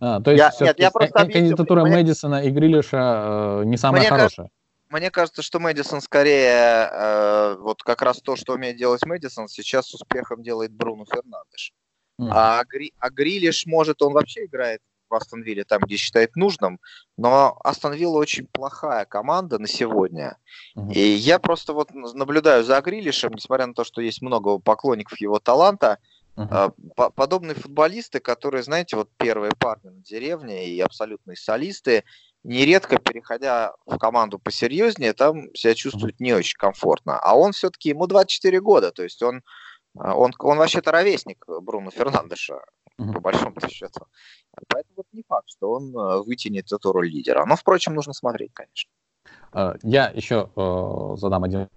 А, 0.00 0.20
то 0.20 0.32
есть 0.32 0.58
кандидатура 0.58 1.84
Мэдисона 1.84 2.42
и 2.42 2.50
Грилиша 2.50 3.60
э, 3.60 3.64
не 3.64 3.76
самая 3.76 4.08
хорошая. 4.08 4.50
Мне 4.88 5.10
кажется, 5.10 5.42
что 5.42 5.58
Мэдисон 5.58 6.00
скорее 6.00 6.88
э, 6.90 7.56
вот 7.58 7.82
как 7.82 8.02
раз 8.02 8.20
то, 8.20 8.36
что 8.36 8.54
умеет 8.54 8.76
делать 8.76 9.04
Мэдисон, 9.04 9.48
сейчас 9.48 9.88
с 9.88 9.94
успехом 9.94 10.42
делает 10.42 10.72
Бруно 10.72 11.04
Фернандеш. 11.04 11.72
Mm. 12.20 12.28
А, 12.30 12.64
Гри, 12.64 12.92
а 12.98 13.10
Грилиш, 13.10 13.66
может, 13.66 14.00
он 14.00 14.12
вообще 14.12 14.46
играет 14.46 14.80
в 15.08 15.14
Астон 15.14 15.42
Вилле 15.42 15.64
там, 15.64 15.80
где 15.82 15.96
считает 15.96 16.34
нужным, 16.36 16.80
но 17.16 17.58
Астон 17.62 17.94
Вилла 17.94 18.18
очень 18.18 18.46
плохая 18.46 19.04
команда 19.04 19.58
на 19.58 19.68
сегодня. 19.68 20.36
Mm-hmm. 20.76 20.92
И 20.94 21.00
я 21.00 21.38
просто 21.38 21.72
вот 21.72 21.92
наблюдаю 21.92 22.64
за 22.64 22.80
Грилишем, 22.80 23.32
несмотря 23.34 23.66
на 23.66 23.74
то, 23.74 23.84
что 23.84 24.00
есть 24.00 24.22
много 24.22 24.58
поклонников 24.58 25.20
его 25.20 25.38
таланта, 25.38 25.98
Uh-huh. 26.36 26.70
Подобные 27.14 27.54
футболисты, 27.54 28.20
которые, 28.20 28.62
знаете, 28.62 28.96
вот 28.96 29.08
первые 29.16 29.52
парни 29.58 29.88
на 29.88 30.02
деревне 30.02 30.68
и 30.68 30.78
абсолютные 30.80 31.34
солисты, 31.34 32.04
нередко, 32.46 32.98
переходя 32.98 33.72
в 33.86 33.98
команду 33.98 34.38
посерьезнее, 34.38 35.12
там 35.12 35.54
себя 35.54 35.74
чувствуют 35.74 36.20
не 36.20 36.32
очень 36.32 36.56
комфортно. 36.56 37.18
А 37.18 37.36
он 37.36 37.52
все-таки, 37.52 37.90
ему 37.90 38.06
24 38.06 38.60
года, 38.60 38.92
то 38.92 39.02
есть 39.02 39.22
он, 39.22 39.42
а, 39.98 40.14
он, 40.14 40.32
он 40.38 40.58
вообще-то 40.58 40.92
ровесник 40.92 41.44
Бруно 41.46 41.90
Фернандеша, 41.90 42.60
по 42.96 43.20
большому 43.20 43.56
счету. 43.68 44.06
Поэтому 44.68 44.94
вот 44.96 45.06
не 45.12 45.22
факт, 45.28 45.48
что 45.48 45.72
он 45.72 45.92
а, 45.96 46.22
вытянет 46.22 46.72
эту 46.72 46.92
роль 46.92 47.08
лидера. 47.08 47.44
Но, 47.44 47.56
впрочем, 47.56 47.94
нужно 47.94 48.12
смотреть, 48.12 48.52
конечно. 48.54 48.90
А, 49.52 49.76
я 49.82 50.10
еще 50.14 50.48
э, 50.54 51.14
задам 51.16 51.44
один 51.44 51.68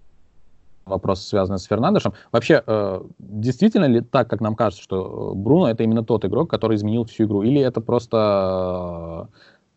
вопрос, 0.86 1.26
связанный 1.26 1.58
с 1.58 1.64
Фернандешем. 1.64 2.14
Вообще, 2.32 2.62
э, 2.66 3.02
действительно 3.18 3.84
ли 3.84 4.00
так, 4.00 4.30
как 4.30 4.40
нам 4.40 4.54
кажется, 4.54 4.82
что 4.82 5.34
Бруно 5.34 5.70
это 5.70 5.82
именно 5.82 6.04
тот 6.04 6.24
игрок, 6.24 6.50
который 6.50 6.76
изменил 6.76 7.04
всю 7.04 7.24
игру? 7.24 7.42
Или 7.42 7.60
это 7.60 7.80
просто 7.80 9.28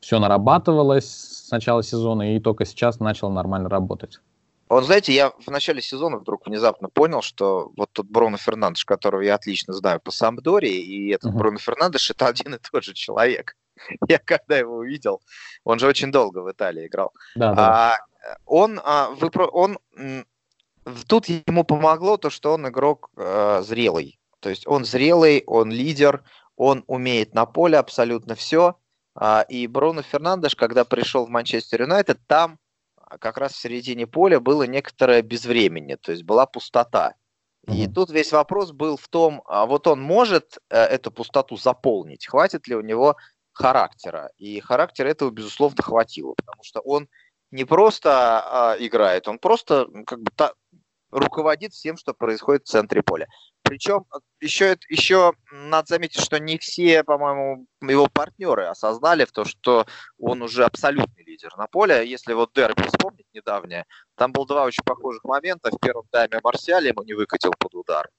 все 0.04 0.20
нарабатывалось 0.20 1.46
с 1.46 1.52
начала 1.52 1.82
сезона 1.82 2.36
и 2.36 2.40
только 2.40 2.66
сейчас 2.66 3.00
начало 3.00 3.32
нормально 3.32 3.70
работать? 3.70 4.20
Вот 4.68 4.86
знаете, 4.86 5.14
я 5.14 5.30
в 5.30 5.48
начале 5.50 5.82
сезона 5.82 6.18
вдруг 6.18 6.46
внезапно 6.46 6.90
понял, 6.90 7.22
что 7.22 7.72
вот 7.78 7.90
тот 7.94 8.08
Бруно 8.08 8.38
Фернандеш, 8.38 8.84
которого 8.84 9.22
я 9.22 9.36
отлично 9.36 9.74
знаю 9.74 10.02
по 10.02 10.12
Самдоре, 10.12 10.72
и 10.72 11.10
этот 11.10 11.32
uh-huh. 11.32 11.38
Бруно 11.38 11.58
Фернандеш 11.58 12.12
это 12.12 12.28
один 12.28 12.56
и 12.56 12.58
тот 12.58 12.84
же 12.84 12.94
человек. 12.94 13.56
Я 14.10 14.20
когда 14.20 14.58
его 14.58 14.78
увидел, 14.78 15.22
он 15.64 15.80
же 15.80 15.88
очень 15.88 16.12
долго 16.12 16.40
в 16.40 16.52
Италии 16.52 16.88
играл. 16.88 17.14
Да, 17.36 17.54
да. 17.54 17.94
А, 17.94 17.98
он, 18.46 18.82
а, 18.84 19.10
вы, 19.12 19.30
он, 19.52 19.78
тут 21.08 21.28
ему 21.30 21.64
помогло 21.64 22.18
то, 22.18 22.30
что 22.30 22.54
он 22.54 22.68
игрок 22.68 23.10
а, 23.16 23.62
зрелый. 23.62 24.20
То 24.42 24.50
есть 24.50 24.68
он 24.68 24.84
зрелый, 24.84 25.44
он 25.48 25.72
лидер, 25.72 26.24
он 26.58 26.84
умеет 26.88 27.34
на 27.34 27.46
поле 27.46 27.78
абсолютно 27.78 28.36
все. 28.36 28.76
А, 29.16 29.46
и 29.48 29.68
Бруно 29.68 30.02
Фернандеш, 30.02 30.56
когда 30.56 30.86
пришел 30.86 31.26
в 31.26 31.30
Манчестер 31.30 31.82
Юнайтед, 31.82 32.20
там 32.28 32.60
а, 32.96 33.18
как 33.18 33.38
раз 33.38 33.54
в 33.54 33.60
середине 33.60 34.08
поля 34.08 34.40
было 34.40 34.64
некоторое 34.64 35.22
безвремение, 35.22 35.98
то 35.98 36.12
есть 36.12 36.24
была 36.24 36.46
пустота. 36.46 37.16
И 37.68 37.86
mm-hmm. 37.86 37.94
тут 37.94 38.10
весь 38.10 38.32
вопрос 38.32 38.72
был 38.72 38.98
в 38.98 39.08
том, 39.08 39.42
а 39.46 39.66
вот 39.66 39.88
он 39.88 40.02
может 40.02 40.58
э, 40.70 40.78
эту 40.78 41.12
пустоту 41.12 41.56
заполнить, 41.56 42.28
хватит 42.28 42.68
ли 42.68 42.76
у 42.76 42.82
него 42.82 43.16
характера. 43.54 44.32
И 44.38 44.60
характера 44.60 45.08
этого, 45.08 45.30
безусловно, 45.30 45.82
хватило, 45.82 46.34
потому 46.36 46.62
что 46.64 46.82
он 46.82 47.08
не 47.52 47.64
просто 47.64 48.12
а, 48.12 48.76
играет, 48.80 49.28
он 49.28 49.40
просто 49.40 49.88
как 50.06 50.20
бы 50.20 50.32
та, 50.36 50.54
руководит 51.14 51.74
всем, 51.74 51.98
что 51.98 52.14
происходит 52.14 52.64
в 52.64 52.70
центре 52.70 53.02
поля. 53.02 53.28
Причем 53.62 54.06
еще, 54.42 54.78
еще 54.90 55.34
надо 55.52 55.88
заметить, 55.88 56.22
что 56.22 56.40
не 56.40 56.58
все, 56.58 57.04
по-моему, 57.04 57.66
его 57.82 58.08
партнеры 58.08 58.66
осознали 58.66 59.26
в 59.26 59.32
то, 59.32 59.46
что 59.46 59.86
он 60.20 60.42
уже 60.42 60.66
абсолютный 60.66 61.24
лидер 61.24 61.56
на 61.58 61.68
поле. 61.68 62.08
Если 62.08 62.34
вот 62.34 62.52
Дерби 62.54 62.84
вспомнить 62.84 63.28
недавнее, 63.34 63.86
там 64.16 64.32
было 64.32 64.46
два 64.46 64.64
очень 64.66 64.84
похожих 64.84 65.24
момента. 65.24 65.72
В 65.72 65.80
первом 65.80 66.06
тайме 66.12 66.40
Марсиаль 66.44 66.88
ему 66.88 67.04
не 67.04 67.14
выкатил 67.14 67.52
под 67.58 67.74
удар, 67.76 68.10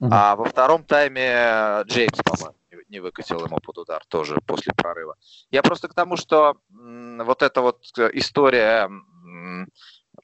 uh-huh. 0.00 0.08
а 0.12 0.36
во 0.36 0.44
втором 0.44 0.84
тайме 0.84 1.82
Джеймс, 1.86 2.18
по-моему, 2.22 2.56
не 2.88 3.00
выкатил 3.00 3.44
ему 3.44 3.58
под 3.58 3.78
удар 3.78 4.02
тоже 4.08 4.38
после 4.46 4.74
прорыва. 4.74 5.16
Я 5.50 5.62
просто 5.62 5.88
к 5.88 5.94
тому, 5.94 6.16
что 6.16 6.56
вот 6.68 7.42
эта 7.42 7.62
вот 7.62 7.84
история 8.12 8.90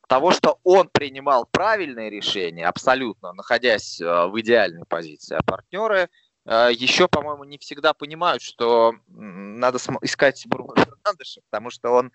того, 0.07 0.31
что 0.31 0.59
он 0.65 0.89
принимал 0.89 1.47
правильные 1.51 2.11
решения, 2.11 2.67
абсолютно 2.67 3.33
находясь 3.33 4.01
э, 4.01 4.27
в 4.27 4.41
идеальной 4.41 4.85
позиции, 4.87 5.37
а 5.37 5.43
партнеры 5.43 6.09
э, 6.45 6.69
еще, 6.73 7.09
по-моему, 7.09 7.45
не 7.45 7.59
всегда 7.59 7.93
понимают, 7.93 8.43
что 8.43 8.95
надо 9.09 9.79
искать 10.03 10.45
Бруно 10.47 10.75
Фернандеша, 10.77 11.41
потому 11.51 11.71
что 11.71 11.91
он 11.91 12.13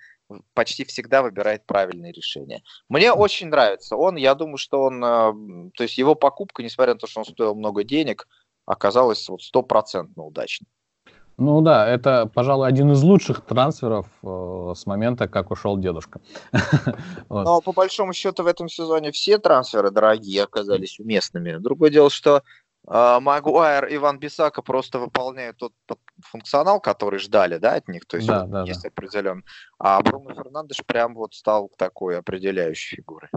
почти 0.54 0.86
всегда 0.86 1.22
выбирает 1.22 1.66
правильные 1.66 2.14
решения. 2.14 2.64
Мне 2.88 3.12
очень 3.12 3.50
нравится 3.50 3.96
он, 3.96 4.16
я 4.16 4.36
думаю, 4.36 4.58
что 4.58 4.84
он, 4.84 5.04
э, 5.04 5.72
то 5.76 5.84
есть 5.84 5.98
его 5.98 6.16
покупка, 6.16 6.64
несмотря 6.64 6.94
на 6.94 7.00
то, 7.00 7.08
что 7.08 7.20
он 7.20 7.26
стоил 7.26 7.56
много 7.56 7.84
денег, 7.84 8.28
оказалась 8.66 9.28
вот 9.28 9.42
стопроцентно 9.42 10.24
удачной. 10.24 10.68
Ну 11.38 11.62
да, 11.62 11.88
это, 11.88 12.30
пожалуй, 12.34 12.68
один 12.68 12.92
из 12.92 13.02
лучших 13.02 13.42
трансферов 13.42 14.06
э, 14.24 14.74
с 14.76 14.86
момента, 14.86 15.28
как 15.28 15.52
ушел 15.52 15.78
дедушка. 15.78 16.22
вот. 17.30 17.46
Но 17.46 17.62
по 17.62 17.72
большому 17.72 18.14
счету 18.14 18.44
в 18.44 18.48
этом 18.48 18.70
сезоне 18.70 19.12
все 19.12 19.38
трансферы 19.38 19.92
дорогие 19.92 20.44
оказались 20.44 21.00
уместными. 21.00 21.58
Другое 21.58 21.90
дело, 21.90 22.10
что 22.10 22.44
э, 22.88 23.20
Магуайр 23.22 23.86
и 23.88 23.98
Ван 23.98 24.20
Бисака 24.20 24.62
просто 24.62 25.00
выполняют 25.00 25.58
тот 25.58 25.74
функционал, 26.24 26.80
который 26.80 27.20
ждали, 27.20 27.58
да, 27.58 27.74
от 27.76 27.88
них, 27.88 28.06
то 28.06 28.18
есть 28.18 28.28
да, 28.28 28.46
да, 28.46 28.64
есть 28.64 28.84
да. 28.84 28.90
определен. 28.90 29.44
А 29.80 30.00
Бруно 30.02 30.34
Фернандеш 30.36 30.86
прям 30.86 31.16
вот 31.16 31.34
стал 31.34 31.72
такой 31.78 32.20
определяющей 32.20 32.98
фигурой. 32.98 33.30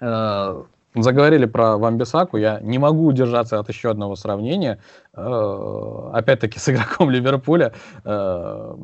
Э, 0.00 0.62
заговорили 1.02 1.46
про 1.46 1.76
Вамбисаку, 1.76 2.36
я 2.36 2.60
не 2.60 2.78
могу 2.78 3.06
удержаться 3.06 3.58
от 3.58 3.68
еще 3.68 3.90
одного 3.90 4.16
сравнения. 4.16 4.78
Э, 5.14 6.10
опять-таки 6.12 6.58
с 6.58 6.68
игроком 6.68 7.10
Ливерпуля, 7.10 7.72
э, 8.04 8.74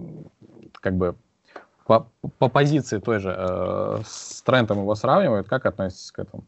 как 0.72 0.94
бы 0.94 1.14
по, 1.86 2.08
по 2.38 2.48
позиции 2.48 2.98
той 2.98 3.18
же, 3.20 3.34
э, 3.36 4.00
с 4.06 4.42
Трентом 4.42 4.78
его 4.78 4.94
сравнивают. 4.94 5.48
Как 5.48 5.66
относитесь 5.66 6.12
к 6.12 6.18
этому? 6.18 6.44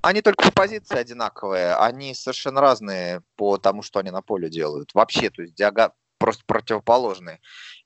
Они 0.00 0.22
только 0.22 0.44
по 0.44 0.52
позиции 0.52 0.96
одинаковые, 0.96 1.74
они 1.74 2.14
совершенно 2.14 2.60
разные 2.60 3.22
по 3.36 3.58
тому, 3.58 3.82
что 3.82 3.98
они 3.98 4.10
на 4.10 4.22
поле 4.22 4.48
делают. 4.48 4.94
Вообще, 4.94 5.28
то 5.30 5.42
есть 5.42 5.54
диага 5.54 5.92
просто 6.18 6.44
противоположные. 6.46 7.40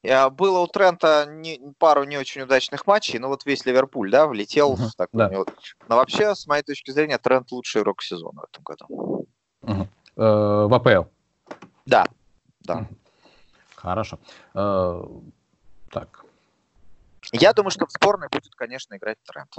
А, 0.05 0.31
было 0.31 0.61
у 0.61 0.67
Трента 0.67 1.27
не, 1.29 1.61
пару 1.79 2.05
не 2.05 2.17
очень 2.17 2.43
удачных 2.43 2.87
матчей, 2.87 3.19
но 3.19 3.29
вот 3.29 3.47
весь 3.47 3.65
Ливерпуль, 3.65 4.11
да, 4.11 4.27
влетел 4.27 4.75
uh-huh, 4.75 4.89
в 4.89 4.95
такой. 4.95 5.19
Да. 5.19 5.29
Вот. 5.31 5.53
Но 5.89 5.97
вообще, 5.97 6.35
с 6.35 6.47
моей 6.47 6.63
точки 6.63 6.91
зрения, 6.91 7.19
Трент 7.19 7.53
лучший 7.53 7.83
игрок 7.83 8.03
сезона 8.03 8.43
в 8.43 8.45
этом 8.45 8.65
году. 8.65 9.27
Uh-huh. 9.63 9.89
Uh, 10.17 10.67
в 10.69 10.75
АПЛ? 10.75 11.09
Да, 11.87 12.07
да. 12.61 12.81
Uh-huh. 12.81 12.97
Хорошо. 13.77 14.19
Uh, 14.55 15.23
так. 15.91 16.25
Я 17.33 17.53
думаю, 17.53 17.71
что 17.71 17.87
в 17.87 17.93
сборной 17.93 18.29
будет, 18.29 18.55
конечно, 18.55 18.97
играть 18.97 19.19
Трент. 19.25 19.55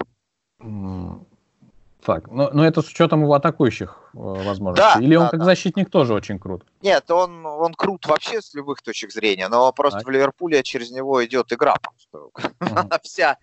Так, 2.06 2.30
но, 2.30 2.50
но 2.52 2.66
это 2.66 2.82
с 2.82 2.88
учетом 2.88 3.22
его 3.22 3.34
атакующих 3.34 3.98
э, 4.14 4.18
возможностей. 4.18 5.00
Да, 5.00 5.00
Или 5.02 5.16
он 5.16 5.26
да, 5.26 5.30
как 5.30 5.40
да. 5.40 5.46
защитник 5.46 5.90
тоже 5.90 6.14
очень 6.14 6.38
крут? 6.38 6.66
Нет, 6.82 7.10
он, 7.10 7.46
он 7.46 7.74
крут 7.74 8.06
вообще 8.08 8.42
с 8.42 8.54
любых 8.54 8.82
точек 8.82 9.12
зрения, 9.12 9.48
но 9.48 9.72
просто 9.72 10.00
так. 10.00 10.08
в 10.08 10.12
Ливерпуле 10.12 10.64
через 10.64 10.92
него 10.92 11.24
идет 11.26 11.52
игра. 11.54 11.76
Просто. 11.82 12.30
Uh-huh. 12.60 13.00
Вся 13.04 13.38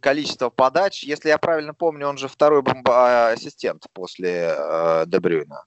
количество 0.00 0.50
подач. 0.50 1.04
Если 1.04 1.28
я 1.28 1.38
правильно 1.38 1.72
помню, 1.72 2.08
он 2.08 2.18
же 2.18 2.28
второй 2.28 2.62
бомба-ассистент 2.62 3.86
после 3.92 4.54
э, 4.56 5.04
Дебрюйна. 5.06 5.64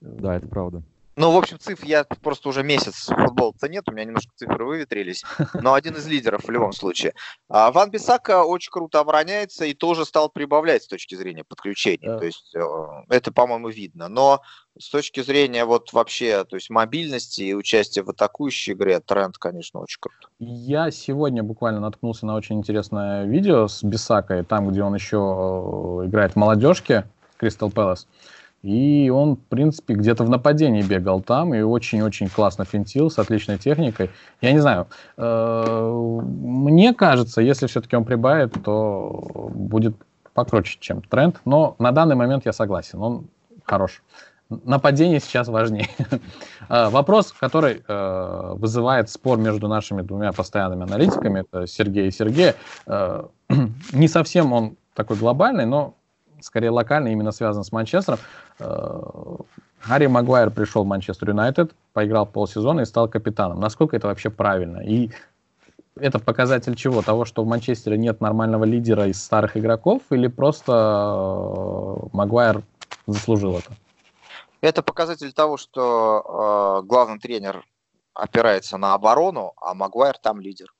Да, 0.00 0.36
это 0.36 0.48
правда. 0.48 0.82
Ну, 1.16 1.30
в 1.30 1.36
общем, 1.36 1.58
цифр 1.58 1.84
я 1.86 2.04
просто 2.04 2.48
уже 2.48 2.62
месяц 2.62 3.06
футбола-то 3.06 3.68
нет, 3.68 3.84
у 3.88 3.92
меня 3.92 4.04
немножко 4.04 4.32
цифры 4.34 4.64
выветрились, 4.64 5.24
но 5.54 5.74
один 5.74 5.94
из 5.96 6.06
лидеров 6.06 6.44
в 6.44 6.50
любом 6.50 6.72
случае. 6.72 7.14
А 7.48 7.70
Ван 7.70 7.90
Бисака 7.90 8.44
очень 8.44 8.70
круто 8.70 9.00
обороняется 9.00 9.64
и 9.64 9.74
тоже 9.74 10.04
стал 10.04 10.28
прибавлять 10.28 10.82
с 10.82 10.88
точки 10.88 11.14
зрения 11.14 11.44
подключения. 11.44 12.08
Да. 12.08 12.18
То 12.18 12.24
есть 12.24 12.54
э, 12.54 12.60
это, 13.10 13.32
по-моему, 13.32 13.68
видно. 13.68 14.08
Но 14.08 14.40
с 14.78 14.90
точки 14.90 15.22
зрения 15.22 15.64
вот 15.64 15.92
вообще, 15.92 16.44
то 16.44 16.56
есть 16.56 16.68
мобильности 16.70 17.42
и 17.42 17.54
участия 17.54 18.02
в 18.02 18.10
атакующей 18.10 18.72
игре, 18.72 18.98
тренд, 19.00 19.38
конечно, 19.38 19.80
очень 19.80 20.00
круто. 20.00 20.28
Я 20.40 20.90
сегодня 20.90 21.42
буквально 21.42 21.80
наткнулся 21.80 22.26
на 22.26 22.34
очень 22.34 22.58
интересное 22.58 23.24
видео 23.24 23.68
с 23.68 23.84
Бисакой, 23.84 24.44
там, 24.44 24.70
где 24.70 24.82
он 24.82 24.94
еще 24.94 25.16
э, 25.16 26.06
играет 26.06 26.32
в 26.32 26.36
молодежке, 26.36 27.06
Кристал 27.36 27.70
Пэлас. 27.70 28.06
И 28.64 29.10
он, 29.10 29.36
в 29.36 29.40
принципе, 29.40 29.92
где-то 29.92 30.24
в 30.24 30.30
нападении 30.30 30.80
бегал 30.80 31.20
там 31.20 31.52
и 31.52 31.60
очень-очень 31.60 32.30
классно 32.30 32.64
финтил 32.64 33.10
с 33.10 33.18
отличной 33.18 33.58
техникой. 33.58 34.08
Я 34.40 34.52
не 34.52 34.58
знаю, 34.58 34.86
э, 35.18 36.20
мне 36.40 36.94
кажется, 36.94 37.42
если 37.42 37.66
все-таки 37.66 37.94
он 37.94 38.06
прибавит, 38.06 38.54
то 38.64 39.50
будет 39.54 39.96
покруче, 40.32 40.78
чем 40.80 41.02
тренд, 41.02 41.42
но 41.44 41.76
на 41.78 41.92
данный 41.92 42.16
момент 42.16 42.46
я 42.46 42.54
согласен, 42.54 43.02
он 43.02 43.26
хорош. 43.64 44.02
Нападение 44.48 45.20
сейчас 45.20 45.48
важнее. 45.48 45.90
А, 46.70 46.88
вопрос, 46.90 47.32
который 47.32 47.82
э, 47.86 48.52
вызывает 48.54 49.10
спор 49.10 49.36
между 49.36 49.68
нашими 49.68 50.00
двумя 50.00 50.32
постоянными 50.32 50.84
аналитиками, 50.84 51.40
это 51.40 51.66
Сергей 51.66 52.08
и 52.08 52.10
Сергей, 52.10 52.54
э, 52.86 53.24
не 53.92 54.08
совсем 54.08 54.54
он 54.54 54.76
такой 54.94 55.18
глобальный, 55.18 55.66
но 55.66 55.96
скорее 56.44 56.70
локальный, 56.70 57.12
именно 57.12 57.32
связан 57.32 57.64
с 57.64 57.72
Манчестером. 57.72 58.18
Э, 58.58 59.00
Гарри 59.86 60.06
Магуайр 60.06 60.50
пришел 60.50 60.84
в 60.84 60.86
Манчестер 60.86 61.30
Юнайтед, 61.30 61.74
поиграл 61.92 62.26
полсезона 62.26 62.80
и 62.80 62.84
стал 62.84 63.08
капитаном. 63.08 63.60
Насколько 63.60 63.96
это 63.96 64.06
вообще 64.08 64.30
правильно? 64.30 64.78
И 64.78 65.10
это 65.96 66.18
показатель 66.18 66.74
чего? 66.74 67.02
Того, 67.02 67.24
что 67.24 67.42
в 67.42 67.46
Манчестере 67.46 67.96
нет 67.96 68.20
нормального 68.20 68.64
лидера 68.64 69.06
из 69.06 69.22
старых 69.22 69.56
игроков, 69.56 70.02
или 70.10 70.26
просто 70.28 70.72
э, 70.72 72.06
Магуайр 72.12 72.62
заслужил 73.06 73.58
это? 73.58 73.72
Это 74.60 74.82
показатель 74.82 75.32
того, 75.32 75.56
что 75.56 76.80
э, 76.82 76.86
главный 76.86 77.18
тренер 77.18 77.64
опирается 78.14 78.78
на 78.78 78.94
оборону, 78.94 79.52
а 79.60 79.74
Магуайр 79.74 80.16
там 80.18 80.40
лидер. 80.40 80.72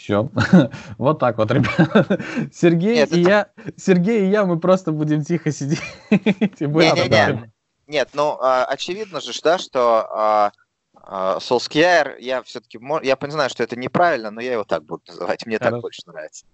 Все. 0.00 0.30
вот 0.98 1.18
так 1.18 1.36
вот, 1.36 1.50
ребят. 1.50 1.74
Сергей 2.54 2.94
Нет, 2.94 3.12
и 3.12 3.20
это... 3.20 3.30
я, 3.30 3.50
Сергей 3.76 4.22
и 4.22 4.30
я, 4.30 4.46
мы 4.46 4.58
просто 4.58 4.92
будем 4.92 5.22
тихо 5.22 5.52
сидеть. 5.52 5.82
Не-не-не. 6.10 7.52
Нет, 7.86 8.08
ну, 8.14 8.38
а, 8.40 8.64
очевидно 8.64 9.20
же, 9.20 9.32
да, 9.42 9.58
что 9.58 10.06
а, 10.10 10.52
а, 10.94 11.38
Солскияр, 11.40 12.16
я 12.18 12.42
все-таки, 12.44 12.80
я 13.02 13.16
понимаю, 13.16 13.50
что 13.50 13.62
это 13.62 13.76
неправильно, 13.76 14.30
но 14.30 14.40
я 14.40 14.52
его 14.54 14.64
так 14.64 14.84
буду 14.84 15.02
называть, 15.06 15.44
мне 15.44 15.58
так 15.58 15.80
больше 15.80 16.02
нравится. 16.06 16.46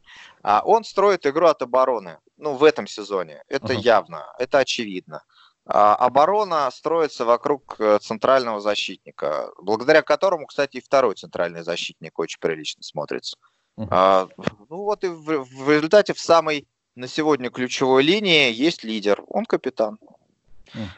Он 0.43 0.83
строит 0.83 1.25
игру 1.25 1.47
от 1.47 1.63
обороны, 1.63 2.19
ну, 2.39 2.55
в 2.55 2.65
этом 2.65 2.89
сезоне, 2.89 3.45
это 3.49 3.75
явно, 3.75 4.25
это 4.39 4.59
очевидно. 4.59 5.23
Оборона 5.67 6.71
строится 6.71 7.25
вокруг 7.25 7.77
э, 7.81 7.99
центрального 8.01 8.61
защитника, 8.61 9.51
благодаря 9.61 10.03
которому, 10.03 10.47
кстати, 10.47 10.77
и 10.77 10.81
второй 10.81 11.17
центральный 11.17 11.63
защитник 11.63 12.17
очень 12.19 12.39
прилично 12.39 12.85
смотрится. 12.85 13.37
Uh-huh. 13.77 14.31
Ну 14.71 14.77
вот 14.85 15.03
и 15.03 15.09
в, 15.09 15.45
в 15.45 15.71
результате 15.71 16.15
в 16.15 16.21
самой 16.21 16.69
на 16.95 17.09
сегодня 17.09 17.51
ключевой 17.51 18.05
линии 18.05 18.53
есть 18.53 18.85
лидер, 18.85 19.23
он 19.29 19.45
капитан. 19.45 19.99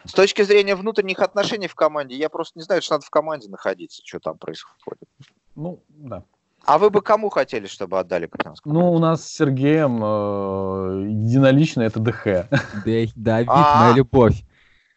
С 0.04 0.12
точки 0.12 0.42
зрения 0.42 0.74
внутренних 0.74 1.20
отношений 1.20 1.68
в 1.68 1.74
команде, 1.74 2.16
я 2.16 2.28
просто 2.28 2.58
не 2.58 2.62
знаю, 2.62 2.82
что 2.82 2.94
надо 2.94 3.06
в 3.06 3.10
команде 3.10 3.48
находиться, 3.48 4.02
что 4.04 4.18
там 4.18 4.38
происходит. 4.38 5.08
Ну, 5.54 5.82
да. 5.88 6.24
А 6.64 6.78
вы 6.78 6.90
бы 6.90 7.00
кому 7.00 7.30
хотели, 7.30 7.66
чтобы 7.66 7.98
отдали 7.98 8.26
капитанскую? 8.26 8.74
Ну, 8.74 8.92
у 8.92 8.98
нас 8.98 9.24
с 9.24 9.32
Сергеем 9.32 10.02
э, 10.02 11.10
единолично 11.10 11.82
это 11.82 12.00
ДХ. 12.00 12.48
Давид, 12.84 13.48
а, 13.48 13.84
моя 13.84 13.96
любовь. 13.96 14.44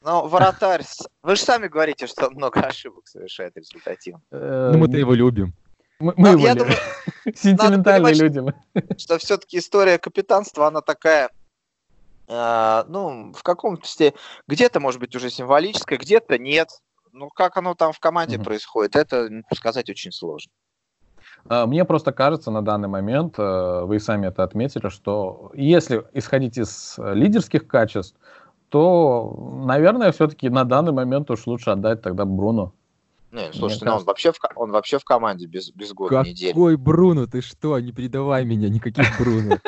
Ну, 0.02 0.28
вратарь, 0.28 0.84
вы 1.22 1.36
же 1.36 1.42
сами 1.42 1.68
говорите, 1.68 2.08
что 2.08 2.28
он 2.28 2.34
много 2.34 2.62
ошибок 2.62 3.08
совершает 3.08 3.56
результативно. 3.56 4.22
Ну, 4.32 4.78
мы-то 4.78 4.98
его 4.98 5.14
любим. 5.14 5.54
Мы, 6.00 6.14
мы 6.18 6.30
его 6.30 6.48
любим. 6.48 6.76
Сентиментальные 7.36 8.16
люди. 8.16 8.42
Что 8.98 9.20
все-таки 9.20 9.60
история 9.60 10.00
капитанства, 10.00 10.68
она 10.68 10.82
такая 10.82 11.30
а, 12.34 12.86
ну, 12.88 13.34
в 13.34 13.44
каком-то 13.44 13.86
степени, 13.86 14.20
где-то, 14.48 14.80
может 14.80 15.02
быть, 15.02 15.16
уже 15.16 15.30
символическое, 15.30 16.00
где-то 16.00 16.38
нет. 16.38 16.70
Ну, 17.12 17.30
как 17.30 17.58
оно 17.58 17.76
там 17.76 17.92
в 17.92 18.00
команде 18.00 18.38
mm-hmm. 18.38 18.44
происходит, 18.44 18.96
это 18.96 19.30
сказать 19.54 19.90
очень 19.90 20.14
сложно. 20.14 20.52
А, 21.50 21.66
мне 21.66 21.84
просто 21.84 22.14
кажется 22.14 22.50
на 22.50 22.62
данный 22.62 22.88
момент, 22.88 23.38
э, 23.38 23.82
вы 23.84 24.00
сами 24.00 24.28
это 24.28 24.44
отметили, 24.44 24.88
что 24.88 25.52
если 25.54 26.06
исходить 26.14 26.58
из 26.58 26.96
лидерских 26.98 27.68
качеств, 27.68 28.16
то, 28.72 29.36
наверное, 29.66 30.14
все-таки 30.14 30.50
на 30.50 30.64
данный 30.64 30.94
момент 30.94 31.30
уж 31.30 31.46
лучше 31.46 31.72
отдать 31.72 32.02
тогда 32.02 32.24
Бруно. 32.24 32.72
Не, 33.34 33.52
слушай, 33.52 33.84
ну, 33.84 33.96
он, 33.96 34.04
вообще 34.06 34.32
в, 34.32 34.40
он 34.56 34.72
вообще 34.72 34.98
в 34.98 35.04
команде 35.04 35.46
без, 35.46 35.72
без 35.72 35.94
года 35.94 36.16
Какой 36.16 36.30
недели. 36.30 36.52
Какой 36.52 36.78
Бруно? 36.78 37.28
Ты 37.28 37.42
что? 37.42 37.78
Не 37.80 37.92
передавай 37.92 38.46
меня, 38.46 38.70
никаких 38.70 39.06
Бруно. 39.20 39.58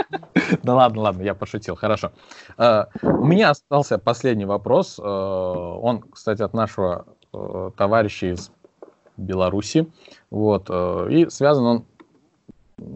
Да 0.62 0.76
ладно, 0.76 1.02
ладно, 1.02 1.24
я 1.24 1.34
пошутил, 1.34 1.76
хорошо. 1.76 2.12
Э, 2.58 2.86
у 3.02 3.26
меня 3.26 3.50
остался 3.50 3.98
последний 3.98 4.46
вопрос. 4.46 5.00
Э, 5.00 5.04
он, 5.04 6.02
кстати, 6.02 6.42
от 6.42 6.54
нашего 6.54 7.06
э, 7.34 7.72
товарища 7.76 8.34
из 8.34 8.52
Беларуси. 9.18 9.88
Вот. 10.30 10.70
И 11.10 11.28
связан 11.30 11.66
он 11.66 11.86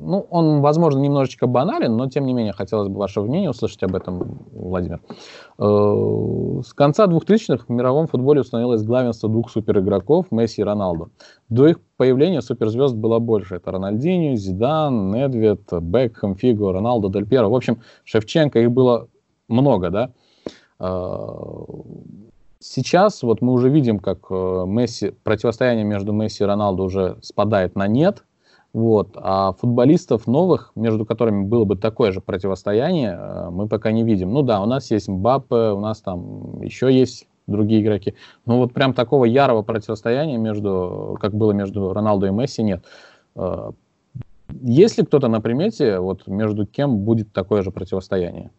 ну, 0.08 0.26
он, 0.30 0.62
возможно, 0.62 1.00
немножечко 1.00 1.48
банален, 1.48 1.98
но, 1.98 2.08
тем 2.10 2.26
не 2.26 2.34
менее, 2.34 2.54
хотелось 2.54 2.88
бы 2.88 2.98
ваше 2.98 3.22
мнение 3.22 3.50
услышать 3.50 3.84
об 3.84 3.94
этом, 3.94 4.40
Владимир. 4.54 5.02
Э, 5.60 6.62
с 6.66 6.74
конца 6.74 7.08
2000-х 7.08 7.66
в 7.68 7.70
мировом 7.70 8.08
футболе 8.08 8.42
установилось 8.42 8.84
главенство 8.84 9.30
двух 9.30 9.52
суперигроков, 9.52 10.32
Месси 10.32 10.62
и 10.62 10.64
Роналду. 10.64 11.12
До 11.50 11.68
их 11.68 11.80
появления 11.98 12.42
суперзвезд 12.42 12.96
было 12.96 13.20
больше. 13.20 13.56
Это 13.56 13.72
Рональдинho, 13.72 14.36
Зидан, 14.36 15.12
Недвед, 15.12 15.62
Бекхэм, 15.72 16.36
Фиго, 16.36 16.72
Роналдо, 16.72 17.10
Дель 17.10 17.28
Пьеро. 17.28 17.50
В 17.50 17.56
общем, 17.56 17.82
Шевченко, 18.06 18.60
их 18.60 18.72
было 18.72 19.10
много, 19.50 19.90
да? 19.90 20.12
Э, 20.80 21.66
сейчас 22.60 23.24
вот 23.24 23.42
мы 23.42 23.52
уже 23.52 23.70
видим, 23.70 24.00
как 24.00 24.20
э, 24.30 24.64
Месси, 24.66 25.12
противостояние 25.24 25.84
между 25.84 26.14
Месси 26.14 26.44
и 26.44 26.48
Роналду 26.48 26.84
уже 26.84 27.18
спадает 27.22 27.76
на 27.76 27.88
нет. 27.88 28.24
Вот. 28.78 29.14
А 29.16 29.54
футболистов 29.54 30.28
новых, 30.28 30.72
между 30.76 31.04
которыми 31.04 31.46
было 31.46 31.66
бы 31.66 31.76
такое 31.76 32.12
же 32.12 32.22
противостояние, 32.22 33.18
э, 33.20 33.50
мы 33.50 33.68
пока 33.68 33.92
не 33.92 34.04
видим. 34.04 34.32
Ну 34.32 34.44
да, 34.44 34.62
у 34.62 34.68
нас 34.68 34.92
есть 34.92 35.08
Мбаппе, 35.08 35.72
у 35.72 35.80
нас 35.80 36.00
там 36.02 36.62
еще 36.62 36.94
есть 36.94 37.28
другие 37.48 37.82
игроки. 37.82 38.14
Но 38.46 38.60
вот 38.60 38.74
прям 38.74 38.94
такого 38.94 39.26
ярого 39.26 39.64
противостояния 39.64 40.38
между, 40.38 41.18
как 41.20 41.34
было 41.34 41.54
между 41.54 41.92
Роналду 41.92 42.28
и 42.28 42.30
Месси, 42.30 42.62
нет. 42.62 42.86
Э, 43.36 43.72
есть 44.62 45.00
ли 45.00 45.06
кто-то 45.06 45.28
на 45.28 45.42
примете, 45.42 45.98
вот 45.98 46.28
между 46.28 46.68
кем 46.68 47.00
будет 47.00 47.34
такое 47.34 47.64
же 47.64 47.72
противостояние? 47.72 48.52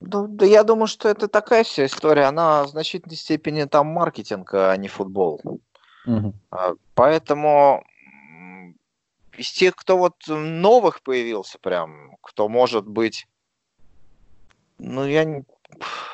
Да, 0.00 0.26
да 0.26 0.46
я 0.46 0.64
думаю, 0.64 0.86
что 0.86 1.10
это 1.10 1.28
такая 1.28 1.62
вся 1.62 1.84
история. 1.84 2.24
Она 2.24 2.64
в 2.64 2.68
значительной 2.68 3.16
степени 3.16 3.64
там 3.64 3.88
маркетинг, 3.88 4.54
а 4.54 4.74
не 4.78 4.88
футбол. 4.88 5.42
Угу. 6.06 6.32
Поэтому 6.94 7.84
из 9.36 9.50
тех, 9.52 9.76
кто 9.76 9.96
вот 9.96 10.14
новых 10.26 11.02
появился 11.02 11.58
прям, 11.58 12.16
кто 12.20 12.48
может 12.48 12.86
быть, 12.86 13.26
ну, 14.78 15.06
я 15.06 15.24
не... 15.24 15.44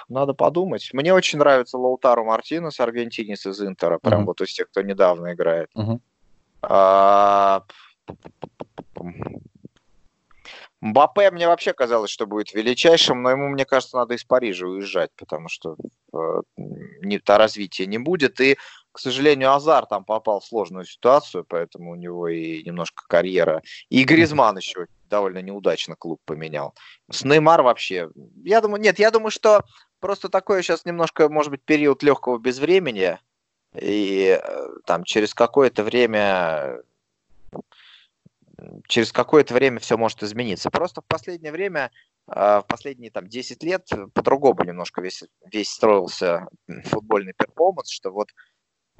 Надо 0.08 0.34
подумать. 0.34 0.90
Мне 0.92 1.14
очень 1.14 1.38
нравится 1.38 1.78
Лаутару 1.78 2.24
Мартинес, 2.24 2.78
аргентинец 2.78 3.46
из 3.46 3.60
Интера, 3.62 3.98
прям 3.98 4.22
uh-huh. 4.22 4.26
вот 4.26 4.40
из 4.42 4.52
тех, 4.52 4.68
кто 4.68 4.82
недавно 4.82 5.32
играет. 5.32 5.70
Uh-huh. 5.74 5.98
А... 6.62 7.62
Мбаппе 10.80 11.30
мне 11.30 11.48
вообще 11.48 11.72
казалось, 11.72 12.10
что 12.10 12.26
будет 12.26 12.52
величайшим, 12.52 13.22
но 13.22 13.30
ему, 13.30 13.48
мне 13.48 13.64
кажется, 13.64 13.96
надо 13.96 14.14
из 14.14 14.24
Парижа 14.24 14.66
уезжать, 14.66 15.10
потому 15.16 15.48
что 15.48 15.76
э, 16.12 16.42
не, 16.56 17.18
то 17.18 17.38
развития 17.38 17.86
не 17.86 17.98
будет. 17.98 18.40
И 18.40 18.58
к 18.96 18.98
сожалению, 18.98 19.52
Азар 19.52 19.84
там 19.84 20.04
попал 20.06 20.40
в 20.40 20.46
сложную 20.46 20.86
ситуацию, 20.86 21.44
поэтому 21.46 21.90
у 21.90 21.96
него 21.96 22.28
и 22.28 22.62
немножко 22.62 23.04
карьера. 23.06 23.60
И 23.90 24.04
Гризман 24.04 24.56
еще 24.56 24.86
довольно 25.10 25.42
неудачно 25.42 25.96
клуб 25.96 26.18
поменял. 26.24 26.74
С 27.10 27.22
Неймар 27.22 27.60
вообще. 27.60 28.08
Я 28.42 28.62
думаю, 28.62 28.80
нет, 28.80 28.98
я 28.98 29.10
думаю, 29.10 29.30
что 29.30 29.64
просто 30.00 30.30
такое 30.30 30.62
сейчас 30.62 30.86
немножко, 30.86 31.28
может 31.28 31.50
быть, 31.50 31.62
период 31.62 32.02
легкого 32.02 32.38
безвремени. 32.38 33.18
И 33.74 34.40
э, 34.42 34.68
там 34.86 35.04
через 35.04 35.34
какое-то 35.34 35.84
время 35.84 36.80
через 38.88 39.12
какое-то 39.12 39.52
время 39.52 39.78
все 39.78 39.98
может 39.98 40.22
измениться. 40.22 40.70
Просто 40.70 41.02
в 41.02 41.04
последнее 41.04 41.52
время, 41.52 41.90
э, 42.28 42.60
в 42.60 42.64
последние 42.66 43.10
там 43.10 43.28
10 43.28 43.62
лет 43.62 43.86
по-другому 44.14 44.64
немножко 44.64 45.02
весь, 45.02 45.22
весь 45.52 45.68
строился 45.68 46.48
футбольный 46.84 47.34
перформанс, 47.34 47.90
что 47.90 48.10
вот 48.10 48.30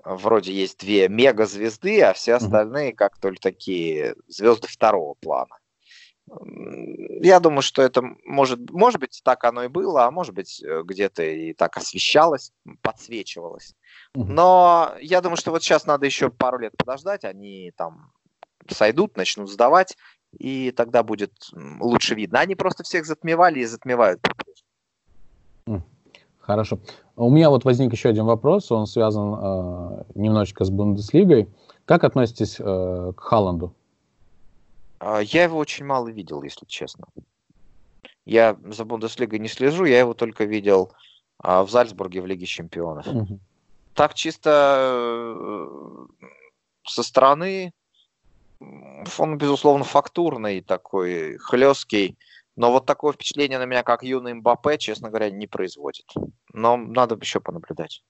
вроде 0.05 0.53
есть 0.53 0.81
две 0.81 1.09
мега-звезды, 1.09 2.03
а 2.03 2.13
все 2.13 2.35
остальные 2.35 2.93
как 2.93 3.19
только 3.19 3.41
такие 3.41 4.15
звезды 4.29 4.69
второго 4.69 5.15
плана. 5.15 5.57
Я 7.21 7.39
думаю, 7.39 7.63
что 7.63 7.83
это 7.83 8.03
может, 8.25 8.71
может 8.71 9.01
быть, 9.01 9.21
так 9.25 9.45
оно 9.45 9.65
и 9.65 9.69
было, 9.69 10.07
а 10.07 10.11
может 10.11 10.35
быть, 10.35 10.61
э, 10.61 10.83
где-то 10.85 11.23
и 11.23 11.53
так 11.53 11.77
освещалось, 11.77 12.53
подсвечивалось. 12.83 13.75
Но 14.15 14.93
я 15.01 15.21
думаю, 15.21 15.37
что 15.37 15.53
вот 15.53 15.63
сейчас 15.63 15.87
надо 15.87 16.05
еще 16.05 16.31
пару 16.31 16.59
лет 16.59 16.73
подождать, 16.77 17.25
они 17.25 17.73
там 17.77 18.13
сойдут, 18.69 19.17
начнут 19.17 19.49
сдавать, 19.49 19.97
и 20.37 20.73
тогда 20.73 21.05
будет 21.05 21.33
лучше 21.53 22.17
видно. 22.17 22.41
Они 22.41 22.57
просто 22.57 22.83
всех 22.83 23.07
затмевали 23.07 23.61
и 23.61 23.65
затмевают. 23.65 24.21
Хорошо. 26.47 26.79
У 27.17 27.29
меня 27.29 27.51
вот 27.51 27.65
возник 27.65 27.93
еще 27.93 28.09
один 28.09 28.25
вопрос, 28.25 28.71
он 28.71 28.87
связан 28.87 29.35
э, 29.35 30.05
немножечко 30.15 30.65
с 30.65 30.71
Бундеслигой. 30.71 31.49
Как 31.85 32.05
относитесь 32.05 32.57
э, 32.61 33.13
к 33.17 33.21
Халланду? 33.21 33.75
А, 35.01 35.19
я 35.21 35.43
его 35.45 35.59
очень 35.59 35.85
мало 35.85 36.09
видел, 36.09 36.45
если 36.45 36.65
честно. 36.67 37.07
Я 38.25 38.57
за 38.65 38.85
Бундеслигой 38.85 39.41
не 39.41 39.49
слежу, 39.49 39.85
я 39.85 39.99
его 39.99 40.15
только 40.15 40.45
видел 40.45 40.93
а, 41.39 41.65
в 41.65 41.71
Зальцбурге 41.71 42.21
в 42.21 42.27
Лиге 42.27 42.47
Чемпионов. 42.47 43.09
Угу. 43.09 43.41
Так 43.95 44.15
чисто 44.15 44.79
э, 45.37 46.07
со 46.85 47.03
стороны 47.03 47.73
он, 49.19 49.37
безусловно, 49.37 49.85
фактурный 49.85 50.61
такой, 50.61 51.39
хлесткий. 51.39 52.17
Но 52.57 52.73
вот 52.73 52.87
такое 52.87 53.13
впечатление 53.13 53.59
на 53.59 53.67
меня, 53.67 53.83
как 53.83 54.03
юный 54.03 54.35
Мбаппе, 54.35 54.79
честно 54.79 55.09
говоря, 55.11 55.31
не 55.31 55.47
производит. 55.47 56.07
Но 56.53 56.77
надо 56.77 57.17
еще 57.21 57.41
понаблюдать. 57.41 58.03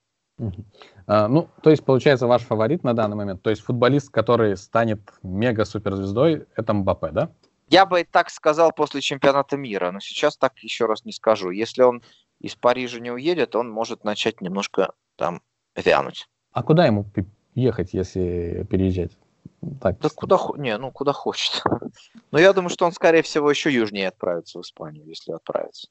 А, 1.06 1.28
ну, 1.28 1.48
то 1.62 1.70
есть, 1.70 1.84
получается, 1.84 2.26
ваш 2.26 2.42
фаворит 2.42 2.84
на 2.84 2.94
данный 2.94 3.16
момент, 3.16 3.42
то 3.42 3.50
есть 3.50 3.62
футболист, 3.62 4.10
который 4.10 4.56
станет 4.56 5.00
мега-суперзвездой, 5.22 6.46
это 6.54 6.74
Мбаппе, 6.74 7.10
да? 7.10 7.32
Я 7.68 7.86
бы 7.86 8.04
так 8.04 8.30
сказал 8.30 8.70
после 8.72 9.00
чемпионата 9.00 9.56
мира, 9.56 9.90
но 9.90 9.98
сейчас 10.00 10.36
так 10.36 10.56
еще 10.58 10.86
раз 10.86 11.04
не 11.04 11.12
скажу. 11.12 11.50
Если 11.50 11.82
он 11.82 12.02
из 12.40 12.54
Парижа 12.54 13.00
не 13.00 13.10
уедет, 13.10 13.56
он 13.56 13.70
может 13.70 14.04
начать 14.04 14.40
немножко 14.40 14.92
там 15.16 15.42
вянуть. 15.74 16.28
А 16.52 16.62
куда 16.62 16.86
ему 16.86 17.06
ехать, 17.54 17.92
если 17.92 18.66
переезжать? 18.70 19.12
Так, 19.80 19.98
да 20.00 20.08
куда, 20.08 20.38
не, 20.56 20.76
ну, 20.78 20.90
куда 20.90 21.12
хочет. 21.12 21.62
Но 22.30 22.38
я 22.38 22.52
думаю, 22.52 22.70
что 22.70 22.86
он, 22.86 22.92
скорее 22.92 23.22
всего, 23.22 23.50
еще 23.50 23.72
южнее 23.72 24.08
отправится 24.08 24.58
в 24.58 24.62
Испанию, 24.62 25.06
если 25.06 25.32
отправится. 25.32 25.88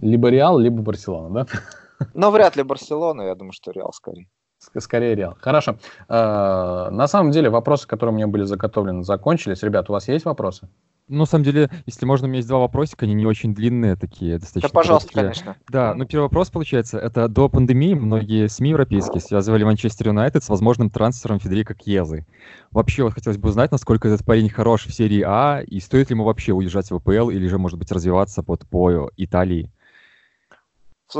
Либо 0.00 0.28
Реал, 0.28 0.58
либо 0.58 0.82
Барселона, 0.82 1.44
да? 1.44 1.60
Но 2.14 2.30
вряд 2.30 2.56
ли 2.56 2.62
Барселона, 2.62 3.22
я 3.22 3.34
думаю, 3.34 3.52
что 3.52 3.70
Реал 3.70 3.92
скорее. 3.92 4.28
Скорее 4.58 5.14
Реал. 5.14 5.36
Хорошо. 5.40 5.78
Э, 6.08 6.88
на 6.90 7.06
самом 7.06 7.30
деле 7.30 7.50
вопросы, 7.50 7.86
которые 7.86 8.14
у 8.14 8.16
меня 8.16 8.26
были 8.26 8.44
заготовлены, 8.44 9.02
закончились. 9.04 9.62
Ребят, 9.62 9.88
у 9.90 9.92
вас 9.92 10.08
есть 10.08 10.24
вопросы? 10.24 10.68
Ну, 11.08 11.18
на 11.18 11.26
самом 11.26 11.44
деле, 11.44 11.70
если 11.86 12.04
можно, 12.04 12.26
у 12.26 12.28
меня 12.28 12.38
есть 12.38 12.48
два 12.48 12.58
вопросика, 12.58 13.04
они 13.04 13.14
не 13.14 13.26
очень 13.26 13.54
длинные 13.54 13.94
такие, 13.94 14.38
достаточно. 14.38 14.68
Да, 14.68 14.72
пожалуйста, 14.74 15.12
короткие. 15.12 15.44
конечно. 15.44 15.62
Да, 15.70 15.94
ну 15.94 16.04
первый 16.04 16.24
вопрос, 16.24 16.50
получается, 16.50 16.98
это 16.98 17.28
до 17.28 17.48
пандемии 17.48 17.94
многие 17.94 18.48
СМИ 18.48 18.70
европейские 18.70 19.20
связывали 19.20 19.62
Манчестер 19.62 20.08
Юнайтед 20.08 20.42
с 20.42 20.48
возможным 20.48 20.90
трансфером 20.90 21.38
Федерика 21.38 21.74
Кьезы. 21.74 22.26
Вообще, 22.72 23.04
вот 23.04 23.14
хотелось 23.14 23.38
бы 23.38 23.50
узнать, 23.50 23.70
насколько 23.70 24.08
этот 24.08 24.26
парень 24.26 24.48
хорош 24.48 24.86
в 24.86 24.92
серии 24.92 25.22
А, 25.24 25.60
и 25.60 25.78
стоит 25.78 26.10
ли 26.10 26.14
ему 26.14 26.24
вообще 26.24 26.52
уезжать 26.52 26.90
в 26.90 26.96
АПЛ, 26.96 27.30
или 27.30 27.46
же, 27.46 27.56
может 27.56 27.78
быть, 27.78 27.92
развиваться 27.92 28.42
под 28.42 28.68
по 28.68 29.08
Италии? 29.16 29.70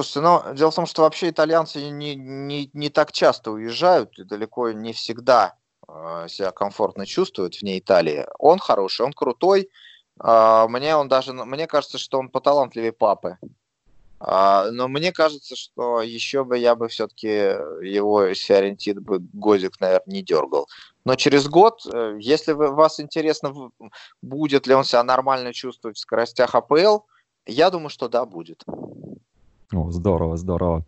Слушайте, 0.03 0.21
ну, 0.21 0.55
дело 0.55 0.71
в 0.71 0.75
том, 0.75 0.87
что 0.87 1.03
вообще 1.03 1.31
итальянцы 1.31 1.91
не, 1.91 2.15
не, 2.15 2.71
не 2.73 2.91
так 2.91 3.13
часто 3.13 3.51
уезжают, 3.51 4.19
и 4.19 4.25
далеко 4.25 4.73
не 4.73 4.93
всегда 4.93 5.57
Э, 5.89 6.27
себя 6.29 6.51
комфортно 6.51 7.07
чувствует 7.07 7.61
вне 7.61 7.79
Италии. 7.79 8.27
Он 8.39 8.59
хороший, 8.59 9.07
он 9.07 9.13
крутой. 9.13 9.71
А, 10.19 10.67
мне 10.69 10.97
он 10.97 11.09
даже, 11.09 11.33
мне 11.33 11.67
кажется, 11.67 11.99
что 11.99 12.19
он 12.19 12.29
поталантливее 12.29 12.93
папы. 12.93 13.39
А, 14.19 14.71
но 14.71 14.89
мне 14.89 15.13
кажется, 15.13 15.55
что 15.55 16.01
еще 16.01 16.45
бы 16.45 16.59
я 16.59 16.75
бы 16.75 16.89
все-таки 16.89 17.29
его 17.29 18.25
из 18.25 18.41
Фиорентины 18.41 19.01
бы 19.01 19.19
годик, 19.33 19.79
наверное, 19.81 20.13
не 20.13 20.23
дергал. 20.23 20.67
Но 21.05 21.15
через 21.15 21.47
год, 21.49 21.83
э, 21.87 22.17
если 22.19 22.53
вас 22.53 22.99
интересно, 22.99 23.71
будет 24.23 24.67
ли 24.67 24.75
он 24.75 24.85
себя 24.85 25.05
нормально 25.05 25.53
чувствовать 25.53 25.99
в 25.99 26.01
скоростях 26.01 26.55
АПЛ, 26.55 27.01
я 27.47 27.71
думаю, 27.71 27.91
что 27.91 28.09
да, 28.09 28.25
будет. 28.25 28.65
О, 29.73 29.91
здорово, 29.91 30.37
здорово. 30.37 30.85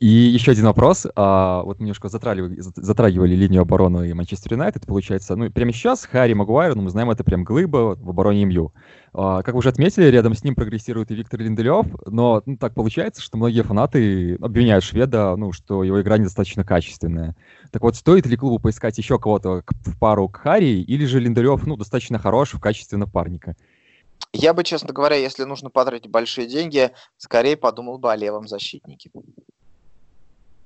И 0.00 0.06
еще 0.06 0.50
один 0.50 0.64
вопрос. 0.64 1.06
А, 1.14 1.62
вот 1.62 1.78
немножко 1.78 2.08
затрагивали, 2.08 2.58
затрагивали 2.58 3.36
линию 3.36 3.62
обороны 3.62 4.12
Манчестер 4.14 4.54
Юнайтед. 4.54 4.84
Получается, 4.84 5.36
ну, 5.36 5.48
прямо 5.50 5.72
сейчас 5.72 6.04
Харри 6.04 6.32
Магуайр, 6.32 6.74
ну, 6.74 6.82
мы 6.82 6.90
знаем, 6.90 7.08
это 7.10 7.22
прям 7.22 7.44
глыба 7.44 7.96
в 7.96 8.10
обороне 8.10 8.44
МЮ. 8.44 8.72
А, 9.14 9.42
как 9.42 9.54
вы 9.54 9.60
уже 9.60 9.68
отметили, 9.68 10.06
рядом 10.06 10.34
с 10.34 10.42
ним 10.42 10.56
прогрессирует 10.56 11.12
и 11.12 11.14
Виктор 11.14 11.40
Линделев, 11.40 11.86
но 12.04 12.42
ну, 12.46 12.56
так 12.56 12.74
получается, 12.74 13.22
что 13.22 13.36
многие 13.36 13.62
фанаты 13.62 14.34
обвиняют 14.40 14.82
шведа, 14.82 15.36
ну, 15.36 15.52
что 15.52 15.84
его 15.84 16.02
игра 16.02 16.18
недостаточно 16.18 16.64
качественная. 16.64 17.36
Так 17.70 17.82
вот, 17.82 17.94
стоит 17.94 18.26
ли 18.26 18.36
клубу 18.36 18.58
поискать 18.58 18.98
еще 18.98 19.20
кого-то 19.20 19.62
в 19.84 19.98
пару 20.00 20.28
к 20.28 20.38
Харри, 20.38 20.82
или 20.82 21.04
же 21.04 21.20
Линделев, 21.20 21.64
ну, 21.64 21.76
достаточно 21.76 22.18
хорош 22.18 22.54
в 22.54 22.60
качестве 22.60 22.98
напарника? 22.98 23.54
Я 24.32 24.54
бы, 24.54 24.64
честно 24.64 24.92
говоря, 24.92 25.16
если 25.16 25.44
нужно 25.44 25.70
потратить 25.70 26.10
большие 26.10 26.46
деньги, 26.46 26.92
скорее 27.16 27.56
подумал 27.56 27.98
бы 27.98 28.12
о 28.12 28.16
левом 28.16 28.46
защитнике. 28.46 29.10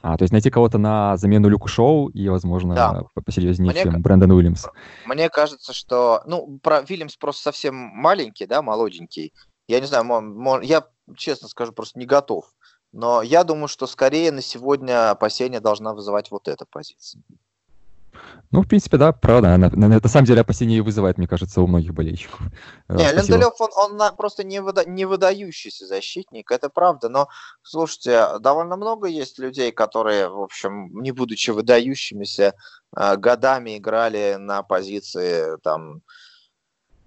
А, 0.02 0.16
то 0.16 0.22
есть 0.22 0.32
найти 0.32 0.50
кого-то 0.50 0.78
на 0.78 1.16
замену 1.18 1.48
Люку 1.48 1.68
Шоу 1.68 2.08
и, 2.08 2.28
возможно, 2.28 2.74
да. 2.74 3.02
посерьезнее, 3.24 3.72
мне, 3.72 3.82
чем 3.82 4.00
Брэндон 4.00 4.30
Уильямс. 4.30 4.66
Мне 5.04 5.28
кажется, 5.28 5.74
что... 5.74 6.22
Ну, 6.26 6.58
про 6.62 6.80
Уильямс 6.80 7.16
просто 7.16 7.42
совсем 7.42 7.74
маленький, 7.74 8.46
да, 8.46 8.62
молоденький. 8.62 9.34
Я 9.68 9.78
не 9.80 9.86
знаю, 9.86 10.62
я, 10.62 10.86
честно 11.16 11.48
скажу, 11.48 11.72
просто 11.72 11.98
не 11.98 12.06
готов. 12.06 12.46
Но 12.92 13.22
я 13.22 13.44
думаю, 13.44 13.68
что 13.68 13.86
скорее 13.86 14.32
на 14.32 14.42
сегодня 14.42 15.11
опасения 15.11 15.61
должна 15.61 15.92
вызывать 15.92 16.30
вот 16.30 16.48
эта 16.48 16.64
позиция. 16.68 17.22
Ну, 18.52 18.62
в 18.62 18.66
принципе, 18.66 18.96
да, 18.96 19.12
правда. 19.12 19.56
На, 19.56 19.70
на, 19.70 19.88
на, 19.88 20.08
самом 20.08 20.26
деле 20.26 20.40
опасения 20.40 20.82
вызывает, 20.82 21.18
мне 21.18 21.28
кажется, 21.28 21.60
у 21.62 21.68
многих 21.68 21.94
болельщиков. 21.94 22.40
Э, 22.88 22.96
не, 22.96 23.12
Ленделев, 23.12 23.54
он, 23.60 23.70
он 23.76 24.16
просто 24.16 24.42
не, 24.42 24.60
выда, 24.60 24.88
не 24.88 25.04
выдающийся 25.04 25.86
защитник, 25.86 26.50
это 26.50 26.68
правда. 26.68 27.08
Но, 27.08 27.28
слушайте, 27.62 28.38
довольно 28.40 28.76
много 28.76 29.06
есть 29.06 29.38
людей, 29.38 29.70
которые, 29.70 30.28
в 30.28 30.40
общем, 30.40 31.00
не 31.00 31.12
будучи 31.12 31.50
выдающимися, 31.50 32.54
э, 32.96 33.16
годами 33.16 33.78
играли 33.78 34.34
на 34.34 34.64
позиции, 34.64 35.56
там, 35.62 36.02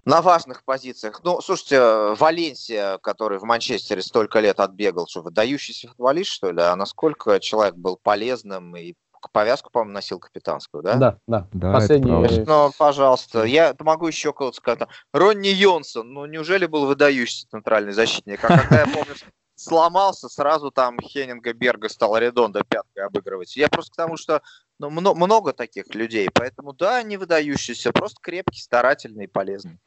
на 0.05 0.21
важных 0.21 0.63
позициях. 0.63 1.21
Ну, 1.23 1.41
слушайте, 1.41 1.79
Валенсия, 2.15 2.97
который 2.99 3.39
в 3.39 3.43
Манчестере 3.43 4.01
столько 4.01 4.39
лет 4.39 4.59
отбегал, 4.61 5.07
что 5.07 5.21
выдающийся 5.21 5.89
футболист, 5.89 6.31
что 6.31 6.51
ли? 6.51 6.61
А 6.61 6.75
насколько 6.75 7.39
человек 7.39 7.75
был 7.75 7.97
полезным 8.01 8.75
и 8.75 8.95
повязку, 9.31 9.69
по-моему, 9.71 9.93
носил 9.93 10.19
капитанскую, 10.19 10.83
да? 10.83 10.95
Да, 10.95 11.17
да. 11.27 11.47
да 11.51 11.73
Последний... 11.73 12.11
Ну, 12.45 12.71
пожалуйста, 12.77 13.43
я 13.43 13.75
могу 13.79 14.07
еще 14.07 14.33
кого-то 14.33 14.57
сказать. 14.57 14.87
Ронни 15.13 15.47
Йонсон, 15.47 16.13
ну 16.13 16.25
неужели 16.25 16.65
был 16.65 16.85
выдающийся 16.85 17.47
центральный 17.49 17.93
защитник? 17.93 18.43
А 18.43 18.59
когда 18.59 18.81
я 18.81 18.85
помню, 18.85 19.15
сломался, 19.55 20.29
сразу 20.29 20.71
там 20.71 20.99
Хеннинга 20.99 21.53
Берга 21.53 21.89
стал 21.89 22.17
Редонда 22.17 22.63
пяткой 22.67 23.05
обыгрывать. 23.05 23.55
Я 23.55 23.69
просто 23.69 23.93
к 23.93 23.95
тому, 23.95 24.17
что 24.17 24.41
ну, 24.79 24.89
много, 24.89 25.17
много 25.17 25.53
таких 25.53 25.93
людей, 25.95 26.29
поэтому 26.33 26.73
да, 26.73 27.01
не 27.03 27.17
выдающийся, 27.17 27.91
просто 27.91 28.17
крепкий, 28.21 28.61
старательный 28.61 29.25
и 29.25 29.27
полезный. 29.27 29.79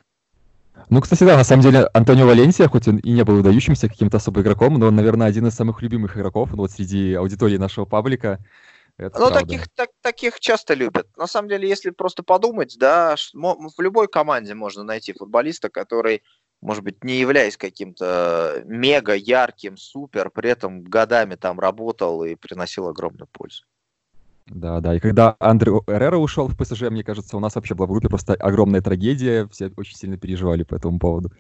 Ну, 0.91 1.01
кстати, 1.01 1.25
да, 1.25 1.37
на 1.37 1.45
самом 1.45 1.63
деле 1.63 1.89
Антонио 1.95 2.27
Валенсия, 2.27 2.69
хоть 2.69 2.87
он 2.87 2.99
и 2.99 3.11
не 3.11 3.25
был 3.25 3.37
выдающимся 3.37 3.89
каким-то 3.89 4.19
особым 4.19 4.43
игроком, 4.43 4.79
но 4.79 4.87
он, 4.87 4.97
наверное, 4.97 5.27
один 5.27 5.47
из 5.47 5.55
самых 5.55 5.83
любимых 5.83 6.17
игроков 6.17 6.51
ну, 6.53 6.59
вот 6.59 6.71
среди 6.71 7.15
аудитории 7.15 7.57
нашего 7.57 7.87
паблика. 7.87 8.39
Это 8.99 9.19
ну, 9.19 9.31
таких, 9.31 9.69
так, 9.75 9.91
таких 10.01 10.41
часто 10.41 10.73
любят. 10.75 11.07
На 11.17 11.27
самом 11.27 11.49
деле, 11.49 11.69
если 11.69 11.91
просто 11.91 12.23
подумать, 12.23 12.77
да, 12.79 13.15
в 13.35 13.81
любой 13.81 14.09
команде 14.09 14.55
можно 14.55 14.85
найти 14.85 15.13
футболиста, 15.13 15.69
который, 15.69 16.23
может 16.63 16.83
быть, 16.83 17.05
не 17.05 17.19
являясь 17.19 17.59
каким-то 17.59 18.63
мега 18.65 19.15
ярким, 19.15 19.77
супер, 19.77 20.31
при 20.31 20.51
этом 20.51 20.83
годами 20.83 21.35
там 21.35 21.61
работал 21.61 22.25
и 22.25 22.37
приносил 22.37 22.89
огромную 22.89 23.29
пользу. 23.31 23.65
Да, 24.47 24.81
да. 24.81 24.95
И 24.95 25.01
когда 25.01 25.37
Андре 25.41 25.73
Эррера 25.87 26.17
ушел 26.17 26.49
в 26.49 26.57
ПСЖ, 26.57 26.83
мне 26.83 27.05
кажется, 27.05 27.37
у 27.37 27.41
нас 27.41 27.55
вообще 27.55 27.75
была 27.75 27.87
в 27.87 27.91
группе 27.91 28.09
просто 28.09 28.35
огромная 28.35 28.81
трагедия. 28.81 29.49
Все 29.49 29.71
очень 29.77 29.97
сильно 29.97 30.17
переживали 30.17 30.63
по 30.63 30.75
этому 30.75 30.99
поводу. 30.99 31.33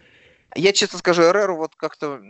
Я 0.57 0.73
честно 0.73 0.99
скажу, 0.99 1.23
Эреру 1.23 1.57
вот 1.57 1.75
как-то 1.77 2.21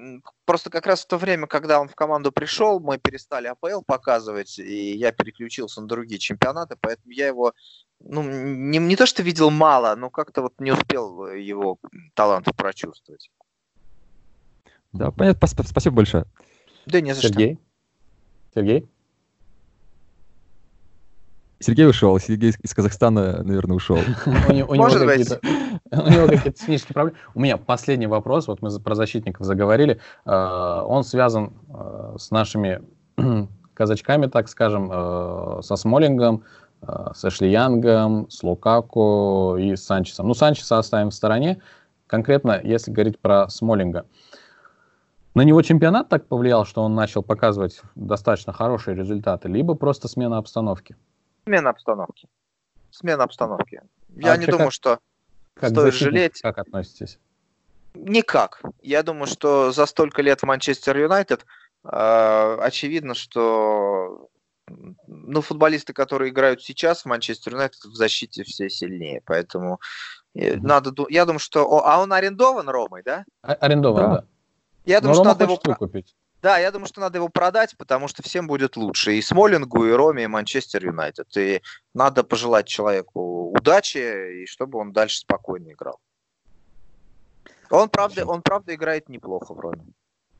просто 0.44 0.70
как 0.70 0.86
раз 0.86 1.04
в 1.04 1.08
то 1.08 1.16
время, 1.16 1.46
когда 1.46 1.80
он 1.80 1.88
в 1.88 1.94
команду 1.94 2.32
пришел, 2.32 2.80
мы 2.80 2.98
перестали 2.98 3.46
АПЛ 3.46 3.82
показывать, 3.86 4.58
и 4.58 4.96
я 4.96 5.12
переключился 5.12 5.80
на 5.80 5.88
другие 5.88 6.18
чемпионаты, 6.18 6.76
поэтому 6.80 7.12
я 7.12 7.28
его 7.28 7.52
ну, 8.00 8.22
не, 8.22 8.78
не 8.78 8.96
то 8.96 9.06
что 9.06 9.22
видел 9.22 9.50
мало, 9.50 9.94
но 9.96 10.10
как-то 10.10 10.42
вот 10.42 10.54
не 10.60 10.72
успел 10.72 11.28
его 11.28 11.78
талант 12.14 12.46
прочувствовать. 12.56 13.30
Да, 14.92 15.10
понятно, 15.10 15.46
спасибо 15.46 15.96
большое. 15.96 16.24
Да 16.86 17.00
не 17.00 17.14
за 17.14 17.22
Сергей? 17.22 17.54
что. 17.54 18.60
Сергей? 18.60 18.88
Сергей 21.58 21.88
ушел, 21.88 22.18
Сергей 22.18 22.54
из 22.62 22.74
Казахстана, 22.74 23.42
наверное, 23.42 23.76
ушел. 23.76 23.98
Может 24.26 25.06
быть. 25.06 25.30
У 25.90 26.10
него 26.10 26.26
какие-то 26.26 26.52
технические 26.52 26.94
проблемы. 26.94 27.18
У 27.34 27.40
меня 27.40 27.56
последний 27.56 28.06
вопрос, 28.06 28.46
вот 28.46 28.60
мы 28.60 28.70
про 28.78 28.94
защитников 28.94 29.46
заговорили. 29.46 29.98
Э, 30.26 30.82
он 30.86 31.02
связан 31.02 31.54
э, 31.68 32.16
с 32.18 32.30
нашими 32.30 32.82
казачками, 33.74 34.26
так 34.26 34.48
скажем, 34.48 34.90
э, 34.92 35.60
со 35.62 35.76
Смолингом, 35.76 36.44
с 37.14 37.24
Эшли 37.24 37.50
Янгом, 37.50 38.28
с 38.30 38.42
Лукаку 38.42 39.56
и 39.58 39.74
с 39.76 39.84
Санчесом. 39.84 40.28
Ну, 40.28 40.34
Санчеса 40.34 40.78
оставим 40.78 41.08
в 41.08 41.14
стороне. 41.14 41.58
Конкретно, 42.06 42.60
если 42.62 42.92
говорить 42.92 43.18
про 43.18 43.48
Смолинга. 43.48 44.04
На 45.34 45.40
него 45.40 45.62
чемпионат 45.62 46.10
так 46.10 46.26
повлиял, 46.26 46.66
что 46.66 46.82
он 46.82 46.94
начал 46.94 47.22
показывать 47.22 47.80
достаточно 47.94 48.52
хорошие 48.52 48.94
результаты, 48.94 49.48
либо 49.48 49.74
просто 49.74 50.06
смена 50.06 50.36
обстановки? 50.36 50.96
Смена 51.46 51.70
обстановки. 51.70 52.28
Смена 52.90 53.22
обстановки. 53.22 53.80
Я 54.16 54.32
а 54.32 54.36
не 54.36 54.46
думаю, 54.46 54.66
как... 54.66 54.72
что 54.72 54.98
Как 55.54 55.70
Стоит 55.70 55.94
жалеть. 55.94 56.40
Как 56.40 56.58
относитесь? 56.58 57.20
Никак. 57.94 58.62
Я 58.82 59.02
думаю, 59.04 59.26
что 59.26 59.70
за 59.70 59.86
столько 59.86 60.22
лет 60.22 60.40
в 60.40 60.46
Манчестер 60.46 60.98
Юнайтед 60.98 61.46
э, 61.84 62.58
очевидно, 62.60 63.14
что 63.14 64.28
ну, 65.06 65.40
футболисты, 65.40 65.92
которые 65.92 66.30
играют 66.30 66.62
сейчас 66.62 67.02
в 67.02 67.06
Манчестер 67.06 67.52
Юнайтед, 67.52 67.84
в 67.84 67.94
защите 67.94 68.42
все 68.42 68.68
сильнее. 68.68 69.22
Поэтому 69.24 69.80
mm-hmm. 70.36 70.60
надо, 70.62 70.92
я 71.08 71.24
думаю, 71.26 71.38
что... 71.38 71.86
А 71.86 72.02
он 72.02 72.12
арендован 72.12 72.68
Ромой, 72.68 73.02
да? 73.04 73.24
А- 73.42 73.54
арендован, 73.54 74.02
да. 74.02 74.08
да. 74.08 74.24
Я 74.84 75.00
думаю, 75.00 75.16
Но 75.16 75.22
что 75.22 75.28
надо 75.32 75.44
его... 75.44 75.60
Выкупить. 75.62 76.16
Да, 76.46 76.58
я 76.58 76.70
думаю, 76.70 76.86
что 76.86 77.00
надо 77.00 77.18
его 77.18 77.28
продать, 77.28 77.76
потому 77.76 78.06
что 78.06 78.22
всем 78.22 78.46
будет 78.46 78.76
лучше. 78.76 79.14
И 79.14 79.20
Смолингу, 79.20 79.84
и 79.84 79.90
Роме, 79.90 80.22
и 80.22 80.26
Манчестер 80.28 80.86
Юнайтед. 80.86 81.36
И 81.36 81.60
надо 81.92 82.22
пожелать 82.22 82.68
человеку 82.68 83.50
удачи, 83.50 84.42
и 84.42 84.46
чтобы 84.46 84.78
он 84.78 84.92
дальше 84.92 85.18
спокойно 85.18 85.72
играл. 85.72 85.98
Он 87.68 87.88
правда, 87.88 88.24
он 88.24 88.42
правда 88.42 88.76
играет 88.76 89.08
неплохо 89.08 89.54
в 89.54 89.58
Роме. 89.58 89.86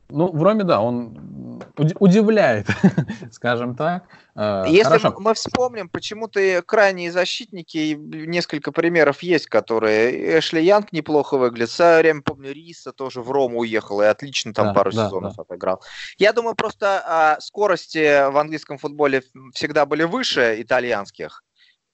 Ну, 0.08 0.30
в 0.30 0.42
Роме, 0.42 0.64
да, 0.64 0.80
он 0.80 1.62
удивляет, 1.76 2.66
скажем 3.32 3.74
так. 3.74 4.04
Э, 4.34 4.64
Если 4.68 4.84
Хорошо. 4.84 5.16
мы 5.18 5.34
вспомним, 5.34 5.88
почему-то 5.88 6.62
крайние 6.62 7.10
защитники, 7.10 7.94
несколько 7.94 8.72
примеров 8.72 9.22
есть, 9.22 9.46
которые... 9.46 10.38
Эшли 10.38 10.64
Янг 10.64 10.92
неплохо 10.92 11.36
выглядит, 11.38 11.70
в 11.70 11.98
время, 11.98 12.22
помню, 12.22 12.52
Риса 12.52 12.92
тоже 12.92 13.20
в 13.20 13.30
Рому 13.30 13.60
уехал 13.60 14.00
и 14.00 14.04
отлично 14.04 14.52
там 14.52 14.68
да, 14.68 14.74
пару 14.74 14.92
да, 14.92 15.06
сезонов 15.06 15.36
да. 15.36 15.42
отыграл. 15.42 15.82
Я 16.18 16.32
думаю, 16.32 16.54
просто 16.54 17.02
а, 17.04 17.40
скорости 17.40 18.30
в 18.30 18.36
английском 18.36 18.78
футболе 18.78 19.22
всегда 19.52 19.86
были 19.86 20.04
выше 20.04 20.56
итальянских, 20.58 21.42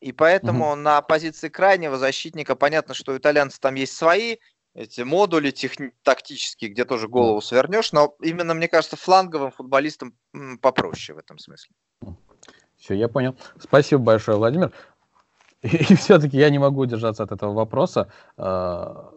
и 0.01 0.13
поэтому 0.13 0.73
угу. 0.73 0.77
на 0.77 1.01
позиции 1.01 1.49
крайнего 1.49 1.97
защитника 1.97 2.57
понятно, 2.57 2.93
что 2.93 3.13
у 3.13 3.17
итальянцев 3.17 3.61
там 3.61 3.77
есть 3.77 3.97
свои 3.97 4.37
эти 4.75 5.03
модули 5.03 5.51
техни- 5.51 5.93
тактические, 6.03 6.71
где 6.71 6.85
тоже 6.85 7.09
голову 7.09 7.41
свернешь, 7.41 7.93
но 7.93 8.15
именно, 8.21 8.55
мне 8.55 8.69
кажется, 8.69 8.97
фланговым 8.97 9.51
футболистам 9.51 10.15
попроще 10.61 11.17
в 11.17 11.19
этом 11.19 11.39
смысле. 11.39 11.75
Все, 12.79 12.95
я 12.95 13.09
понял. 13.09 13.37
Спасибо 13.61 14.03
большое, 14.03 14.39
Владимир. 14.39 14.73
И, 15.63 15.77
и 15.77 15.95
все-таки 15.95 16.37
я 16.37 16.51
не 16.51 16.59
могу 16.59 16.81
удержаться 16.81 17.23
от 17.23 17.31
этого 17.31 17.53
вопроса. 17.53 18.09
А, 18.37 19.13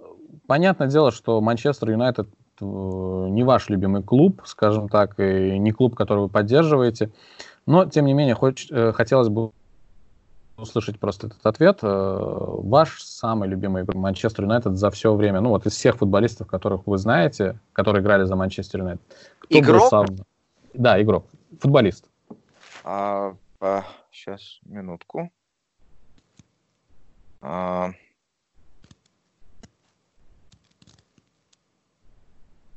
понятное 0.46 0.88
дело, 0.88 1.12
что 1.12 1.42
Манчестер 1.42 1.90
Юнайтед 1.90 2.28
э, 2.62 2.66
не 2.66 3.44
ваш 3.44 3.68
любимый 3.70 4.04
клуб, 4.04 4.44
скажем 4.46 4.88
так, 4.88 5.20
и 5.20 5.58
не 5.58 5.72
клуб, 5.72 5.96
который 5.96 6.20
вы 6.20 6.30
поддерживаете. 6.30 7.12
Но, 7.66 7.86
тем 7.86 8.06
не 8.06 8.14
менее, 8.14 8.36
хоть, 8.36 8.68
э, 8.70 8.92
хотелось 8.92 9.30
бы 9.30 9.54
услышать 10.58 11.00
просто 11.00 11.28
этот 11.28 11.46
ответ. 11.46 11.80
Э, 11.82 12.18
ваш 12.20 13.02
самый 13.02 13.50
любимый 13.50 13.86
Манчестер 13.94 14.44
Юнайтед 14.44 14.78
за 14.78 14.90
все 14.92 15.14
время, 15.14 15.42
ну 15.42 15.50
вот 15.50 15.66
из 15.66 15.74
всех 15.74 15.98
футболистов, 15.98 16.48
которых 16.48 16.88
вы 16.88 16.98
знаете, 16.98 17.60
которые 17.74 18.02
играли 18.02 18.24
за 18.24 18.36
Манчестер 18.36 18.82
Юнайтед. 18.82 19.04
Игрок? 19.50 19.90
Сам... 19.90 20.06
Да, 20.74 21.02
игрок. 21.02 21.26
Футболист. 21.60 22.06
А, 22.84 23.36
а, 23.60 23.84
сейчас, 24.12 24.60
минутку. 24.66 25.32
А, 27.42 27.92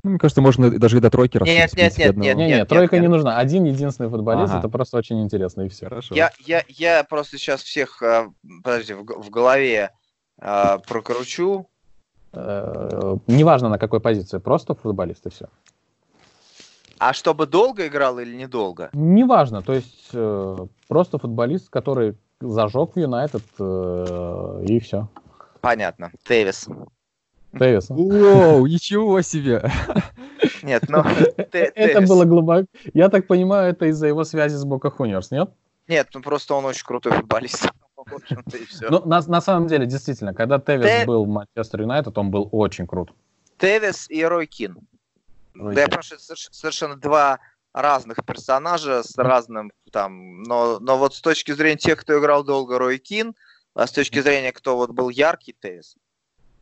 Ну, 0.05 0.11
мне 0.11 0.19
кажется, 0.19 0.41
можно 0.41 0.71
даже 0.79 0.99
и 0.99 1.01
до 1.01 1.11
тройки 1.11 1.39
нет, 1.43 1.75
нет, 1.75 1.99
нет, 1.99 2.17
нет, 2.17 2.37
нет, 2.37 2.49
нет, 2.49 2.69
тройка 2.69 2.97
нет. 2.97 3.03
не 3.03 3.09
нужна. 3.09 3.37
Один 3.37 3.65
единственный 3.65 4.09
футболист, 4.09 4.51
ага. 4.51 4.61
это 4.61 4.69
просто 4.69 4.97
очень 4.97 5.23
интересно, 5.23 5.63
и 5.63 5.69
все. 5.69 5.87
Хорошо. 5.87 6.15
Я, 6.15 6.31
я, 6.39 6.63
я 6.69 7.05
просто 7.05 7.37
сейчас 7.37 7.63
всех, 7.63 8.01
э, 8.03 8.29
подожди, 8.63 8.95
в, 8.95 9.03
в 9.03 9.31
голове 9.31 9.91
э, 10.41 10.79
прокручу. 10.87 11.69
Э, 12.33 13.17
неважно 13.27 13.69
на 13.69 13.79
какой 13.79 14.01
позиции, 14.01 14.39
просто 14.39 14.75
футболист 14.75 15.27
и 15.27 15.31
все. 15.31 15.47
А 16.99 17.13
чтобы 17.13 17.47
долго 17.47 17.87
играл 17.87 18.19
или 18.19 18.35
недолго? 18.35 18.91
Неважно, 18.93 19.63
то 19.63 19.73
есть 19.73 20.11
э, 20.13 20.57
просто 20.89 21.19
футболист, 21.19 21.71
который 21.71 22.17
зажег 22.41 22.95
в 22.95 22.99
Юнайтед, 22.99 23.43
э, 23.59 24.65
и 24.67 24.81
все. 24.81 25.09
Понятно. 25.61 26.13
Тевис. 26.25 26.69
Дэвиса. 27.59 27.95
Воу, 27.95 28.67
ничего 28.67 29.23
себе! 29.23 29.71
Нет, 30.63 30.85
но... 30.89 31.05
Это 31.53 32.01
было 32.03 32.25
глубоко. 32.25 32.67
Я 32.95 33.09
так 33.09 33.27
понимаю, 33.27 33.71
это 33.71 33.87
из-за 33.87 34.07
его 34.07 34.25
связи 34.25 34.55
с 34.55 34.65
Бока 34.65 34.91
Хуниорс, 34.91 35.31
нет? 35.31 35.51
Нет, 35.87 36.09
ну 36.15 36.21
просто 36.21 36.55
он 36.55 36.65
очень 36.65 36.85
крутой 36.85 37.13
футболист. 37.13 37.69
Ну, 38.89 39.05
на, 39.05 39.21
на 39.21 39.41
самом 39.43 39.67
деле, 39.67 39.85
действительно, 39.85 40.33
когда 40.33 40.59
Тевис 40.59 40.87
Те... 40.87 41.05
был 41.05 41.27
в 41.27 41.29
Манчестер 41.29 41.83
Юнайтед, 41.83 42.17
он 42.17 42.31
был 42.31 42.49
очень 42.53 42.87
крут. 42.87 43.13
Тевис 43.59 44.09
и 44.09 44.25
Рой 44.25 44.47
Кин. 44.47 44.79
Да, 45.55 45.83
я 45.83 45.89
прошу, 45.89 46.15
совершенно 46.19 46.97
два 46.97 47.39
разных 47.75 48.25
персонажа 48.25 49.03
с 49.03 49.19
разным 49.19 49.73
там, 49.93 50.43
но, 50.45 50.79
но 50.81 50.97
вот 50.97 51.15
с 51.17 51.21
точки 51.21 51.53
зрения 51.53 51.77
тех, 51.77 52.01
кто 52.01 52.19
играл 52.19 52.45
долго, 52.45 52.79
Рой 52.79 52.99
Кин, 52.99 53.35
а 53.75 53.87
с 53.87 53.93
точки 53.93 54.21
зрения, 54.21 54.53
кто 54.53 54.77
вот 54.77 54.91
был 54.91 55.11
яркий, 55.11 55.55
Тевис. 55.61 55.97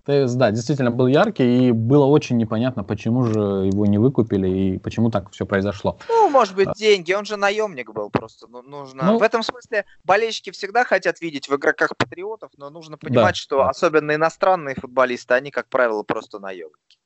Тевис, 0.07 0.35
да, 0.35 0.53
действительно 0.53 0.93
был 0.93 1.09
яркий, 1.09 1.69
и 1.69 1.73
было 1.73 2.05
очень 2.05 2.37
непонятно, 2.37 2.85
почему 2.85 3.25
же 3.25 3.41
его 3.41 3.87
не 3.87 3.99
выкупили 3.99 4.49
и 4.49 4.79
почему 4.79 5.11
так 5.11 5.33
все 5.33 5.47
произошло. 5.47 5.99
Ну, 6.09 6.29
может 6.31 6.55
быть, 6.55 6.69
а. 6.69 6.75
деньги, 6.75 7.13
он 7.13 7.25
же 7.25 7.37
наемник 7.37 7.93
был 7.93 8.11
просто, 8.11 8.47
ну, 8.47 8.63
нужно... 8.63 9.05
Ну, 9.05 9.19
в 9.19 9.23
этом 9.23 9.43
смысле 9.43 9.85
болельщики 10.05 10.51
всегда 10.51 10.85
хотят 10.85 11.21
видеть 11.21 11.49
в 11.49 11.57
игроках 11.57 11.97
патриотов, 11.97 12.51
но 12.57 12.71
нужно 12.71 12.97
понимать, 12.97 13.35
да, 13.35 13.35
что 13.35 13.69
особенно 13.69 14.15
иностранные 14.15 14.77
футболисты, 14.77 15.35
они, 15.35 15.51
как 15.51 15.69
правило, 15.69 16.05
просто 16.05 16.39
наемники. 16.39 16.99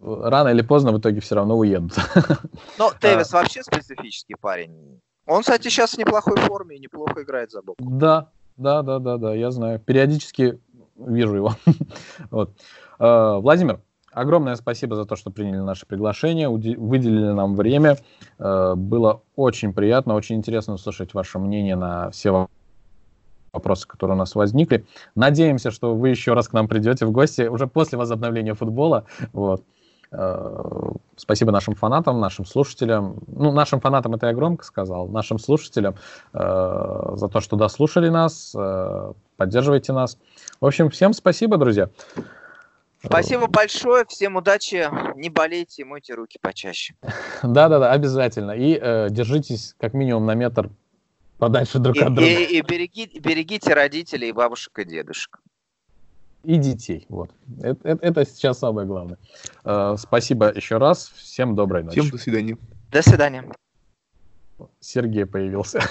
Рано 0.00 0.48
или 0.48 0.62
поздно 0.62 0.92
в 0.92 1.00
итоге 1.00 1.20
все 1.20 1.34
равно 1.34 1.56
уедут. 1.58 1.92
Но 2.78 2.92
Тевис 3.00 3.34
а. 3.34 3.38
вообще 3.38 3.62
специфический 3.64 4.36
парень. 4.40 5.00
Он, 5.26 5.40
кстати, 5.42 5.68
сейчас 5.68 5.94
в 5.94 5.98
неплохой 5.98 6.36
форме 6.36 6.76
и 6.76 6.78
неплохо 6.78 7.22
играет 7.22 7.50
за 7.50 7.62
бок. 7.62 7.76
Да, 7.80 8.30
да, 8.56 8.82
да, 8.82 8.98
да, 8.98 9.18
да, 9.18 9.34
я 9.34 9.50
знаю. 9.50 9.78
Периодически 9.78 10.58
вижу 10.98 11.36
его. 11.36 11.52
вот. 12.30 12.52
Э, 12.98 13.38
Владимир, 13.38 13.80
огромное 14.12 14.56
спасибо 14.56 14.96
за 14.96 15.04
то, 15.04 15.16
что 15.16 15.30
приняли 15.30 15.60
наше 15.60 15.86
приглашение, 15.86 16.48
выделили 16.48 17.32
нам 17.32 17.54
время. 17.54 17.96
Э, 18.38 18.74
было 18.76 19.22
очень 19.36 19.72
приятно, 19.72 20.14
очень 20.14 20.36
интересно 20.36 20.74
услышать 20.74 21.14
ваше 21.14 21.38
мнение 21.38 21.76
на 21.76 22.10
все 22.10 22.48
вопросы, 23.52 23.86
которые 23.86 24.16
у 24.16 24.18
нас 24.18 24.34
возникли. 24.34 24.86
Надеемся, 25.14 25.70
что 25.70 25.94
вы 25.94 26.10
еще 26.10 26.34
раз 26.34 26.48
к 26.48 26.52
нам 26.52 26.68
придете 26.68 27.06
в 27.06 27.12
гости 27.12 27.42
уже 27.42 27.66
после 27.66 27.98
возобновления 27.98 28.54
футбола. 28.54 29.04
Вот. 29.32 29.64
Э, 30.10 30.90
спасибо 31.16 31.52
нашим 31.52 31.74
фанатам, 31.74 32.20
нашим 32.20 32.44
слушателям. 32.44 33.18
Ну, 33.26 33.52
нашим 33.52 33.80
фанатам 33.80 34.14
это 34.14 34.26
я 34.26 34.34
громко 34.34 34.64
сказал. 34.64 35.08
Нашим 35.08 35.38
слушателям 35.38 35.96
э, 36.32 37.10
за 37.14 37.28
то, 37.28 37.40
что 37.40 37.56
дослушали 37.56 38.08
нас, 38.08 38.54
поддерживайте 39.38 39.94
нас. 39.94 40.18
В 40.60 40.66
общем, 40.66 40.90
всем 40.90 41.14
спасибо, 41.14 41.56
друзья. 41.56 41.88
Спасибо 43.02 43.46
большое, 43.46 44.04
всем 44.06 44.36
удачи, 44.36 44.90
не 45.16 45.30
болейте, 45.30 45.84
мойте 45.84 46.14
руки 46.14 46.38
почаще. 46.42 46.94
Да-да-да, 47.42 47.92
обязательно. 47.92 48.50
И 48.50 48.76
э, 48.76 49.08
держитесь 49.08 49.76
как 49.78 49.94
минимум 49.94 50.26
на 50.26 50.34
метр 50.34 50.68
подальше 51.38 51.78
друг 51.78 51.96
и, 51.96 52.00
от 52.00 52.14
друга. 52.14 52.28
И, 52.28 52.58
и 52.58 52.60
береги, 52.62 53.20
берегите 53.20 53.72
родителей, 53.72 54.32
бабушек 54.32 54.76
и 54.80 54.84
дедушек 54.84 55.38
и 56.42 56.56
детей. 56.56 57.06
Вот. 57.08 57.30
Это, 57.60 57.88
это, 57.88 58.06
это 58.06 58.26
сейчас 58.26 58.58
самое 58.58 58.86
главное. 58.86 59.18
Э, 59.64 59.94
спасибо 59.96 60.52
еще 60.52 60.78
раз. 60.78 61.12
Всем 61.14 61.54
доброй 61.54 61.84
ночи. 61.84 62.00
Всем 62.00 62.10
до 62.10 62.18
свидания. 62.18 62.58
До 62.90 63.02
свидания. 63.02 63.44
Сергей 64.80 65.26
появился. 65.26 65.80